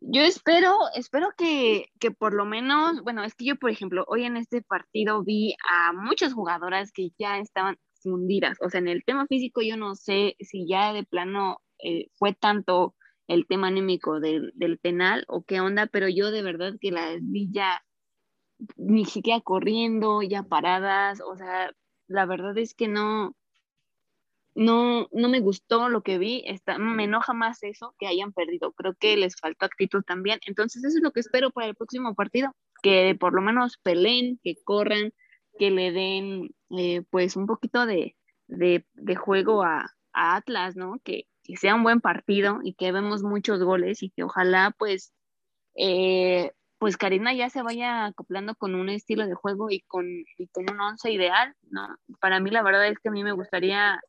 Yo 0.00 0.22
espero, 0.22 0.78
espero 0.94 1.28
que, 1.36 1.84
que, 1.98 2.12
por 2.12 2.32
lo 2.32 2.46
menos, 2.46 3.02
bueno, 3.02 3.24
es 3.24 3.34
que 3.34 3.44
yo, 3.44 3.56
por 3.56 3.68
ejemplo, 3.68 4.06
hoy 4.08 4.24
en 4.24 4.38
este 4.38 4.62
partido 4.62 5.22
vi 5.22 5.54
a 5.68 5.92
muchas 5.92 6.32
jugadoras 6.32 6.92
que 6.92 7.10
ya 7.18 7.38
estaban 7.38 7.76
fundidas. 8.02 8.58
O 8.60 8.70
sea, 8.70 8.80
en 8.80 8.88
el 8.88 9.04
tema 9.04 9.26
físico 9.26 9.62
yo 9.62 9.76
no 9.76 9.94
sé 9.94 10.36
si 10.40 10.66
ya 10.68 10.92
de 10.92 11.04
plano 11.04 11.60
eh, 11.78 12.08
fue 12.14 12.34
tanto 12.34 12.94
el 13.28 13.46
tema 13.46 13.68
anímico 13.68 14.20
del, 14.20 14.52
del, 14.56 14.78
penal 14.78 15.24
o 15.28 15.44
qué 15.44 15.60
onda, 15.60 15.86
pero 15.86 16.08
yo 16.08 16.30
de 16.30 16.42
verdad 16.42 16.74
que 16.80 16.90
las 16.90 17.18
vi 17.20 17.48
ya 17.52 17.82
ni 18.76 19.04
siquiera 19.04 19.40
corriendo, 19.40 20.22
ya 20.22 20.42
paradas, 20.42 21.20
o 21.20 21.36
sea, 21.36 21.72
la 22.08 22.26
verdad 22.26 22.56
es 22.58 22.74
que 22.74 22.88
no, 22.88 23.36
no, 24.54 25.08
no 25.12 25.28
me 25.28 25.40
gustó 25.40 25.88
lo 25.88 26.02
que 26.02 26.18
vi, 26.18 26.42
está, 26.46 26.78
me 26.78 27.04
enoja 27.04 27.32
más 27.32 27.62
eso 27.62 27.94
que 27.98 28.06
hayan 28.06 28.32
perdido, 28.32 28.72
creo 28.72 28.94
que 28.94 29.16
les 29.16 29.36
faltó 29.36 29.66
actitud 29.66 30.02
también, 30.02 30.40
entonces 30.46 30.84
eso 30.84 30.98
es 30.98 31.02
lo 31.02 31.12
que 31.12 31.20
espero 31.20 31.50
para 31.50 31.68
el 31.68 31.76
próximo 31.76 32.14
partido, 32.14 32.54
que 32.82 33.16
por 33.18 33.32
lo 33.32 33.42
menos 33.42 33.78
peleen, 33.78 34.40
que 34.42 34.56
corran, 34.64 35.12
que 35.60 35.70
le 35.70 35.92
den 35.92 36.54
eh, 36.70 37.02
pues 37.10 37.36
un 37.36 37.46
poquito 37.46 37.84
de, 37.84 38.16
de, 38.46 39.14
juego 39.14 39.62
a, 39.62 39.90
a, 40.14 40.36
Atlas, 40.36 40.74
¿no? 40.74 40.98
Que, 41.04 41.24
que, 41.44 41.58
sea 41.58 41.74
un 41.74 41.82
buen 41.82 42.00
partido 42.00 42.60
y 42.64 42.72
que 42.72 42.92
vemos 42.92 43.22
muchos 43.22 43.62
goles 43.62 44.02
y 44.02 44.08
que 44.08 44.24
ojalá 44.24 44.74
pues, 44.78 45.12
eh, 45.76 46.52
pues 46.78 46.96
Karina 46.96 47.34
ya 47.34 47.50
se 47.50 47.60
vaya 47.60 48.06
acoplando 48.06 48.54
con 48.54 48.74
un 48.74 48.88
estilo 48.88 49.26
de 49.26 49.34
juego 49.34 49.70
y 49.70 49.82
con, 49.82 50.06
y 50.38 50.48
con 50.48 50.64
un 50.70 50.80
once 50.80 51.12
ideal, 51.12 51.54
¿no? 51.68 51.94
Para 52.20 52.40
mí 52.40 52.48
la 52.50 52.62
verdad 52.62 52.88
es 52.88 52.98
que 52.98 53.10
a 53.10 53.12
mí 53.12 53.22
me 53.22 53.32
gustaría 53.32 54.00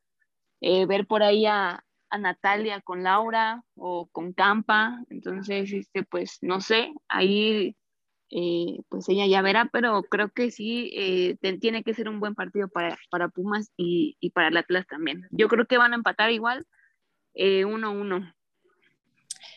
eh, 0.62 0.86
ver 0.86 1.06
por 1.06 1.22
ahí 1.22 1.48
a, 1.48 1.84
a, 2.10 2.18
Natalia 2.18 2.80
con 2.80 3.04
Laura 3.04 3.62
o 3.76 4.08
con 4.08 4.32
Campa, 4.32 5.04
entonces, 5.10 5.74
este, 5.74 6.04
pues 6.04 6.38
no 6.42 6.62
sé, 6.62 6.94
ahí 7.10 7.76
eh, 8.34 8.80
pues 8.88 9.10
ella 9.10 9.26
ya 9.26 9.42
verá, 9.42 9.70
pero 9.74 10.04
creo 10.04 10.30
que 10.30 10.52
sí 10.52 10.90
eh, 10.96 11.38
tiene 11.60 11.84
que 11.84 11.94
ser 11.94 12.08
un 12.08 12.22
buen 12.22 12.34
partido 12.34 12.70
para, 12.70 12.98
para 13.10 13.28
Pumas 13.28 13.72
y, 13.76 14.16
y, 14.22 14.30
para 14.30 14.48
el 14.48 14.56
Atlas 14.56 14.88
también. 14.88 15.28
Yo 15.32 15.50
creo 15.50 15.66
que 15.68 15.78
van 15.78 15.92
a 15.92 15.98
empatar 15.98 16.32
igual 16.32 16.66
1-1. 17.36 18.26
Eh, 18.26 18.34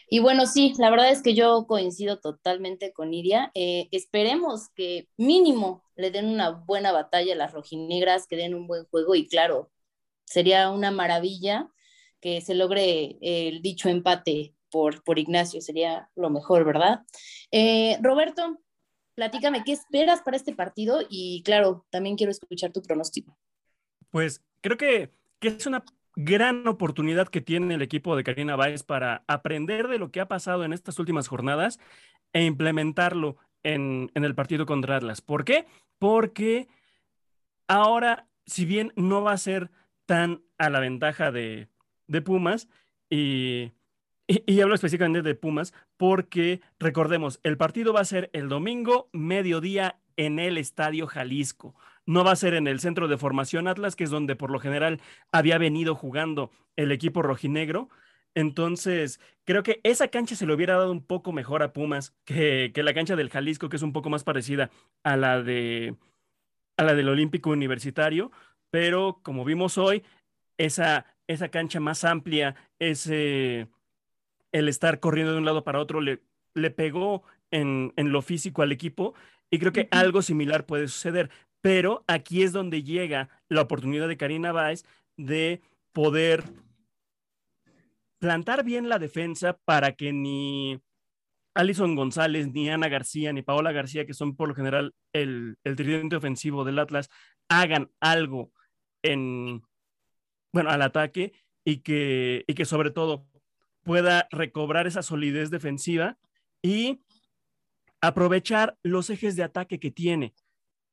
y 0.08 0.18
bueno, 0.18 0.46
sí, 0.46 0.74
la 0.78 0.90
verdad 0.90 1.10
es 1.10 1.22
que 1.22 1.34
yo 1.34 1.66
coincido 1.68 2.18
totalmente 2.18 2.92
con 2.92 3.14
Iria. 3.14 3.52
Esperemos 3.54 4.68
que 4.70 5.08
mínimo 5.16 5.84
le 5.94 6.10
den 6.10 6.26
una 6.26 6.50
buena 6.50 6.90
batalla 6.90 7.34
a 7.34 7.36
las 7.36 7.52
rojinegras, 7.52 8.26
que 8.26 8.36
den 8.36 8.54
un 8.54 8.66
buen 8.66 8.84
juego 8.86 9.14
y 9.14 9.28
claro, 9.28 9.70
sería 10.24 10.70
una 10.70 10.90
maravilla 10.90 11.68
que 12.20 12.40
se 12.40 12.54
logre 12.54 13.18
el 13.20 13.62
dicho 13.62 13.88
empate 13.88 14.54
por, 14.70 15.04
por 15.04 15.18
Ignacio, 15.18 15.60
sería 15.60 16.10
lo 16.16 16.30
mejor, 16.30 16.64
¿verdad? 16.64 17.02
Roberto, 18.02 18.58
platícame, 19.14 19.62
¿qué 19.64 19.72
esperas 19.72 20.22
para 20.22 20.36
este 20.36 20.54
partido? 20.54 21.00
Y 21.08 21.42
claro, 21.44 21.86
también 21.90 22.16
quiero 22.16 22.30
escuchar 22.30 22.72
tu 22.72 22.82
pronóstico. 22.82 23.36
Pues 24.10 24.42
creo 24.60 24.76
que, 24.76 25.12
es 25.40 25.66
una 25.66 25.84
gran 26.16 26.66
oportunidad 26.66 27.28
que 27.28 27.40
tiene 27.40 27.74
el 27.74 27.82
equipo 27.82 28.16
de 28.16 28.24
Karina 28.24 28.56
Báez 28.56 28.82
para 28.82 29.24
aprender 29.26 29.88
de 29.88 29.98
lo 29.98 30.10
que 30.10 30.20
ha 30.20 30.28
pasado 30.28 30.64
en 30.64 30.72
estas 30.72 30.98
últimas 30.98 31.28
jornadas 31.28 31.78
e 32.32 32.44
implementarlo 32.44 33.36
en, 33.62 34.10
el 34.14 34.34
partido 34.34 34.64
contra 34.64 34.96
Atlas. 34.96 35.20
¿Por 35.20 35.44
qué? 35.44 35.66
Porque 35.98 36.68
ahora, 37.68 38.26
si 38.46 38.64
bien 38.64 38.92
no 38.96 39.22
va 39.22 39.32
a 39.32 39.38
ser 39.38 39.70
tan 40.06 40.42
a 40.56 40.70
la 40.70 40.80
ventaja 40.80 41.30
de 41.30 41.68
Pumas, 42.24 42.68
y, 43.10 43.70
y, 44.26 44.60
hablo 44.60 44.74
específicamente 44.74 45.22
de 45.22 45.34
Pumas, 45.34 45.74
porque 45.96 46.60
recordemos, 46.78 47.40
el 47.42 47.56
partido 47.56 47.92
va 47.92 48.00
a 48.00 48.04
ser 48.04 48.30
el 48.32 48.48
domingo, 48.48 49.08
mediodía, 49.12 49.98
en 50.16 50.38
el 50.38 50.58
Estadio 50.58 51.06
Jalisco. 51.06 51.74
no 52.06 52.22
va 52.22 52.32
a 52.32 52.36
ser 52.36 52.54
en 52.54 52.66
el 52.68 52.80
centro 52.80 53.08
de 53.08 53.16
formación 53.16 53.66
Atlas, 53.66 53.96
que 53.96 54.04
es 54.04 54.10
donde 54.10 54.36
por 54.36 54.50
lo 54.50 54.60
general 54.60 55.00
había 55.32 55.58
venido 55.58 55.94
jugando 55.94 56.50
el 56.76 56.92
equipo 56.92 57.22
rojinegro. 57.22 57.88
Entonces, 58.34 59.20
creo 59.44 59.62
que 59.62 59.80
esa 59.84 60.08
cancha 60.08 60.36
se 60.36 60.46
le 60.46 60.54
hubiera 60.54 60.74
dado 60.76 60.92
un 60.92 61.04
poco 61.04 61.32
mejor 61.32 61.62
a 61.62 61.72
Pumas 61.72 62.14
que, 62.24 62.72
que, 62.74 62.82
la 62.82 62.94
cancha 62.94 63.16
del 63.16 63.30
Jalisco, 63.30 63.68
que 63.68 63.76
es 63.76 63.82
un 63.82 63.92
poco 63.92 64.10
más 64.10 64.24
parecida 64.24 64.70
a 65.02 65.16
la, 65.16 65.42
de, 65.42 65.96
a 66.76 66.84
la 66.84 66.94
del 66.94 67.08
Olímpico 67.08 67.50
Universitario. 67.50 68.30
Pero 68.70 69.20
como 69.22 69.44
vimos 69.44 69.78
hoy, 69.78 70.04
esa, 70.58 71.06
esa 71.26 71.48
cancha 71.48 71.80
más 71.80 72.04
amplia, 72.04 72.56
ese, 72.78 73.68
el 74.54 74.68
estar 74.68 75.00
corriendo 75.00 75.32
de 75.32 75.38
un 75.38 75.44
lado 75.44 75.64
para 75.64 75.80
otro, 75.80 76.00
le, 76.00 76.22
le 76.54 76.70
pegó 76.70 77.24
en, 77.50 77.92
en 77.96 78.12
lo 78.12 78.22
físico 78.22 78.62
al 78.62 78.70
equipo. 78.70 79.14
Y 79.50 79.58
creo 79.58 79.72
que 79.72 79.88
algo 79.90 80.22
similar 80.22 80.64
puede 80.64 80.86
suceder. 80.86 81.28
Pero 81.60 82.04
aquí 82.06 82.42
es 82.42 82.52
donde 82.52 82.84
llega 82.84 83.28
la 83.48 83.62
oportunidad 83.62 84.06
de 84.06 84.16
Karina 84.16 84.52
Báez 84.52 84.84
de 85.16 85.60
poder 85.92 86.44
plantar 88.20 88.64
bien 88.64 88.88
la 88.88 89.00
defensa 89.00 89.58
para 89.64 89.92
que 89.92 90.12
ni 90.12 90.80
Alison 91.54 91.96
González, 91.96 92.52
ni 92.52 92.70
Ana 92.70 92.88
García, 92.88 93.32
ni 93.32 93.42
Paola 93.42 93.72
García, 93.72 94.06
que 94.06 94.14
son 94.14 94.36
por 94.36 94.48
lo 94.48 94.54
general 94.54 94.94
el, 95.12 95.56
el 95.64 95.74
tridente 95.74 96.16
ofensivo 96.16 96.64
del 96.64 96.78
Atlas, 96.78 97.10
hagan 97.48 97.90
algo 98.00 98.52
en, 99.02 99.62
bueno, 100.52 100.70
al 100.70 100.82
ataque 100.82 101.32
y 101.64 101.78
que, 101.78 102.44
y 102.46 102.54
que 102.54 102.64
sobre 102.64 102.90
todo 102.90 103.26
pueda 103.84 104.26
recobrar 104.30 104.86
esa 104.86 105.02
solidez 105.02 105.50
defensiva 105.50 106.18
y 106.62 107.02
aprovechar 108.00 108.76
los 108.82 109.10
ejes 109.10 109.36
de 109.36 109.44
ataque 109.44 109.78
que 109.78 109.90
tiene. 109.90 110.34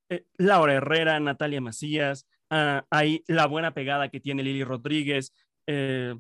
Eh, 0.10 0.26
Laura 0.38 0.74
Herrera, 0.74 1.20
Natalia 1.20 1.62
Macías, 1.62 2.28
uh, 2.52 2.86
hay 2.89 3.24
la 3.28 3.48
buena 3.48 3.74
pegada 3.74 4.10
que 4.10 4.20
tiene 4.20 4.44
Lili 4.44 4.64
Rodríguez, 4.64 5.34
eh, 5.68 6.16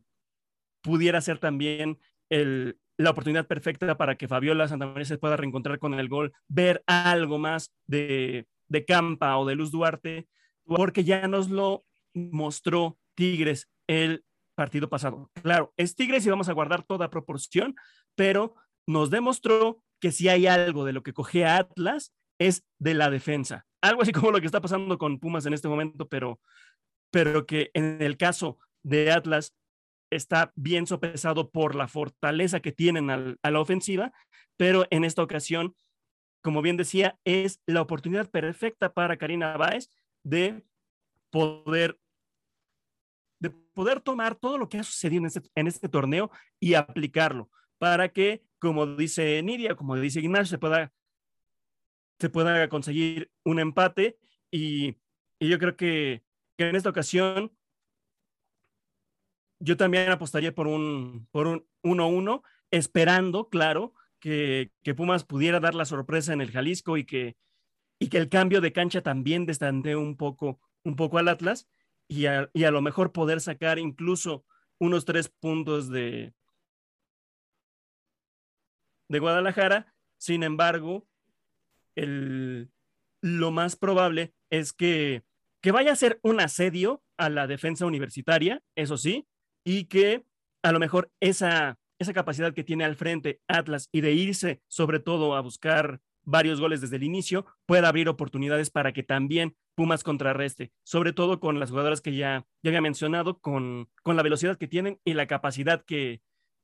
pudiera 0.81 1.21
ser 1.21 1.37
también 1.37 1.99
el, 2.29 2.77
la 2.97 3.11
oportunidad 3.11 3.47
perfecta 3.47 3.97
para 3.97 4.15
que 4.15 4.27
Fabiola 4.27 4.67
Santamaría 4.67 5.05
se 5.05 5.17
pueda 5.17 5.37
reencontrar 5.37 5.79
con 5.79 5.93
el 5.93 6.09
gol, 6.09 6.33
ver 6.47 6.83
algo 6.87 7.37
más 7.37 7.71
de, 7.87 8.47
de 8.67 8.85
Campa 8.85 9.37
o 9.37 9.45
de 9.45 9.55
Luz 9.55 9.71
Duarte, 9.71 10.27
porque 10.65 11.03
ya 11.03 11.27
nos 11.27 11.49
lo 11.49 11.85
mostró 12.13 12.97
Tigres 13.15 13.69
el 13.87 14.23
partido 14.61 14.89
pasado. 14.89 15.31
Claro, 15.41 15.73
es 15.75 15.95
Tigres 15.95 16.23
y 16.23 16.29
vamos 16.29 16.47
a 16.47 16.53
guardar 16.53 16.83
toda 16.83 17.09
proporción, 17.09 17.73
pero 18.13 18.53
nos 18.85 19.09
demostró 19.09 19.83
que 19.99 20.11
si 20.11 20.29
hay 20.29 20.45
algo 20.45 20.85
de 20.85 20.93
lo 20.93 21.01
que 21.01 21.13
coge 21.13 21.45
Atlas 21.45 22.13
es 22.37 22.63
de 22.77 22.93
la 22.93 23.09
defensa. 23.09 23.65
Algo 23.81 24.03
así 24.03 24.11
como 24.11 24.29
lo 24.29 24.39
que 24.39 24.45
está 24.45 24.61
pasando 24.61 24.99
con 24.99 25.19
Pumas 25.19 25.47
en 25.47 25.53
este 25.53 25.67
momento, 25.67 26.07
pero, 26.07 26.39
pero 27.09 27.47
que 27.47 27.71
en 27.73 28.03
el 28.03 28.17
caso 28.17 28.59
de 28.83 29.11
Atlas 29.11 29.55
está 30.11 30.51
bien 30.55 30.85
sopesado 30.85 31.49
por 31.49 31.73
la 31.73 31.87
fortaleza 31.87 32.59
que 32.59 32.71
tienen 32.71 33.09
a 33.09 33.49
la 33.49 33.59
ofensiva, 33.59 34.13
pero 34.57 34.85
en 34.91 35.05
esta 35.05 35.23
ocasión, 35.23 35.73
como 36.43 36.61
bien 36.61 36.77
decía, 36.77 37.17
es 37.25 37.61
la 37.65 37.81
oportunidad 37.81 38.29
perfecta 38.29 38.93
para 38.93 39.17
Karina 39.17 39.57
Báez 39.57 39.89
de 40.23 40.63
poder 41.31 41.97
de 41.97 42.10
poder 43.73 44.01
tomar 44.01 44.35
todo 44.35 44.57
lo 44.57 44.69
que 44.69 44.77
ha 44.77 44.83
sucedido 44.83 45.21
en 45.21 45.25
este, 45.27 45.41
en 45.55 45.67
este 45.67 45.89
torneo 45.89 46.31
y 46.59 46.73
aplicarlo 46.73 47.49
para 47.81 48.09
que, 48.09 48.43
como 48.59 48.85
dice 48.85 49.41
Nidia, 49.41 49.75
como 49.75 49.95
dice 49.95 50.19
Ignacio, 50.19 50.45
se 50.45 50.57
pueda, 50.59 50.93
se 52.19 52.29
pueda 52.29 52.69
conseguir 52.69 53.31
un 53.43 53.59
empate. 53.59 54.19
Y, 54.51 54.97
yo 55.39 55.57
creo 55.57 55.75
que, 55.75 56.23
en 56.57 56.75
esta 56.75 56.89
ocasión 56.89 57.51
yo 59.59 59.77
también 59.77 60.11
apostaría 60.11 60.53
por 60.53 60.67
un 60.67 61.27
por 61.31 61.47
un 61.47 61.67
1-1, 61.81 62.43
esperando, 62.69 63.49
claro, 63.49 63.95
que, 64.19 64.71
que, 64.83 64.93
Pumas 64.93 65.23
pudiera 65.23 65.59
dar 65.59 65.73
la 65.73 65.85
sorpresa 65.85 66.33
en 66.33 66.41
el 66.41 66.51
Jalisco 66.51 66.97
y 66.97 67.05
que, 67.05 67.35
y 67.97 68.09
que 68.09 68.19
el 68.19 68.29
cambio 68.29 68.61
de 68.61 68.73
cancha 68.73 69.01
también 69.01 69.47
destante 69.47 69.95
un 69.95 70.17
poco, 70.17 70.59
un 70.83 70.95
poco 70.95 71.17
al 71.17 71.29
Atlas 71.29 71.67
y 72.11 72.25
a, 72.25 72.71
lo 72.71 72.81
mejor 72.81 73.13
poder 73.13 73.39
sacar 73.39 73.79
incluso 73.79 74.43
unos 74.79 75.05
tres 75.05 75.29
puntos 75.29 75.89
de, 75.89 76.33
de 79.07 79.19
Guadalajara. 79.19 79.95
Sin 80.17 80.43
embargo, 80.43 81.07
el, 81.95 82.69
lo 83.21 83.51
más 83.51 83.77
probable 83.77 84.33
es 84.49 84.73
que, 84.73 85.23
que 85.61 85.71
vaya 85.71 85.93
a 85.93 85.95
ser 85.95 86.19
un 86.21 86.41
asedio 86.41 87.01
a 87.15 87.29
la 87.29 87.47
defensa 87.47 87.85
universitaria, 87.85 88.61
eso 88.75 88.97
sí, 88.97 89.25
y 89.63 89.85
que 89.85 90.25
a 90.63 90.73
lo 90.73 90.79
mejor 90.79 91.09
esa, 91.21 91.79
esa 91.97 92.11
capacidad 92.11 92.53
que 92.53 92.65
tiene 92.65 92.83
al 92.83 92.97
frente 92.97 93.39
Atlas 93.47 93.87
y 93.93 94.01
de 94.01 94.11
irse 94.11 94.61
sobre 94.67 94.99
todo 94.99 95.33
a 95.33 95.41
buscar 95.41 96.01
varios 96.23 96.59
goles 96.59 96.81
desde 96.81 96.97
el 96.97 97.03
inicio, 97.03 97.45
pueda 97.65 97.87
abrir 97.87 98.09
oportunidades 98.09 98.69
para 98.69 98.93
que 98.93 99.03
también 99.03 99.55
Pumas 99.75 100.03
contrarreste, 100.03 100.71
sobre 100.83 101.13
todo 101.13 101.39
con 101.39 101.59
las 101.59 101.69
jugadoras 101.69 102.01
que 102.01 102.15
ya, 102.15 102.45
había 102.63 102.81
mencionado, 102.81 103.39
con, 103.39 103.89
con 104.03 104.15
la 104.15 104.23
velocidad 104.23 104.57
que 104.57 104.67
tienen 104.67 104.99
y 105.05 105.13
la 105.13 105.27
capacidad 105.27 105.83
que, 105.85 106.21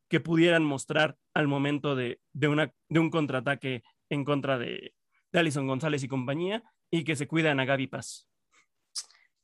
que 0.09 0.19
pudieran 0.19 0.63
mostrar 0.63 1.17
al 1.33 1.47
momento 1.47 1.95
de, 1.95 2.19
de, 2.33 2.47
una, 2.47 2.73
de 2.89 2.99
un 2.99 3.09
contraataque 3.09 3.83
en 4.09 4.25
contra 4.25 4.57
de, 4.57 4.93
de 5.31 5.39
Alison 5.39 5.67
González 5.67 6.03
y 6.03 6.07
compañía 6.07 6.63
y 6.91 7.03
que 7.03 7.15
se 7.15 7.27
cuidan 7.27 7.59
a 7.59 7.65
Gaby 7.65 7.87
Paz. 7.87 8.27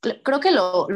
Creo 0.01 0.39
que 0.39 0.51
lo, 0.51 0.87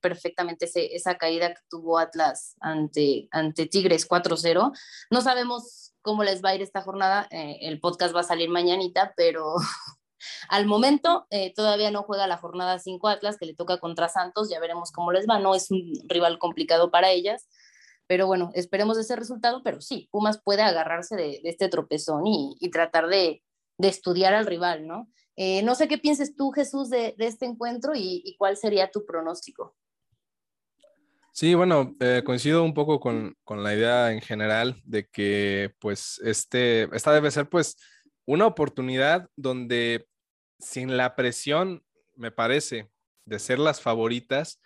perfectamente 0.00 0.68
esa 0.74 1.16
caída 1.16 1.54
que 1.54 1.60
tuvo 1.68 1.98
Atlas 1.98 2.56
ante, 2.60 3.28
ante 3.30 3.66
Tigres 3.66 4.08
4-0. 4.08 4.72
No 5.10 5.20
sabemos 5.20 5.94
cómo 6.02 6.22
les 6.22 6.44
va 6.44 6.50
a 6.50 6.54
ir 6.54 6.62
esta 6.62 6.82
jornada, 6.82 7.26
eh, 7.30 7.58
el 7.62 7.80
podcast 7.80 8.14
va 8.14 8.20
a 8.20 8.24
salir 8.24 8.50
mañanita, 8.50 9.14
pero 9.16 9.54
al 10.48 10.66
momento 10.66 11.26
eh, 11.30 11.52
todavía 11.54 11.90
no 11.90 12.02
juega 12.02 12.26
la 12.26 12.36
jornada 12.36 12.78
5 12.78 13.08
Atlas, 13.08 13.38
que 13.38 13.46
le 13.46 13.54
toca 13.54 13.78
contra 13.78 14.08
Santos, 14.08 14.50
ya 14.50 14.60
veremos 14.60 14.92
cómo 14.92 15.12
les 15.12 15.26
va, 15.26 15.38
no 15.38 15.54
es 15.54 15.70
un 15.70 15.92
rival 16.08 16.38
complicado 16.38 16.90
para 16.90 17.10
ellas, 17.10 17.48
pero 18.06 18.26
bueno, 18.26 18.50
esperemos 18.54 18.98
ese 18.98 19.16
resultado, 19.16 19.62
pero 19.62 19.80
sí, 19.80 20.08
Pumas 20.10 20.40
puede 20.42 20.62
agarrarse 20.62 21.16
de, 21.16 21.40
de 21.42 21.50
este 21.50 21.68
tropezón 21.68 22.26
y, 22.26 22.54
y 22.60 22.70
tratar 22.70 23.06
de, 23.08 23.42
de, 23.78 23.88
estudiar 23.88 24.34
al 24.34 24.46
rival, 24.46 24.86
¿no? 24.86 25.08
Eh, 25.36 25.62
no 25.62 25.74
sé 25.74 25.88
qué 25.88 25.98
pienses 25.98 26.36
tú, 26.36 26.50
Jesús, 26.50 26.90
de, 26.90 27.14
este 27.18 27.46
encuentro 27.46 27.94
y, 27.94 28.22
y, 28.24 28.36
cuál 28.36 28.56
sería 28.56 28.90
tu 28.90 29.04
pronóstico. 29.04 29.76
Sí, 31.32 31.54
bueno, 31.54 31.96
eh, 31.98 32.22
coincido 32.24 32.62
un 32.62 32.74
poco 32.74 33.00
con, 33.00 33.36
con, 33.42 33.64
la 33.64 33.74
idea 33.74 34.12
en 34.12 34.20
general 34.20 34.80
de 34.84 35.08
que 35.08 35.74
pues 35.80 36.20
este, 36.24 36.84
esta 36.94 37.12
debe 37.12 37.32
ser 37.32 37.48
pues 37.48 37.76
una 38.24 38.46
oportunidad 38.46 39.28
donde 39.34 40.06
sin 40.60 40.96
la 40.96 41.16
presión, 41.16 41.84
me 42.14 42.30
parece, 42.30 42.88
de 43.24 43.40
ser 43.40 43.58
las 43.58 43.80
favoritas, 43.80 44.60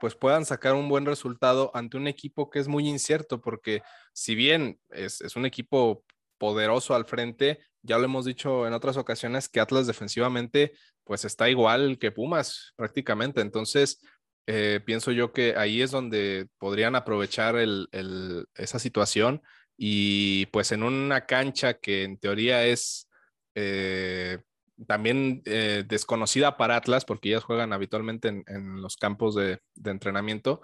pues 0.00 0.14
puedan 0.14 0.46
sacar 0.46 0.74
un 0.74 0.88
buen 0.88 1.04
resultado 1.04 1.70
ante 1.74 1.98
un 1.98 2.06
equipo 2.06 2.48
que 2.48 2.58
es 2.58 2.68
muy 2.68 2.88
incierto, 2.88 3.42
porque 3.42 3.82
si 4.14 4.34
bien 4.34 4.80
es, 4.88 5.20
es 5.20 5.36
un 5.36 5.44
equipo 5.44 6.04
poderoso 6.38 6.94
al 6.94 7.04
frente, 7.04 7.60
ya 7.84 7.98
lo 7.98 8.04
hemos 8.04 8.24
dicho 8.24 8.66
en 8.66 8.72
otras 8.72 8.96
ocasiones 8.96 9.48
que 9.48 9.60
Atlas 9.60 9.86
defensivamente 9.86 10.72
pues 11.04 11.24
está 11.24 11.48
igual 11.50 11.98
que 11.98 12.10
Pumas 12.10 12.72
prácticamente. 12.76 13.40
Entonces, 13.42 14.00
eh, 14.46 14.80
pienso 14.84 15.12
yo 15.12 15.32
que 15.32 15.54
ahí 15.56 15.82
es 15.82 15.90
donde 15.90 16.48
podrían 16.58 16.96
aprovechar 16.96 17.56
el, 17.56 17.88
el, 17.92 18.46
esa 18.54 18.78
situación 18.78 19.42
y 19.76 20.46
pues 20.46 20.72
en 20.72 20.82
una 20.82 21.26
cancha 21.26 21.74
que 21.74 22.04
en 22.04 22.18
teoría 22.18 22.64
es 22.64 23.08
eh, 23.54 24.38
también 24.86 25.42
eh, 25.44 25.84
desconocida 25.86 26.56
para 26.56 26.76
Atlas 26.76 27.04
porque 27.04 27.28
ellas 27.28 27.44
juegan 27.44 27.72
habitualmente 27.72 28.28
en, 28.28 28.44
en 28.46 28.80
los 28.80 28.96
campos 28.96 29.34
de, 29.34 29.60
de 29.74 29.90
entrenamiento. 29.90 30.62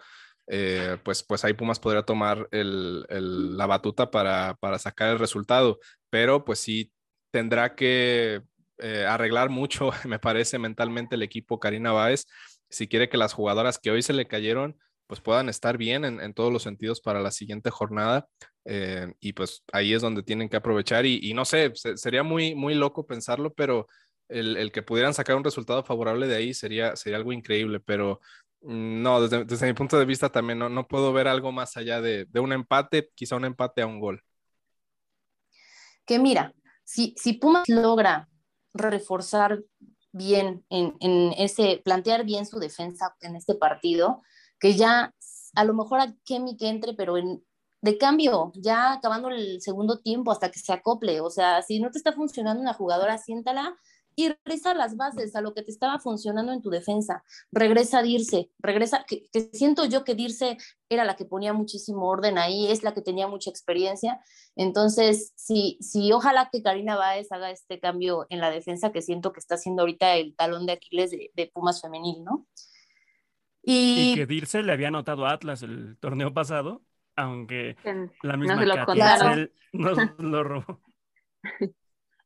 Eh, 0.53 0.97
pues, 1.05 1.23
pues 1.23 1.45
ahí 1.45 1.53
Pumas 1.53 1.79
podría 1.79 2.03
tomar 2.03 2.49
el, 2.51 3.07
el, 3.09 3.57
la 3.57 3.67
batuta 3.67 4.11
para, 4.11 4.57
para, 4.59 4.81
sacar 4.81 5.11
el 5.11 5.21
resultado, 5.21 5.79
pero 6.11 6.45
pues 6.45 6.59
sí 6.59 6.91
tendrá 7.31 7.75
que 7.75 8.43
eh, 8.79 9.05
arreglar 9.07 9.51
mucho, 9.51 9.91
me 10.07 10.19
parece, 10.19 10.59
mentalmente 10.59 11.17
el 11.17 11.23
equipo 11.23 11.61
Karina 11.61 11.93
Báez, 11.93 12.27
si 12.69 12.89
quiere 12.89 13.09
que 13.09 13.19
las 13.19 13.33
jugadoras 13.33 13.79
que 13.79 13.91
hoy 13.91 14.03
se 14.03 14.13
le 14.13 14.27
cayeron, 14.27 14.79
pues 15.07 15.21
puedan 15.21 15.49
estar 15.49 15.77
bien 15.77 16.05
en, 16.05 16.35
todos 16.35 16.53
los 16.53 16.63
sentidos 16.63 17.01
para 17.01 17.21
la 17.21 17.33
siguiente 17.33 17.69
jornada. 17.71 18.29
Eh, 18.65 19.13
y 19.19 19.33
pues 19.33 19.65
ahí 19.73 19.93
es 19.93 20.03
donde 20.03 20.23
tienen 20.23 20.49
que 20.49 20.57
aprovechar 20.57 21.05
y, 21.05 21.35
no 21.35 21.45
sé, 21.45 21.73
se, 21.75 21.97
sería 21.97 22.23
muy, 22.23 22.55
muy 22.55 22.75
loco 22.75 23.07
pensarlo, 23.07 23.53
pero 23.53 23.89
el, 24.29 24.57
el, 24.57 24.71
que 24.71 24.83
pudieran 24.83 25.13
sacar 25.13 25.35
un 25.35 25.43
resultado 25.43 25.83
favorable 25.83 26.29
de 26.29 26.37
ahí 26.37 26.55
sería, 26.55 26.95
sería 26.95 27.17
algo 27.17 27.33
increíble, 27.33 27.81
pero 27.81 28.21
mm, 28.63 29.03
no, 29.03 29.21
desde, 29.21 29.45
desde 29.45 29.67
mi 29.67 29.73
punto 29.73 29.99
de 29.99 30.05
vista 30.05 30.29
también 30.29 30.61
no, 30.61 30.69
no 30.69 30.87
puedo 30.87 31.13
ver 31.13 31.27
algo 31.27 31.51
más 31.51 31.77
allá 31.77 32.01
de, 32.01 32.27
de, 32.27 32.41
un 32.41 32.53
empate, 32.53 33.11
quizá 33.17 33.35
un 33.35 33.47
empate 33.47 33.83
a 33.83 33.89
un 33.89 33.99
gol. 33.99 34.23
Que 36.07 36.21
mira, 36.21 36.55
si, 36.91 37.15
si 37.17 37.35
Pumas 37.35 37.69
logra 37.69 38.29
reforzar 38.75 39.63
bien 40.11 40.65
en, 40.71 41.33
ese, 41.39 41.81
plantear 41.85 42.25
bien 42.25 42.47
su 42.47 42.59
defensa 42.59 43.15
en 43.21 43.37
este 43.37 43.55
partido, 43.55 44.23
que 44.59 44.75
ya 44.75 45.15
a 45.55 45.65
lo 45.65 45.73
mejor 45.75 46.01
a 46.01 46.13
Kemi 46.25 46.57
que 46.57 46.69
entre, 46.69 46.95
pero 46.95 47.17
en, 47.17 47.45
de 47.81 47.97
cambio, 47.97 48.51
ya 48.57 48.95
acabando 48.95 49.29
el 49.29 49.61
segundo 49.61 50.01
tiempo 50.01 50.33
hasta 50.33 50.51
que 50.51 50.59
se 50.59 50.73
acople, 50.73 51.21
o 51.21 51.31
sea, 51.31 51.63
si 51.63 51.79
no 51.79 51.93
te 51.93 51.99
está 51.99 52.13
funcionando 52.13 52.61
una 52.61 52.75
jugadora, 52.75 53.19
siéntala 53.19 53.77
y 54.21 54.29
regresa 54.29 54.73
a 54.73 54.75
las 54.75 54.97
bases, 54.97 55.35
a 55.35 55.41
lo 55.41 55.55
que 55.55 55.63
te 55.63 55.71
estaba 55.71 55.99
funcionando 55.99 56.53
en 56.53 56.61
tu 56.61 56.69
defensa. 56.69 57.25
Regresa 57.51 58.01
a 58.01 58.03
Dirce, 58.03 58.51
regresa, 58.59 59.05
que, 59.07 59.29
siento 59.53 59.87
yo 59.87 60.05
que 60.05 60.15
Dirce 60.15 60.59
era 60.91 61.05
la 61.05 61.17
que 61.17 61.25
ponía 61.25 61.53
muchísimo 61.53 62.07
orden 62.07 62.37
ahí, 62.37 62.71
es 62.71 62.83
la 62.83 62.93
que 62.93 63.01
tenía 63.01 63.29
mucha 63.29 63.49
experiencia. 63.49 64.21
Entonces, 64.57 65.33
sí, 65.37 65.79
sí, 65.81 66.13
ojalá 66.13 66.51
que 66.53 66.63
Karina 66.63 66.97
Báez 66.97 67.33
haga 67.33 67.51
este 67.51 67.81
cambio 67.81 68.27
en 68.29 68.41
la 68.41 68.51
defensa 68.51 68.93
que 68.93 69.01
siento 69.01 69.33
que 69.33 69.41
está 69.41 69.55
haciendo 69.55 69.83
ahorita 69.83 70.15
el 70.17 70.37
talón 70.37 70.67
de 70.67 70.73
Aquiles 70.73 71.11
de, 71.11 71.51
Pumas 71.55 71.81
femenil, 71.81 72.23
¿no? 72.23 72.47
Y... 73.63 74.15
que 74.15 74.27
Dirce 74.27 74.63
le 74.63 74.73
había 74.73 74.89
anotado 74.89 75.27
a 75.27 75.33
Atlas 75.33 75.63
el 75.63 75.97
torneo 75.99 76.35
pasado, 76.35 76.83
aunque 77.17 77.77
la 78.23 78.37
misma 78.37 78.57
no 79.73 79.95
nos 79.95 80.19
lo 80.19 80.45
robó. 80.45 80.81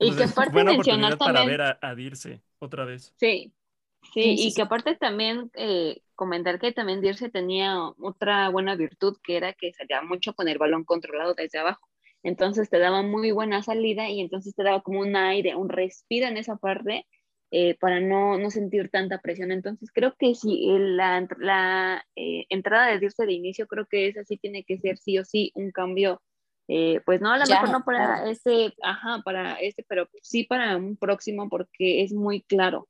Y 0.04 0.16
que 0.16 0.24
aparte 0.24 0.64
mencionar 0.64 1.16
también... 1.16 1.34
para 1.34 1.44
ver 1.46 1.78
a, 1.80 1.94
Dirce 1.94 2.42
otra 2.58 2.84
vez. 2.84 3.14
Sí, 3.16 3.52
sí, 4.12 4.34
y 4.38 4.54
que 4.54 4.62
aparte 4.62 4.96
también 4.96 5.50
eh, 5.54 6.02
comentar 6.14 6.58
que 6.58 6.72
también 6.72 7.00
Dirce 7.00 7.30
tenía 7.30 7.78
otra 7.98 8.48
buena 8.50 8.76
virtud 8.76 9.16
que 9.22 9.36
era 9.36 9.52
que 9.52 9.72
salía 9.72 10.02
mucho 10.02 10.34
con 10.34 10.48
el 10.48 10.58
balón 10.58 10.84
controlado 10.84 11.34
desde 11.34 11.58
abajo. 11.58 11.88
Entonces 12.22 12.70
te 12.70 12.78
daba 12.78 13.02
muy 13.02 13.32
buena 13.32 13.62
salida 13.62 14.08
y 14.08 14.20
entonces 14.20 14.54
te 14.54 14.62
daba 14.62 14.82
como 14.82 15.00
un 15.00 15.14
aire, 15.14 15.54
un 15.56 15.68
respiro 15.68 16.26
en 16.26 16.38
esa 16.38 16.56
parte 16.56 17.06
eh, 17.50 17.76
para 17.78 18.00
no, 18.00 18.38
no, 18.38 18.50
sentir 18.50 18.90
tanta 18.90 19.20
presión. 19.20 19.52
Entonces 19.52 19.90
creo 19.92 20.14
que 20.18 20.34
si 20.34 20.66
la, 20.78 21.26
la 21.38 22.04
eh, 22.16 22.46
entrada 22.48 22.88
de 22.88 22.98
Dirce 22.98 23.26
de 23.26 23.32
inicio, 23.32 23.66
creo 23.66 23.86
que 23.86 24.08
esa 24.08 24.24
sí 24.24 24.38
tiene 24.38 24.64
que 24.64 24.78
ser 24.78 24.96
sí 24.96 25.18
o 25.18 25.24
sí 25.24 25.52
un 25.54 25.70
cambio 25.70 26.22
eh, 26.68 27.00
pues 27.04 27.20
no, 27.20 27.30
a 27.30 27.38
lo 27.38 27.46
mejor 27.46 27.70
no 27.70 27.84
para 27.84 28.28
ese, 28.30 28.74
ajá, 28.82 29.20
para 29.24 29.54
este, 29.54 29.84
pero 29.88 30.08
sí 30.22 30.44
para 30.44 30.76
un 30.76 30.96
próximo 30.96 31.48
porque 31.48 32.02
es 32.02 32.12
muy 32.12 32.42
claro. 32.42 32.88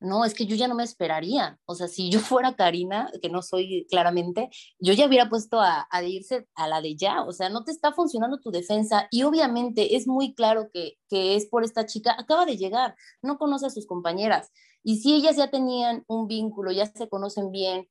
No, 0.00 0.24
es 0.24 0.32
que 0.32 0.46
yo 0.46 0.56
ya 0.56 0.66
no 0.66 0.74
me 0.74 0.82
esperaría. 0.82 1.58
O 1.66 1.74
sea, 1.74 1.86
si 1.86 2.10
yo 2.10 2.20
fuera 2.20 2.56
Karina, 2.56 3.12
que 3.20 3.28
no 3.28 3.42
soy 3.42 3.86
claramente, 3.90 4.48
yo 4.78 4.94
ya 4.94 5.06
hubiera 5.06 5.28
puesto 5.28 5.60
a, 5.60 5.86
a 5.90 6.02
irse 6.02 6.48
a 6.54 6.66
la 6.66 6.80
de 6.80 6.96
ya. 6.96 7.22
O 7.22 7.32
sea, 7.32 7.50
no 7.50 7.64
te 7.64 7.70
está 7.70 7.92
funcionando 7.92 8.40
tu 8.40 8.50
defensa 8.50 9.06
y 9.10 9.22
obviamente 9.24 9.96
es 9.96 10.06
muy 10.08 10.34
claro 10.34 10.70
que, 10.72 10.94
que 11.08 11.36
es 11.36 11.46
por 11.46 11.64
esta 11.64 11.86
chica. 11.86 12.16
Acaba 12.18 12.46
de 12.46 12.56
llegar, 12.56 12.96
no 13.22 13.38
conoce 13.38 13.66
a 13.66 13.70
sus 13.70 13.86
compañeras. 13.86 14.50
Y 14.82 14.96
si 15.00 15.14
ellas 15.14 15.36
ya 15.36 15.50
tenían 15.50 16.04
un 16.08 16.26
vínculo, 16.26 16.72
ya 16.72 16.86
se 16.86 17.08
conocen 17.08 17.52
bien 17.52 17.86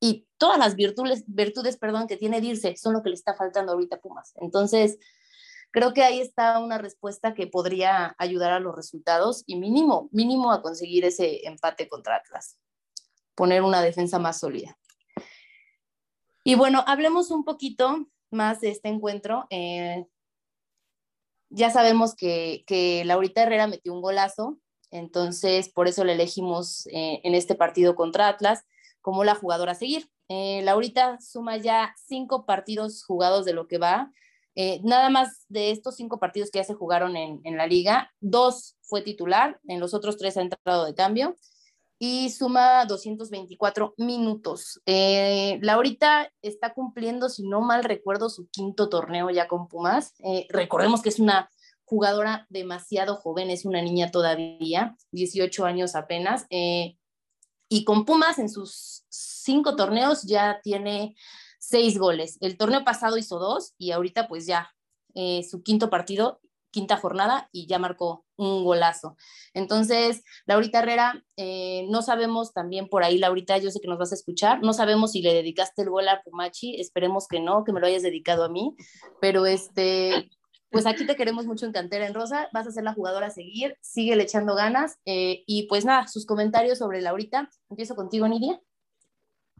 y 0.00 0.26
todas 0.38 0.58
las 0.58 0.76
virtudes, 0.76 1.24
virtudes 1.26 1.76
perdón, 1.76 2.06
que 2.06 2.16
tiene 2.16 2.40
Dirce 2.40 2.76
son 2.76 2.92
lo 2.92 3.02
que 3.02 3.10
le 3.10 3.14
está 3.14 3.34
faltando 3.34 3.72
ahorita 3.72 3.96
a 3.96 4.00
Pumas. 4.00 4.32
Entonces, 4.36 4.98
creo 5.70 5.92
que 5.92 6.02
ahí 6.02 6.20
está 6.20 6.58
una 6.60 6.78
respuesta 6.78 7.34
que 7.34 7.46
podría 7.46 8.14
ayudar 8.18 8.52
a 8.52 8.60
los 8.60 8.74
resultados 8.74 9.42
y 9.46 9.56
mínimo, 9.56 10.08
mínimo 10.12 10.52
a 10.52 10.62
conseguir 10.62 11.04
ese 11.04 11.46
empate 11.46 11.88
contra 11.88 12.16
Atlas, 12.16 12.58
poner 13.34 13.62
una 13.62 13.82
defensa 13.82 14.18
más 14.18 14.38
sólida. 14.38 14.78
Y 16.44 16.54
bueno, 16.54 16.84
hablemos 16.86 17.30
un 17.30 17.44
poquito 17.44 18.08
más 18.30 18.60
de 18.60 18.70
este 18.70 18.88
encuentro. 18.88 19.46
Eh, 19.50 20.06
ya 21.50 21.70
sabemos 21.70 22.14
que, 22.14 22.64
que 22.66 23.04
Laurita 23.04 23.42
Herrera 23.42 23.66
metió 23.66 23.92
un 23.92 24.02
golazo, 24.02 24.58
entonces 24.90 25.68
por 25.68 25.88
eso 25.88 26.04
le 26.04 26.12
elegimos 26.12 26.86
eh, 26.86 27.20
en 27.24 27.34
este 27.34 27.54
partido 27.54 27.94
contra 27.94 28.28
Atlas 28.28 28.64
como 29.00 29.24
la 29.24 29.34
jugadora 29.34 29.72
a 29.72 29.74
seguir. 29.74 30.08
Eh, 30.28 30.60
Laurita 30.62 31.18
suma 31.20 31.56
ya 31.56 31.94
cinco 32.06 32.44
partidos 32.44 33.02
jugados 33.04 33.44
de 33.44 33.54
lo 33.54 33.66
que 33.66 33.78
va. 33.78 34.12
Eh, 34.54 34.80
nada 34.84 35.08
más 35.08 35.46
de 35.48 35.70
estos 35.70 35.96
cinco 35.96 36.18
partidos 36.18 36.50
que 36.50 36.58
ya 36.58 36.64
se 36.64 36.74
jugaron 36.74 37.16
en, 37.16 37.56
la 37.56 37.66
liga, 37.66 38.12
dos 38.20 38.76
fue 38.82 39.02
titular, 39.02 39.60
en 39.68 39.78
los 39.78 39.94
otros 39.94 40.16
tres 40.16 40.36
ha 40.36 40.42
entrado 40.42 40.84
de 40.84 40.94
cambio 40.94 41.36
y 42.00 42.30
suma 42.30 42.84
224 42.84 43.94
minutos. 43.98 44.80
Eh, 44.84 45.58
Laurita 45.62 46.32
está 46.42 46.74
cumpliendo, 46.74 47.28
si 47.28 47.46
no 47.46 47.60
mal 47.60 47.84
recuerdo, 47.84 48.28
su 48.28 48.48
quinto 48.48 48.88
torneo 48.88 49.30
ya 49.30 49.48
con 49.48 49.68
Pumas. 49.68 50.14
recordemos 50.48 51.02
que 51.02 51.08
es 51.08 51.20
una 51.20 51.48
jugadora 51.84 52.46
demasiado 52.50 53.14
joven, 53.14 53.50
es 53.50 53.64
una 53.64 53.80
niña 53.80 54.10
todavía, 54.10 54.96
18 55.12 55.64
años 55.66 55.94
apenas. 55.94 56.46
Y 57.68 57.84
con 57.84 58.04
Pumas 58.04 58.38
en 58.38 58.48
sus 58.48 59.04
cinco 59.08 59.76
torneos 59.76 60.22
ya 60.22 60.60
tiene 60.62 61.16
seis 61.58 61.98
goles. 61.98 62.38
El 62.40 62.56
torneo 62.56 62.84
pasado 62.84 63.18
hizo 63.18 63.38
dos 63.38 63.74
y 63.78 63.92
ahorita 63.92 64.28
pues 64.28 64.46
ya 64.46 64.74
eh, 65.14 65.42
su 65.42 65.62
quinto 65.62 65.90
partido, 65.90 66.40
quinta 66.70 66.96
jornada 66.96 67.48
y 67.52 67.66
ya 67.66 67.78
marcó 67.78 68.24
un 68.36 68.64
golazo. 68.64 69.16
Entonces, 69.52 70.22
Laurita 70.46 70.78
Herrera, 70.78 71.24
eh, 71.36 71.86
no 71.90 72.02
sabemos 72.02 72.52
también 72.52 72.88
por 72.88 73.02
ahí, 73.02 73.18
Laurita, 73.18 73.58
yo 73.58 73.70
sé 73.70 73.80
que 73.80 73.88
nos 73.88 73.98
vas 73.98 74.12
a 74.12 74.14
escuchar, 74.14 74.62
no 74.62 74.72
sabemos 74.72 75.12
si 75.12 75.22
le 75.22 75.34
dedicaste 75.34 75.82
el 75.82 75.90
gol 75.90 76.08
a 76.08 76.22
Pumachi, 76.22 76.80
esperemos 76.80 77.26
que 77.26 77.40
no, 77.40 77.64
que 77.64 77.72
me 77.72 77.80
lo 77.80 77.86
hayas 77.86 78.02
dedicado 78.02 78.44
a 78.44 78.48
mí, 78.48 78.76
pero 79.20 79.46
este, 79.46 80.30
pues 80.70 80.86
aquí 80.86 81.06
te 81.06 81.16
queremos 81.16 81.46
mucho 81.46 81.66
en 81.66 81.72
Cantera 81.72 82.06
en 82.06 82.14
Rosa, 82.14 82.48
vas 82.52 82.66
a 82.66 82.70
ser 82.70 82.84
la 82.84 82.92
jugadora 82.92 83.26
a 83.26 83.30
seguir, 83.30 83.76
sigue 83.80 84.16
le 84.16 84.24
echando 84.24 84.54
ganas 84.54 84.98
eh, 85.06 85.42
y 85.46 85.66
pues 85.66 85.84
nada, 85.84 86.06
sus 86.06 86.26
comentarios 86.26 86.78
sobre 86.78 87.00
Laurita. 87.00 87.48
Empiezo 87.70 87.94
contigo, 87.94 88.28
Nidia. 88.28 88.60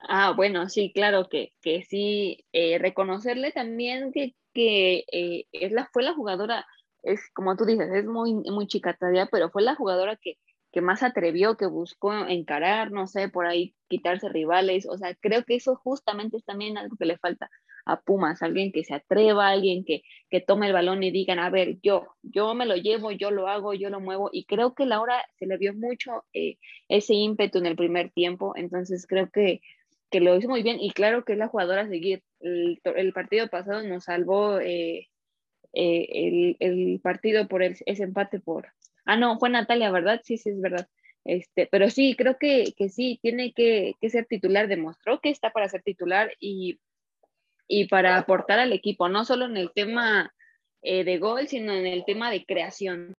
Ah, 0.03 0.33
bueno, 0.37 0.69
sí, 0.69 0.93
claro 0.93 1.29
que, 1.29 1.53
que 1.61 1.83
sí, 1.83 2.45
eh, 2.53 2.79
reconocerle 2.79 3.53
también 3.53 4.13
que, 4.13 4.37
que 4.53 5.05
eh, 5.11 5.47
es 5.53 5.73
la, 5.73 5.89
fue 5.93 6.03
la 6.03 6.15
jugadora, 6.15 6.67
es 7.03 7.21
como 7.35 7.57
tú 7.57 7.65
dices, 7.65 7.89
es 7.93 8.05
muy, 8.05 8.35
muy 8.35 8.67
chica 8.67 8.95
todavía, 8.95 9.27
pero 9.31 9.51
fue 9.51 9.63
la 9.63 9.75
jugadora 9.75 10.17
que, 10.17 10.35
que 10.73 10.83
más 10.83 11.03
atrevió, 11.03 11.57
que 11.57 11.67
buscó 11.67 12.13
encarar, 12.13 12.93
no 12.93 13.07
sé, 13.07 13.29
por 13.29 13.47
ahí 13.47 13.75
quitarse 13.89 14.29
rivales, 14.29 14.87
o 14.89 14.97
sea, 14.99 15.15
creo 15.21 15.45
que 15.45 15.57
eso 15.57 15.75
justamente 15.77 16.37
es 16.37 16.45
también 16.45 16.79
algo 16.79 16.97
que 16.97 17.07
le 17.07 17.19
falta 17.19 17.51
a 17.89 18.01
Pumas, 18.01 18.43
alguien 18.43 18.71
que 18.71 18.85
se 18.85 18.95
atreva, 18.95 19.49
alguien 19.49 19.83
que, 19.83 20.03
que 20.29 20.41
tome 20.41 20.67
el 20.67 20.75
balón 20.75 21.03
y 21.03 21.11
digan, 21.11 21.39
a 21.39 21.49
ver, 21.49 21.79
yo, 21.83 22.07
yo 22.23 22.55
me 22.55 22.67
lo 22.67 22.77
llevo, 22.77 23.11
yo 23.13 23.31
lo 23.31 23.49
hago, 23.49 23.73
yo 23.73 23.89
lo 23.89 23.99
muevo, 23.99 24.29
y 24.31 24.45
creo 24.45 24.75
que 24.75 24.85
Laura 24.85 25.25
se 25.39 25.47
le 25.47 25.57
vio 25.57 25.73
mucho 25.73 26.25
eh, 26.35 26.59
ese 26.89 27.15
ímpetu 27.15 27.59
en 27.59 27.67
el 27.67 27.77
primer 27.77 28.11
tiempo, 28.11 28.53
entonces 28.57 29.07
creo 29.07 29.31
que, 29.31 29.63
que 30.11 30.21
lo 30.21 30.37
hizo 30.37 30.49
muy 30.49 30.63
bien, 30.63 30.79
y 30.81 30.91
claro 30.91 31.25
que 31.25 31.33
es 31.33 31.39
la 31.39 31.49
jugadora 31.49 31.83
a 31.83 31.89
seguir. 31.89 32.23
El, 32.41 32.79
el 32.85 33.13
partido 33.15 33.49
pasado 33.49 33.83
nos 33.83 34.05
salvó 34.05 34.61
eh, 34.61 35.09
eh, 35.73 36.07
el, 36.13 36.57
el, 36.61 37.01
partido 37.01 37.49
por 37.49 37.63
ese 37.63 37.85
empate 37.87 38.39
por... 38.39 38.69
Ah, 39.07 39.17
no, 39.17 39.39
fue 39.39 39.49
Natalia, 39.49 39.91
¿verdad? 39.91 40.21
Sí, 40.23 40.37
sí, 40.37 40.51
es 40.51 40.61
verdad. 40.61 40.87
Este, 41.25 41.67
pero 41.71 41.91
sí, 41.91 42.15
creo 42.17 42.37
que, 42.39 42.75
que 42.77 42.89
sí, 42.91 43.19
tiene 43.23 43.53
que, 43.53 43.95
que, 44.01 44.11
ser 44.11 44.27
titular, 44.27 44.69
demostró 44.69 45.21
que 45.21 45.31
está 45.31 45.51
para 45.51 45.69
ser 45.69 45.83
titular 45.83 46.31
y 46.39 46.79
y 47.69 47.87
para 47.87 48.17
aportar 48.17 48.59
al 48.59 48.73
equipo, 48.73 49.09
no 49.09 49.25
solo 49.25 49.45
en 49.45 49.57
el 49.57 49.71
tema 49.73 50.35
eh, 50.83 51.05
de 51.05 51.19
gol, 51.19 51.47
sino 51.47 51.73
en 51.73 51.87
el 51.87 52.05
tema 52.05 52.31
de 52.31 52.45
creación. 52.45 53.15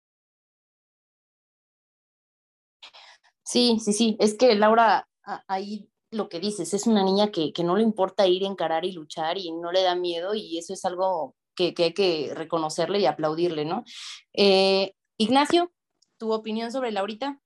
Sí, 3.44 3.80
sí, 3.80 3.94
sí, 3.94 4.18
es 4.20 4.36
que 4.36 4.56
Laura, 4.56 5.08
ahí 5.48 5.90
lo 6.12 6.30
que 6.30 6.40
dices, 6.40 6.74
es 6.74 6.88
una 6.88 7.04
niña 7.04 7.32
que, 7.32 7.52
no 7.64 7.76
le 7.76 7.84
importa 7.84 8.28
ir 8.28 8.44
a 8.44 8.48
encarar 8.48 8.86
y 8.86 8.92
luchar 8.92 9.38
y 9.38 9.52
no 9.52 9.72
le 9.72 9.84
da 9.84 9.96
miedo 9.96 10.34
y 10.34 10.58
eso 10.58 10.74
es 10.74 10.84
algo 10.86 11.36
que, 11.56 11.74
hay 11.78 11.94
que 11.94 12.32
reconocerle 12.34 13.00
y 13.00 13.06
aplaudirle, 13.06 13.66
¿no? 13.66 13.84
Eh, 14.34 14.94
Ignacio, 15.18 15.72
¿tu 16.18 16.32
opinión 16.32 16.72
sobre 16.72 16.92
Laurita? 16.92 17.40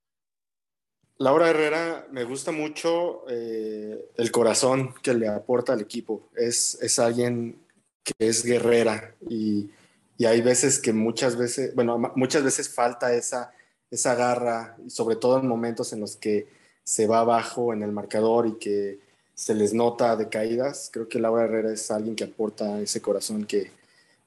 Laura 1.18 1.50
Herrera 1.50 2.08
me 2.12 2.24
gusta 2.24 2.52
mucho 2.52 3.24
eh, 3.30 4.10
el 4.18 4.32
corazón 4.32 4.94
que 5.02 5.14
le 5.14 5.28
aporta 5.28 5.74
al 5.74 5.82
equipo. 5.82 6.30
Es, 6.36 6.78
es 6.82 7.00
alguien 7.00 7.60
que 8.04 8.14
es 8.20 8.44
guerrera 8.44 9.16
y, 9.30 9.70
y, 10.18 10.26
hay 10.26 10.42
veces 10.42 10.80
que 10.80 10.92
muchas 10.92 11.38
veces, 11.38 11.74
bueno, 11.76 11.98
muchas 12.16 12.44
veces 12.44 12.68
falta 12.68 13.14
esa, 13.14 13.54
esa 13.90 14.16
garra, 14.16 14.76
sobre 14.88 15.16
todo 15.16 15.40
en 15.40 15.48
momentos 15.48 15.94
en 15.94 16.02
los 16.02 16.18
que 16.18 16.48
se 16.84 17.08
va 17.08 17.20
abajo 17.20 17.74
en 17.74 17.84
el 17.84 17.92
marcador 17.92 18.48
y 18.48 18.58
que 18.58 19.00
se 19.36 19.56
les 19.56 19.74
nota 19.74 20.16
de 20.16 20.30
caídas. 20.30 20.90
Creo 20.92 21.08
que 21.08 21.20
Laura 21.20 21.46
Herrera 21.46 21.72
es 21.72 21.90
alguien 21.92 22.16
que 22.16 22.26
aporta 22.26 22.82
ese 22.82 23.02
corazón 23.02 23.46
que, 23.46 23.72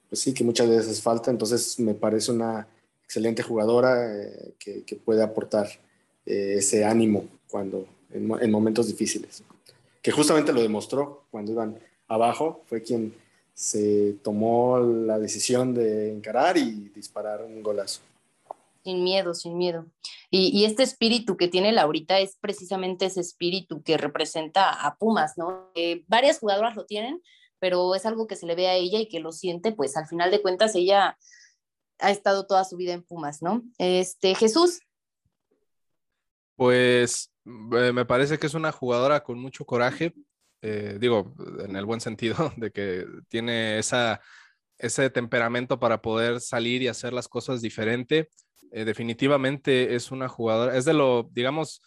pues 0.09 0.21
sí, 0.21 0.33
que 0.33 0.43
muchas 0.43 0.69
veces 0.69 1.01
falta. 1.01 1.31
Entonces 1.31 1.79
me 1.79 1.93
parece 1.93 2.31
una 2.31 2.67
excelente 3.03 3.43
jugadora 3.43 4.15
eh, 4.15 4.55
que, 4.57 4.83
que 4.83 4.95
puede 4.95 5.21
aportar 5.23 5.67
eh, 6.27 6.55
ese 6.57 6.83
ánimo 6.83 7.25
cuando 7.49 7.87
en, 8.11 8.51
momentos 8.51 8.87
difíciles. 8.87 9.43
Que 10.01 10.11
justamente 10.11 10.53
lo 10.53 10.61
demostró 10.61 11.25
cuando 11.31 11.51
iban 11.51 11.79
abajo, 12.07 12.63
fue 12.67 12.81
quien 12.81 13.13
se 13.53 14.15
tomó 14.23 14.79
la 14.79 15.17
decisión 15.19 15.73
de 15.73 16.11
encarar 16.11 16.57
y 16.57 16.89
disparar 16.93 17.43
un 17.43 17.63
golazo. 17.63 18.01
Sin 18.83 19.03
miedo, 19.03 19.33
sin 19.33 19.57
miedo. 19.57 19.85
Y, 20.29 20.65
este 20.65 20.83
espíritu 20.83 21.37
que 21.37 21.47
tiene 21.47 21.71
Laurita 21.71 22.19
es 22.19 22.37
precisamente 22.39 23.05
ese 23.05 23.21
espíritu 23.21 23.81
que 23.81 23.97
representa 23.97 24.69
a 24.69 24.95
Pumas, 24.97 25.37
¿no? 25.37 25.71
varias 26.07 26.39
jugadoras 26.39 26.75
lo 26.75 26.85
tienen, 26.85 27.21
pero 27.59 27.95
es 27.95 28.05
algo 28.05 28.27
que 28.27 28.35
se 28.35 28.45
le 28.45 28.55
ve 28.55 28.67
a 28.67 28.75
ella 28.75 28.99
y 28.99 29.07
que 29.07 29.19
lo 29.19 29.31
siente, 29.31 29.71
pues 29.71 29.97
al 29.97 30.07
final 30.07 30.29
de 30.31 30.41
cuentas 30.41 30.75
ella 30.75 31.17
ha 31.99 32.11
estado 32.11 32.45
toda 32.45 32.63
su 32.63 32.77
vida 32.77 32.93
en 32.93 33.03
Pumas, 33.03 33.41
¿no? 33.41 33.63
Este, 33.77 34.35
Jesús. 34.35 34.81
Pues 36.57 37.33
eh, 37.45 37.93
me 37.93 38.05
parece 38.05 38.39
que 38.39 38.47
es 38.47 38.55
una 38.55 38.73
jugadora 38.73 39.23
con 39.23 39.39
mucho 39.39 39.65
coraje, 39.65 40.15
eh, 40.63 40.97
digo, 41.01 41.35
en 41.65 41.77
el 41.77 41.85
buen 41.85 42.01
sentido, 42.01 42.35
de 42.57 42.71
que 42.71 43.05
tiene 43.29 43.79
esa, 43.79 44.21
ese 44.79 45.09
temperamento 45.11 45.79
para 45.79 46.01
poder 46.01 46.41
salir 46.41 46.83
y 46.83 46.89
hacer 46.89 47.13
las 47.13 47.29
cosas 47.29 47.61
diferente. 47.61 48.29
Eh, 48.71 48.85
definitivamente 48.85 49.95
es 49.95 50.11
una 50.11 50.29
jugadora, 50.29 50.77
es 50.77 50.85
de 50.85 50.93
lo, 50.93 51.29
digamos, 51.33 51.81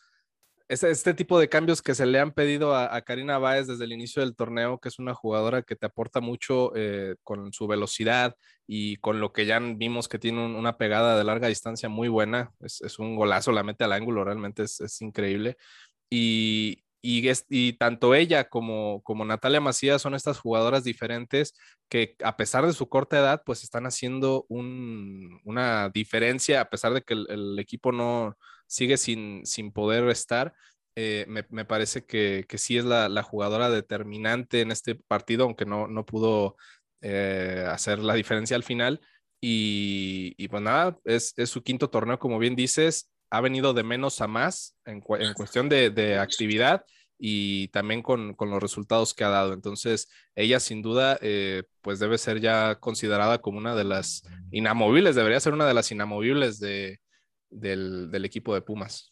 este 0.70 1.14
tipo 1.14 1.40
de 1.40 1.48
cambios 1.48 1.82
que 1.82 1.96
se 1.96 2.06
le 2.06 2.20
han 2.20 2.30
pedido 2.30 2.76
a, 2.76 3.00
Karina 3.02 3.38
Báez 3.38 3.66
desde 3.66 3.84
el 3.84 3.92
inicio 3.92 4.22
del 4.22 4.36
torneo, 4.36 4.78
que 4.78 4.88
es 4.88 5.00
una 5.00 5.14
jugadora 5.14 5.62
que 5.62 5.74
te 5.74 5.86
aporta 5.86 6.20
mucho 6.20 6.72
eh, 6.76 7.16
con 7.24 7.52
su 7.52 7.66
velocidad 7.66 8.36
y 8.68 8.96
con 8.98 9.18
lo 9.18 9.32
que 9.32 9.46
ya 9.46 9.58
vimos 9.58 10.06
que 10.08 10.20
tiene 10.20 10.46
una 10.46 10.78
pegada 10.78 11.18
de 11.18 11.24
larga 11.24 11.48
distancia 11.48 11.88
muy 11.88 12.06
buena. 12.08 12.52
Es, 12.60 13.00
un 13.00 13.16
golazo, 13.16 13.50
la 13.50 13.64
mete 13.64 13.82
al 13.82 13.92
ángulo, 13.92 14.24
realmente 14.24 14.62
es, 14.62 15.00
increíble. 15.00 15.56
Y, 16.08 16.84
y, 17.02 17.72
tanto 17.72 18.14
ella 18.14 18.48
como, 18.48 19.02
como 19.02 19.24
Natalia 19.24 19.60
Macías 19.60 20.00
son 20.00 20.14
estas 20.14 20.38
jugadoras 20.38 20.84
diferentes 20.84 21.54
que 21.88 22.14
a 22.22 22.36
pesar 22.36 22.64
de 22.64 22.74
su 22.74 22.88
corta 22.88 23.18
edad, 23.18 23.42
pues 23.44 23.64
están 23.64 23.86
haciendo 23.86 24.46
una 24.48 25.88
diferencia, 25.88 26.60
a 26.60 26.70
pesar 26.70 26.94
de 26.94 27.02
que 27.02 27.14
el, 27.14 27.58
equipo 27.58 27.90
no 27.90 28.36
sigue 28.70 28.96
sin, 28.96 29.44
sin 29.44 29.72
poder 29.72 30.08
estar. 30.08 30.54
Eh, 30.94 31.26
me, 31.28 31.64
parece 31.64 32.04
que, 32.04 32.44
que, 32.48 32.56
sí 32.56 32.78
es 32.78 32.84
la, 32.84 33.22
jugadora 33.22 33.68
determinante 33.68 34.60
en 34.60 34.70
este 34.70 34.94
partido, 34.94 35.44
aunque 35.44 35.66
no, 35.66 35.88
no 35.88 36.06
pudo 36.06 36.56
eh, 37.00 37.64
hacer 37.68 37.98
la 37.98 38.14
diferencia 38.14 38.56
al 38.56 38.62
final. 38.62 39.00
Y, 39.40 40.34
y 40.36 40.48
pues 40.48 40.62
nada, 40.62 40.98
es, 41.04 41.34
es 41.36 41.50
su 41.50 41.62
quinto 41.62 41.90
torneo, 41.90 42.18
como 42.18 42.38
bien 42.38 42.54
dices, 42.54 43.10
ha 43.30 43.40
venido 43.40 43.74
de 43.74 43.82
menos 43.82 44.20
a 44.20 44.28
más 44.28 44.76
en, 44.84 45.00
cuestión 45.00 45.68
de, 45.68 46.18
actividad 46.18 46.84
y 47.18 47.68
también 47.68 48.02
con, 48.02 48.36
los 48.38 48.62
resultados 48.62 49.14
que 49.14 49.24
ha 49.24 49.30
dado. 49.30 49.52
Entonces, 49.52 50.08
ella 50.36 50.60
sin 50.60 50.80
duda, 50.82 51.18
eh, 51.22 51.64
pues 51.80 51.98
debe 51.98 52.18
ser 52.18 52.40
ya 52.40 52.76
considerada 52.76 53.40
como 53.40 53.58
una 53.58 53.74
de 53.74 53.84
las 53.84 54.22
inamovibles, 54.52 55.16
debería 55.16 55.40
ser 55.40 55.54
una 55.54 55.66
de 55.66 55.74
las 55.74 55.90
inamovibles 55.90 56.60
de, 56.60 57.00
del, 57.50 58.24
equipo 58.24 58.54
de 58.54 58.62
Pumas. 58.62 59.10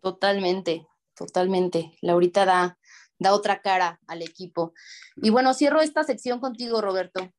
Totalmente, 0.00 0.86
totalmente. 1.14 1.92
Laurita 2.02 2.44
da, 2.44 2.78
da 3.18 3.32
otra 3.32 3.60
cara 3.60 4.00
al 4.06 4.22
equipo. 4.22 4.74
Y 5.16 5.30
bueno, 5.30 5.54
cierro 5.54 5.80
esta 5.80 6.04
sección 6.04 6.40
contigo, 6.40 6.80
Roberto. 6.80 7.32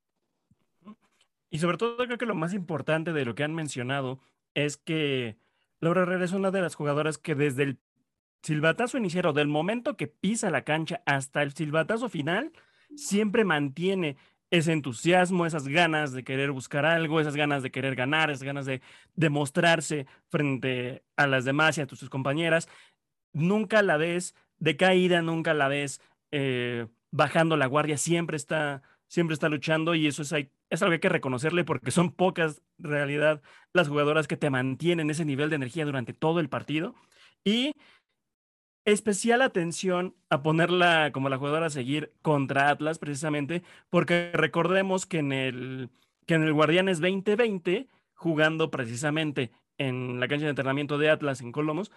Y 1.50 1.60
sobre 1.60 1.78
todo 1.78 1.98
creo 1.98 2.18
que 2.18 2.26
lo 2.26 2.36
más 2.36 2.54
importante 2.54 3.14
de 3.14 3.26
lo 3.26 3.36
que 3.36 3.44
han 3.44 3.56
mencionado 3.56 4.20
es 4.54 4.78
que 4.78 5.38
Laura 5.80 6.02
Herrera 6.02 6.26
es 6.26 6.34
una 6.34 6.52
de 6.52 6.62
las 6.62 6.76
jugadoras 6.76 7.18
que 7.18 7.36
desde 7.36 7.64
el 7.64 7.80
silbatazo 8.42 8.98
inicial 8.98 9.34
del 9.34 9.48
momento 9.48 9.98
que 9.98 10.08
pisa 10.08 10.50
la 10.50 10.64
cancha 10.64 11.02
hasta 11.06 11.44
el 11.44 11.54
silbatazo 11.54 12.10
final, 12.10 12.52
siempre 12.96 13.44
mantiene 13.44 14.18
ese 14.50 14.72
entusiasmo, 14.72 15.46
esas 15.46 15.68
ganas 15.68 16.14
de 16.14 16.24
querer 16.24 16.52
buscar 16.52 16.86
algo, 16.86 17.20
esas 17.20 17.36
ganas 17.36 17.64
de 17.64 17.72
querer 17.72 17.96
ganar, 17.96 18.30
esas 18.30 18.44
ganas 18.44 18.66
de 18.66 18.82
demostrarse 19.16 20.08
frente 20.30 21.04
a 21.16 21.28
las 21.28 21.46
demás 21.46 21.78
y 21.78 21.82
a 21.82 21.88
tus 21.88 22.10
compañeras. 22.10 22.70
Nunca 23.34 23.82
la 23.82 23.98
ves 23.98 24.36
decaída, 24.58 25.22
nunca 25.22 25.54
la 25.54 25.68
ves 25.68 26.02
eh, 26.32 26.88
bajando 27.12 27.58
la 27.58 27.68
guardia, 27.68 27.98
siempre 27.98 28.38
está, 28.38 28.82
siempre 29.08 29.34
está 29.34 29.50
luchando 29.50 29.96
y 29.96 30.08
eso 30.08 30.22
es, 30.22 30.32
es 30.70 30.82
algo 30.82 30.92
que 30.92 30.96
hay 30.96 31.00
que 31.00 31.10
reconocerle 31.10 31.64
porque 31.64 31.92
son 31.92 32.12
pocas, 32.12 32.62
realidad, 32.78 33.42
las 33.74 33.90
jugadoras 33.90 34.28
que 34.28 34.38
te 34.38 34.50
mantienen 34.50 35.10
ese 35.10 35.26
nivel 35.26 35.50
de 35.50 35.58
energía 35.58 35.86
durante 35.86 36.14
todo 36.14 36.40
el 36.40 36.50
partido. 36.50 36.96
Y 37.44 37.74
especial 38.88 39.42
atención 39.42 40.16
a 40.30 40.42
ponerla 40.42 41.12
como 41.12 41.28
la 41.28 41.38
jugadora 41.38 41.66
a 41.66 41.70
seguir 41.70 42.14
contra 42.22 42.70
Atlas, 42.70 43.00
precisamente, 43.00 43.62
porque 43.90 44.32
recordemos 44.34 45.06
que 45.06 45.20
en 45.20 45.34
el, 45.34 45.90
que 46.26 46.36
en 46.36 46.44
el 46.44 46.54
Guardianes 46.54 47.02
2020, 47.02 47.90
jugando 48.14 48.72
precisamente 48.72 49.52
en 49.78 50.22
la 50.22 50.30
cancha 50.30 50.46
de 50.46 50.52
entrenamiento 50.52 50.98
de 50.98 51.10
Atlas 51.10 51.42
en 51.42 51.52
Colomos, 51.52 51.92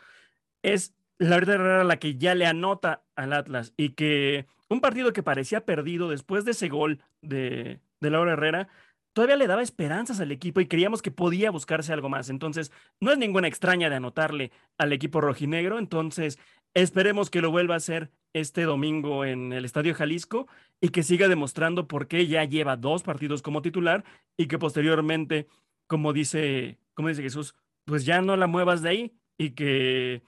es 0.62 0.92
la 1.18 1.36
verdad 1.36 1.84
la 1.84 2.00
que 2.00 2.16
ya 2.16 2.34
le 2.34 2.46
anota 2.46 3.04
al 3.14 3.34
Atlas 3.34 3.72
y 3.76 3.90
que 3.90 4.46
un 4.68 4.80
partido 4.80 5.12
que 5.12 5.22
parecía 5.22 5.64
perdido 5.64 6.08
después 6.08 6.44
de 6.44 6.50
ese 6.50 6.68
gol 6.68 7.00
de, 7.22 7.80
de 8.00 8.10
Laura 8.10 8.32
Herrera, 8.32 8.68
todavía 9.12 9.36
le 9.36 9.46
daba 9.46 9.62
esperanzas 9.62 10.20
al 10.20 10.32
equipo 10.32 10.60
y 10.60 10.66
creíamos 10.66 11.02
que 11.02 11.10
podía 11.10 11.50
buscarse 11.50 11.92
algo 11.92 12.08
más. 12.08 12.30
Entonces, 12.30 12.72
no 13.00 13.12
es 13.12 13.18
ninguna 13.18 13.48
extraña 13.48 13.90
de 13.90 13.96
anotarle 13.96 14.52
al 14.78 14.92
equipo 14.92 15.20
rojinegro. 15.20 15.78
Entonces, 15.78 16.38
esperemos 16.74 17.30
que 17.30 17.40
lo 17.40 17.50
vuelva 17.50 17.74
a 17.74 17.78
hacer 17.78 18.10
este 18.32 18.62
domingo 18.62 19.24
en 19.24 19.52
el 19.52 19.64
Estadio 19.64 19.94
Jalisco 19.94 20.46
y 20.80 20.90
que 20.90 21.02
siga 21.02 21.28
demostrando 21.28 21.88
por 21.88 22.06
qué 22.06 22.26
ya 22.26 22.44
lleva 22.44 22.76
dos 22.76 23.02
partidos 23.02 23.42
como 23.42 23.62
titular 23.62 24.04
y 24.36 24.46
que 24.46 24.58
posteriormente, 24.58 25.48
como 25.86 26.12
dice, 26.12 26.78
como 26.94 27.08
dice 27.08 27.22
Jesús, 27.22 27.54
pues 27.84 28.04
ya 28.04 28.22
no 28.22 28.36
la 28.36 28.46
muevas 28.46 28.82
de 28.82 28.88
ahí 28.88 29.12
y 29.36 29.50
que, 29.50 30.22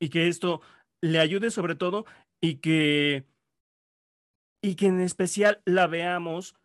y 0.00 0.08
que 0.08 0.28
esto 0.28 0.60
le 1.00 1.18
ayude 1.18 1.50
sobre 1.50 1.76
todo 1.76 2.04
y 2.40 2.56
que, 2.56 3.24
y 4.62 4.74
que 4.74 4.86
en 4.86 5.00
especial 5.00 5.62
la 5.64 5.86
veamos 5.86 6.56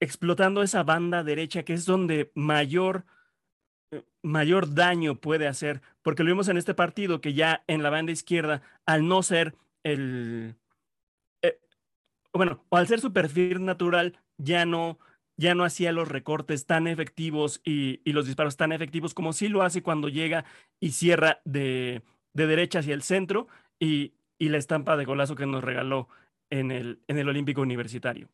explotando 0.00 0.62
esa 0.62 0.82
banda 0.82 1.22
derecha 1.22 1.62
que 1.62 1.74
es 1.74 1.86
donde 1.86 2.32
mayor, 2.34 3.06
mayor 4.22 4.74
daño 4.74 5.16
puede 5.16 5.46
hacer, 5.46 5.82
porque 6.02 6.22
lo 6.22 6.30
vimos 6.30 6.48
en 6.48 6.56
este 6.56 6.74
partido 6.74 7.20
que 7.20 7.34
ya 7.34 7.64
en 7.66 7.82
la 7.82 7.90
banda 7.90 8.12
izquierda, 8.12 8.62
al 8.86 9.06
no 9.06 9.22
ser 9.22 9.54
el, 9.82 10.56
eh, 11.42 11.58
bueno, 12.32 12.64
al 12.70 12.86
ser 12.86 13.00
su 13.00 13.12
perfil 13.12 13.64
natural, 13.64 14.18
ya 14.38 14.64
no, 14.66 14.98
ya 15.36 15.54
no 15.54 15.64
hacía 15.64 15.92
los 15.92 16.08
recortes 16.08 16.66
tan 16.66 16.86
efectivos 16.86 17.60
y, 17.64 18.00
los 18.10 18.26
disparos 18.26 18.56
tan 18.56 18.72
efectivos 18.72 19.14
como 19.14 19.32
sí 19.32 19.48
lo 19.48 19.62
hace 19.62 19.82
cuando 19.82 20.08
llega 20.08 20.44
y 20.80 20.92
cierra 20.92 21.40
de, 21.44 22.02
de 22.32 22.46
derecha 22.46 22.80
hacia 22.80 22.94
el 22.94 23.02
centro 23.02 23.48
y, 23.78 24.14
y, 24.38 24.48
la 24.48 24.58
estampa 24.58 24.96
de 24.96 25.04
golazo 25.04 25.36
que 25.36 25.46
nos 25.46 25.64
regaló 25.64 26.08
en 26.50 26.70
el, 26.70 27.00
en 27.08 27.18
el 27.18 27.28
Olímpico 27.28 27.60
Universitario. 27.60 28.28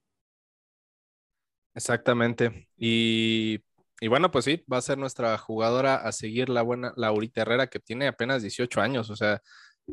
Exactamente. 1.75 2.69
Y, 2.77 3.61
bueno, 4.09 4.31
pues 4.31 4.47
sí, 4.47 4.65
va 4.73 4.79
a 4.79 4.83
ser 4.83 4.99
nuestra 4.99 5.37
jugadora 5.39 5.97
a 5.97 6.13
seguir 6.13 6.49
la 6.49 6.63
buena 6.63 6.93
Laurita 6.97 7.43
Herrera, 7.43 7.67
que 7.67 7.81
tiene 7.81 8.07
apenas 8.07 8.43
18 8.43 8.81
años, 8.81 9.11
o 9.11 9.17
sea, 9.17 9.43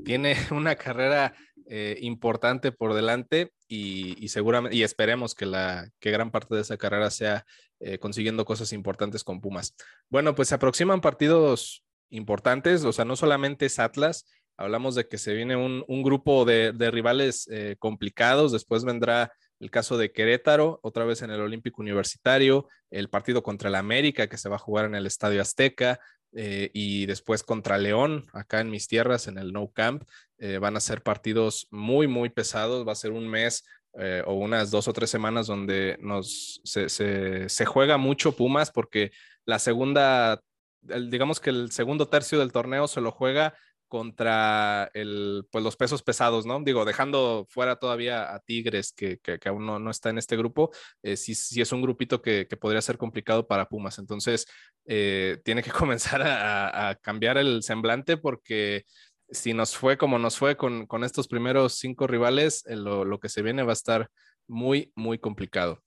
tiene 0.03 0.35
una 0.51 0.75
carrera 0.75 1.33
eh, 1.67 1.97
importante 2.01 2.71
por 2.71 2.93
delante 2.93 3.51
y, 3.67 4.27
seguramente, 4.29 4.77
y 4.77 4.83
esperemos 4.83 5.35
que, 5.35 5.45
la, 5.45 5.89
que 5.99 6.11
gran 6.11 6.31
parte 6.31 6.55
de 6.55 6.61
esa 6.61 6.77
carrera 6.77 7.09
sea 7.11 7.45
eh, 7.79 7.97
consiguiendo 7.99 8.45
cosas 8.45 8.71
importantes 8.73 9.23
con 9.23 9.41
Pumas. 9.41 9.75
Bueno, 10.09 10.33
pues 10.35 10.47
se 10.47 10.55
aproximan 10.55 11.01
partidos 11.01 11.83
importantes, 12.09 12.85
o 12.85 12.93
sea, 12.93 13.05
no 13.05 13.15
solamente 13.15 13.65
es 13.65 13.79
Atlas, 13.79 14.25
hablamos 14.55 14.95
de 14.95 15.07
que 15.07 15.17
se 15.17 15.33
viene 15.33 15.55
un, 15.55 16.03
grupo 16.03 16.45
de, 16.45 16.71
rivales 16.91 17.47
eh, 17.51 17.75
complicados, 17.77 18.51
después 18.51 18.83
vendrá 18.83 19.31
el 19.59 19.71
caso 19.71 19.97
de 19.97 20.11
Querétaro, 20.11 20.79
otra 20.83 21.05
vez 21.05 21.21
en 21.21 21.31
el 21.31 21.41
Olímpico 21.41 21.81
Universitario, 21.81 22.67
el 22.89 23.09
partido 23.09 23.43
contra 23.43 23.69
el 23.69 23.75
América 23.75 24.27
que 24.27 24.37
se 24.37 24.49
va 24.49 24.57
a 24.57 24.59
jugar 24.59 24.85
en 24.85 24.95
el 24.95 25.05
Estadio 25.05 25.41
Azteca 25.41 25.99
eh, 26.33 26.69
y 26.73 27.05
después 27.05 27.43
contra 27.43 27.77
León, 27.77 28.25
acá 28.33 28.59
en 28.59 28.69
mis 28.69 28.87
tierras, 28.87 29.27
en 29.27 29.37
el 29.37 29.53
No 29.53 29.71
Camp. 29.71 30.03
Eh, 30.37 30.59
van 30.59 30.75
a 30.77 30.81
ser 30.81 31.01
partidos 31.01 31.67
muy, 31.71 32.07
muy 32.07 32.29
pesados, 32.29 32.87
va 32.87 32.91
a 32.91 32.95
ser 32.95 33.11
un 33.11 33.27
mes 33.27 33.65
eh, 33.99 34.21
o 34.25 34.33
unas 34.33 34.69
dos 34.69 34.87
o 34.87 34.93
tres 34.93 35.09
semanas 35.09 35.47
donde 35.47 35.97
nos, 35.99 36.61
se, 36.63 36.89
se, 36.89 37.65
juega 37.65 37.97
mucho 37.97 38.35
Pumas 38.35 38.69
porque 38.69 39.11
la 39.45 39.57
segunda, 39.57 40.39
digamos 40.81 41.39
que 41.39 41.49
el 41.49 41.71
segundo 41.71 42.07
tercio 42.07 42.37
del 42.37 42.51
torneo 42.51 42.87
se 42.87 43.01
lo 43.01 43.11
juega 43.11 43.55
contra 43.87 44.89
el, 44.93 45.47
pues 45.51 45.63
los 45.63 45.75
pesos 45.75 46.03
pesados, 46.03 46.45
¿no? 46.45 46.61
Digo, 46.61 46.85
dejando 46.85 47.45
fuera 47.49 47.77
todavía 47.77 48.33
a 48.33 48.39
Tigres, 48.39 48.91
que, 48.91 49.19
que, 49.19 49.39
aún 49.45 49.65
no, 49.65 49.79
no, 49.79 49.91
está 49.91 50.09
en 50.09 50.17
este 50.17 50.37
grupo, 50.37 50.71
eh, 51.03 51.17
sí, 51.17 51.35
sí, 51.35 51.61
es 51.61 51.71
un 51.71 51.81
grupito 51.81 52.21
que, 52.21 52.47
que, 52.47 52.57
podría 52.57 52.81
ser 52.81 52.97
complicado 52.97 53.47
para 53.47 53.69
Pumas. 53.69 53.99
Entonces, 53.99 54.45
eh, 54.85 55.39
tiene 55.43 55.63
que 55.63 55.71
comenzar 55.71 56.21
a, 56.23 56.95
cambiar 57.01 57.37
el 57.37 57.63
semblante 57.63 58.17
porque 58.17 58.85
si 59.29 59.53
nos 59.53 59.75
fue 59.75 59.97
como 59.97 60.19
nos 60.19 60.37
fue 60.37 60.55
con, 60.55 60.85
con 60.85 61.03
estos 61.03 61.27
primeros 61.27 61.73
cinco 61.75 62.07
rivales, 62.07 62.65
eh, 62.67 62.75
lo, 62.75 63.05
lo, 63.05 63.19
que 63.19 63.29
se 63.29 63.41
viene 63.41 63.63
va 63.63 63.71
a 63.71 63.73
estar 63.73 64.09
muy, 64.47 64.91
muy 64.95 65.19
complicado. 65.19 65.83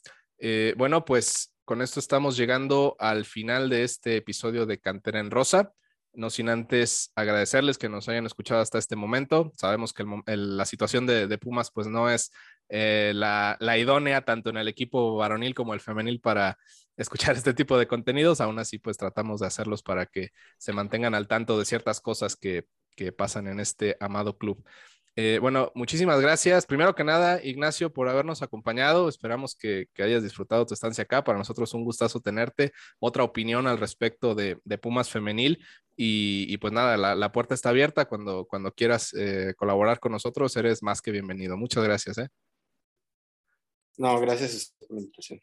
bueno, 0.76 1.04
pues 1.04 1.54
con 1.64 1.82
esto 1.82 2.00
estamos 2.00 2.36
llegando 2.36 2.96
al 2.98 3.24
final 3.24 3.70
de 3.70 3.84
este 3.84 4.16
episodio 4.16 4.66
de 4.66 4.78
Cantera 4.78 5.20
en 5.20 5.30
Rosa. 5.30 5.72
No 6.12 6.28
sin 6.30 6.48
antes 6.48 7.12
agradecerles 7.14 7.78
que 7.78 7.88
nos 7.88 8.08
hayan 8.08 8.26
escuchado 8.26 8.60
hasta 8.60 8.78
este 8.78 8.96
momento. 8.96 9.52
Sabemos 9.56 9.92
que 9.92 10.04
la 10.26 10.64
situación 10.64 11.06
de, 11.06 11.38
Pumas 11.38 11.70
pues 11.70 11.86
no 11.86 12.10
es 12.10 12.32
eh, 12.68 13.12
la, 13.14 13.56
idónea 13.78 14.24
tanto 14.24 14.50
en 14.50 14.56
el 14.56 14.68
equipo 14.68 15.16
varonil 15.16 15.54
como 15.54 15.74
el 15.74 15.80
femenil 15.80 16.20
para 16.20 16.58
escuchar 16.96 17.36
este 17.36 17.54
tipo 17.54 17.78
de 17.78 17.86
contenidos. 17.86 18.40
Aún 18.40 18.58
así 18.58 18.78
pues 18.78 18.96
tratamos 18.96 19.40
de 19.40 19.46
hacerlos 19.46 19.82
para 19.82 20.06
que 20.06 20.30
se 20.58 20.72
mantengan 20.72 21.14
al 21.14 21.28
tanto 21.28 21.58
de 21.58 21.64
ciertas 21.64 22.00
cosas 22.00 22.36
que, 22.36 22.66
que 22.96 23.12
pasan 23.12 23.46
en 23.46 23.60
este 23.60 23.96
amado 24.00 24.36
club. 24.36 24.64
Eh, 25.16 25.38
bueno, 25.40 25.72
muchísimas 25.74 26.20
gracias. 26.20 26.66
Primero 26.66 26.94
que 26.94 27.04
nada, 27.04 27.44
Ignacio, 27.44 27.92
por 27.92 28.08
habernos 28.08 28.42
acompañado. 28.42 29.08
Esperamos 29.08 29.54
que, 29.54 29.88
hayas 29.98 30.22
disfrutado 30.22 30.66
tu 30.66 30.74
estancia 30.74 31.04
acá. 31.04 31.24
Para 31.24 31.38
nosotros 31.38 31.74
un 31.74 31.84
gustazo 31.84 32.20
tenerte. 32.20 32.72
Otra 32.98 33.24
opinión 33.24 33.66
al 33.66 33.78
respecto 33.78 34.34
de, 34.34 34.56
Pumas 34.80 35.10
Femenil. 35.10 35.64
Y, 35.96 36.56
pues 36.58 36.72
nada, 36.72 36.96
la, 36.96 37.32
puerta 37.32 37.54
está 37.54 37.70
abierta. 37.70 38.06
Cuando, 38.06 38.46
cuando 38.46 38.72
quieras 38.72 39.12
eh, 39.14 39.54
colaborar 39.56 40.00
con 40.00 40.12
nosotros, 40.12 40.56
eres 40.56 40.82
más 40.82 41.02
que 41.02 41.10
bienvenido. 41.10 41.56
Muchas 41.56 41.84
gracias. 41.84 42.18
¿eh? 42.18 42.28
No, 43.98 44.18
gracias 44.20 44.74
por 44.78 44.90
la 44.92 45.00
invitación. 45.00 45.40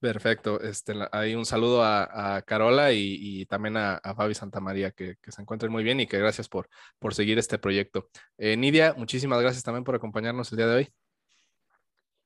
Perfecto. 0.00 0.60
Este, 0.60 0.94
hay 1.10 1.34
un 1.34 1.44
saludo 1.44 1.82
a, 1.82 2.42
Carola 2.46 2.92
y, 2.92 3.44
también 3.46 3.76
a, 3.76 4.00
Fabi 4.16 4.34
Santamaría, 4.34 4.92
que, 4.92 5.16
que 5.20 5.32
se 5.32 5.42
encuentren 5.42 5.72
muy 5.72 5.82
bien 5.82 5.98
y 5.98 6.06
que 6.06 6.18
gracias 6.18 6.48
por, 6.48 6.68
por 6.98 7.14
seguir 7.14 7.38
este 7.38 7.58
proyecto. 7.58 8.08
Eh, 8.36 8.56
Nidia, 8.56 8.94
muchísimas 8.96 9.40
gracias 9.40 9.64
también 9.64 9.84
por 9.84 9.96
acompañarnos 9.96 10.52
el 10.52 10.58
día 10.58 10.66
de 10.68 10.76
hoy. 10.76 10.88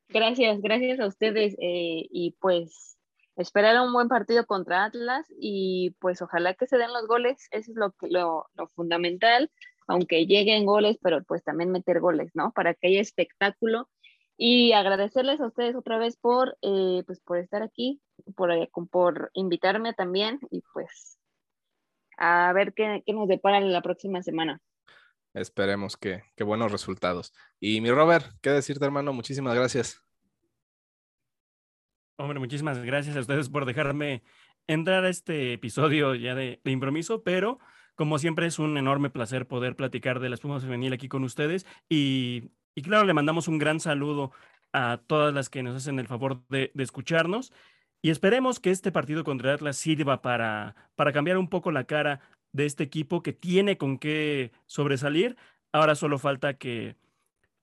Gracias, 0.08 0.60
gracias 0.60 1.00
a 1.00 1.06
ustedes 1.06 1.54
eh, 1.54 2.06
y 2.10 2.36
pues 2.38 2.98
esperar 3.36 3.80
un 3.80 3.94
buen 3.94 4.08
partido 4.08 4.44
contra 4.44 4.84
Atlas 4.84 5.26
y 5.40 5.96
pues 5.98 6.20
ojalá 6.20 6.52
que 6.52 6.66
se 6.66 6.76
den 6.76 6.92
los 6.92 7.06
goles, 7.06 7.48
eso 7.50 7.70
es 7.70 7.76
lo, 7.76 7.94
lo, 8.02 8.46
lo 8.54 8.68
fundamental, 8.68 9.50
aunque 9.86 10.26
lleguen 10.26 10.66
goles, 10.66 10.98
pero 11.02 11.24
pues 11.24 11.42
también 11.42 11.70
meter 11.70 12.00
goles, 12.00 12.30
¿no? 12.34 12.52
Para 12.52 12.74
que 12.74 12.88
haya 12.88 13.00
espectáculo 13.00 13.88
y 14.36 14.72
agradecerles 14.72 15.40
a 15.40 15.46
ustedes 15.46 15.76
otra 15.76 15.98
vez 15.98 16.16
por, 16.16 16.56
eh, 16.62 17.02
pues 17.06 17.20
por 17.20 17.38
estar 17.38 17.62
aquí, 17.62 18.00
por, 18.34 18.50
eh, 18.50 18.70
por 18.90 19.30
invitarme 19.34 19.94
también 19.94 20.40
y 20.50 20.62
pues 20.72 21.18
a 22.16 22.52
ver 22.52 22.72
qué, 22.74 23.02
qué 23.04 23.12
nos 23.12 23.28
depara 23.28 23.60
la 23.60 23.82
próxima 23.82 24.22
semana. 24.22 24.60
Esperemos 25.34 25.96
que, 25.96 26.22
que, 26.36 26.44
buenos 26.44 26.70
resultados. 26.70 27.32
Y 27.58 27.80
mi 27.80 27.90
Robert, 27.90 28.26
¿qué 28.42 28.50
decirte, 28.50 28.84
hermano? 28.84 29.12
Muchísimas 29.12 29.54
gracias. 29.54 30.02
Hombre, 32.18 32.38
muchísimas 32.38 32.78
gracias 32.82 33.16
a 33.16 33.20
ustedes 33.20 33.48
por 33.48 33.64
dejarme 33.64 34.22
entrar 34.66 35.04
a 35.04 35.08
este 35.08 35.54
episodio 35.54 36.14
ya 36.14 36.34
de, 36.34 36.60
de 36.62 36.70
improviso, 36.70 37.22
pero 37.22 37.58
como 37.94 38.18
siempre 38.18 38.46
es 38.46 38.58
un 38.58 38.76
enorme 38.76 39.10
placer 39.10 39.46
poder 39.46 39.74
platicar 39.74 40.20
de 40.20 40.28
la 40.28 40.34
espuma 40.34 40.60
femenil 40.60 40.92
aquí 40.92 41.08
con 41.08 41.24
ustedes 41.24 41.66
y 41.88 42.52
y 42.74 42.82
claro, 42.82 43.04
le 43.04 43.14
mandamos 43.14 43.48
un 43.48 43.58
gran 43.58 43.80
saludo 43.80 44.32
a 44.72 45.00
todas 45.06 45.34
las 45.34 45.50
que 45.50 45.62
nos 45.62 45.76
hacen 45.76 45.98
el 45.98 46.06
favor 46.06 46.42
de, 46.48 46.72
escucharnos 46.78 47.52
y 48.02 48.10
esperemos 48.10 48.60
que 48.60 48.70
este 48.70 48.92
partido 48.92 49.24
contra 49.24 49.54
Atlas 49.54 49.76
sirva 49.76 50.22
para, 50.22 50.74
para 50.96 51.12
cambiar 51.12 51.38
un 51.38 51.48
poco 51.48 51.70
la 51.70 51.84
cara 51.84 52.20
de 52.52 52.66
este 52.66 52.84
equipo 52.84 53.22
que 53.22 53.32
tiene 53.32 53.78
con 53.78 53.98
qué 53.98 54.52
sobresalir. 54.66 55.36
Ahora 55.72 55.94
solo 55.94 56.18
falta 56.18 56.54
que, 56.54 56.96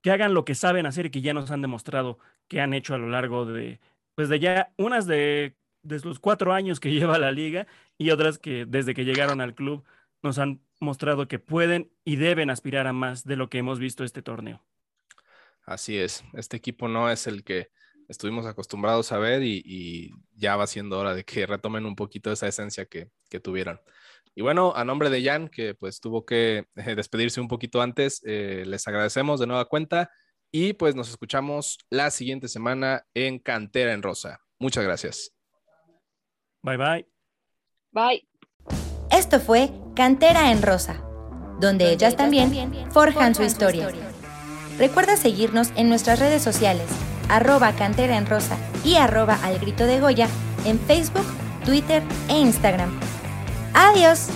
que 0.02 0.10
hagan 0.10 0.34
lo 0.34 0.44
que 0.44 0.54
saben 0.54 0.86
hacer 0.86 1.06
y 1.06 1.10
que 1.10 1.20
ya 1.20 1.34
nos 1.34 1.50
han 1.50 1.62
demostrado 1.62 2.18
que 2.48 2.60
han 2.60 2.74
hecho 2.74 2.94
a 2.94 2.98
lo 2.98 3.08
largo 3.08 3.46
de, 3.46 3.80
pues 4.14 4.28
de 4.28 4.40
ya 4.40 4.72
unas 4.76 5.06
de, 5.06 5.56
de 5.82 6.00
los 6.00 6.20
cuatro 6.20 6.52
años 6.52 6.80
que 6.80 6.92
lleva 6.92 7.18
la 7.18 7.32
liga 7.32 7.66
y 7.98 8.10
otras 8.10 8.38
que 8.38 8.66
desde 8.66 8.94
que 8.94 9.04
llegaron 9.04 9.40
al 9.40 9.54
club 9.54 9.84
nos 10.22 10.38
han 10.38 10.60
mostrado 10.80 11.28
que 11.28 11.38
pueden 11.38 11.90
y 12.04 12.16
deben 12.16 12.50
aspirar 12.50 12.86
a 12.86 12.92
más 12.92 13.24
de 13.24 13.36
lo 13.36 13.50
que 13.50 13.58
hemos 13.58 13.78
visto 13.78 14.04
este 14.04 14.22
torneo. 14.22 14.62
Así 15.64 15.98
es, 15.98 16.24
este 16.32 16.56
equipo 16.56 16.88
no 16.88 17.10
es 17.10 17.26
el 17.26 17.44
que 17.44 17.68
estuvimos 18.10 18.44
acostumbrados 18.44 19.12
a 19.12 19.18
ver 19.18 19.42
y, 19.42 20.10
ya 20.34 20.56
va 20.56 20.66
siendo 20.66 20.98
hora 20.98 21.14
de 21.14 21.22
que 21.24 21.46
retomen 21.46 21.84
un 21.84 21.94
poquito 21.94 22.32
esa 22.32 22.48
esencia 22.48 22.86
que, 22.86 23.10
tuvieron. 23.42 23.80
Y 24.34 24.42
bueno, 24.42 24.72
a 24.74 24.84
nombre 24.84 25.10
de 25.10 25.22
Jan, 25.22 25.48
que 25.48 25.74
pues 25.74 26.00
tuvo 26.00 26.24
que 26.24 26.66
eh, 26.74 26.94
despedirse 26.94 27.40
un 27.40 27.48
poquito 27.48 27.80
antes, 27.80 28.20
eh, 28.24 28.64
les 28.66 28.86
agradecemos 28.88 29.38
de 29.38 29.46
nueva 29.46 29.66
cuenta 29.66 30.10
y 30.50 30.72
pues 30.72 30.96
nos 30.96 31.10
escuchamos 31.10 31.78
la 31.90 32.10
siguiente 32.10 32.48
semana 32.48 33.06
en 33.14 33.38
Cantera 33.38 33.92
en 33.92 34.02
Rosa. 34.02 34.40
Muchas 34.58 34.84
gracias. 34.84 35.32
Bye 36.62 36.76
bye. 36.76 37.06
Bye. 37.92 38.28
Esto 39.10 39.40
fue 39.40 39.70
Cantera 39.94 40.50
en 40.50 40.62
Rosa, 40.62 41.02
donde 41.60 41.92
ellas 41.92 42.16
también 42.16 42.90
forjan 42.90 43.34
su 43.34 43.42
historia. 43.44 43.88
Recuerda 44.80 45.18
seguirnos 45.18 45.72
en 45.76 45.90
nuestras 45.90 46.18
redes 46.18 46.42
sociales, 46.42 46.86
arroba 47.28 47.72
cantera 47.74 48.16
en 48.16 48.24
rosa 48.24 48.56
y 48.82 48.96
arroba 48.96 49.38
al 49.42 49.58
grito 49.58 49.84
de 49.84 50.00
Goya 50.00 50.26
en 50.64 50.80
Facebook, 50.80 51.26
Twitter 51.66 52.02
e 52.30 52.38
Instagram. 52.38 52.98
¡Adiós! 53.74 54.28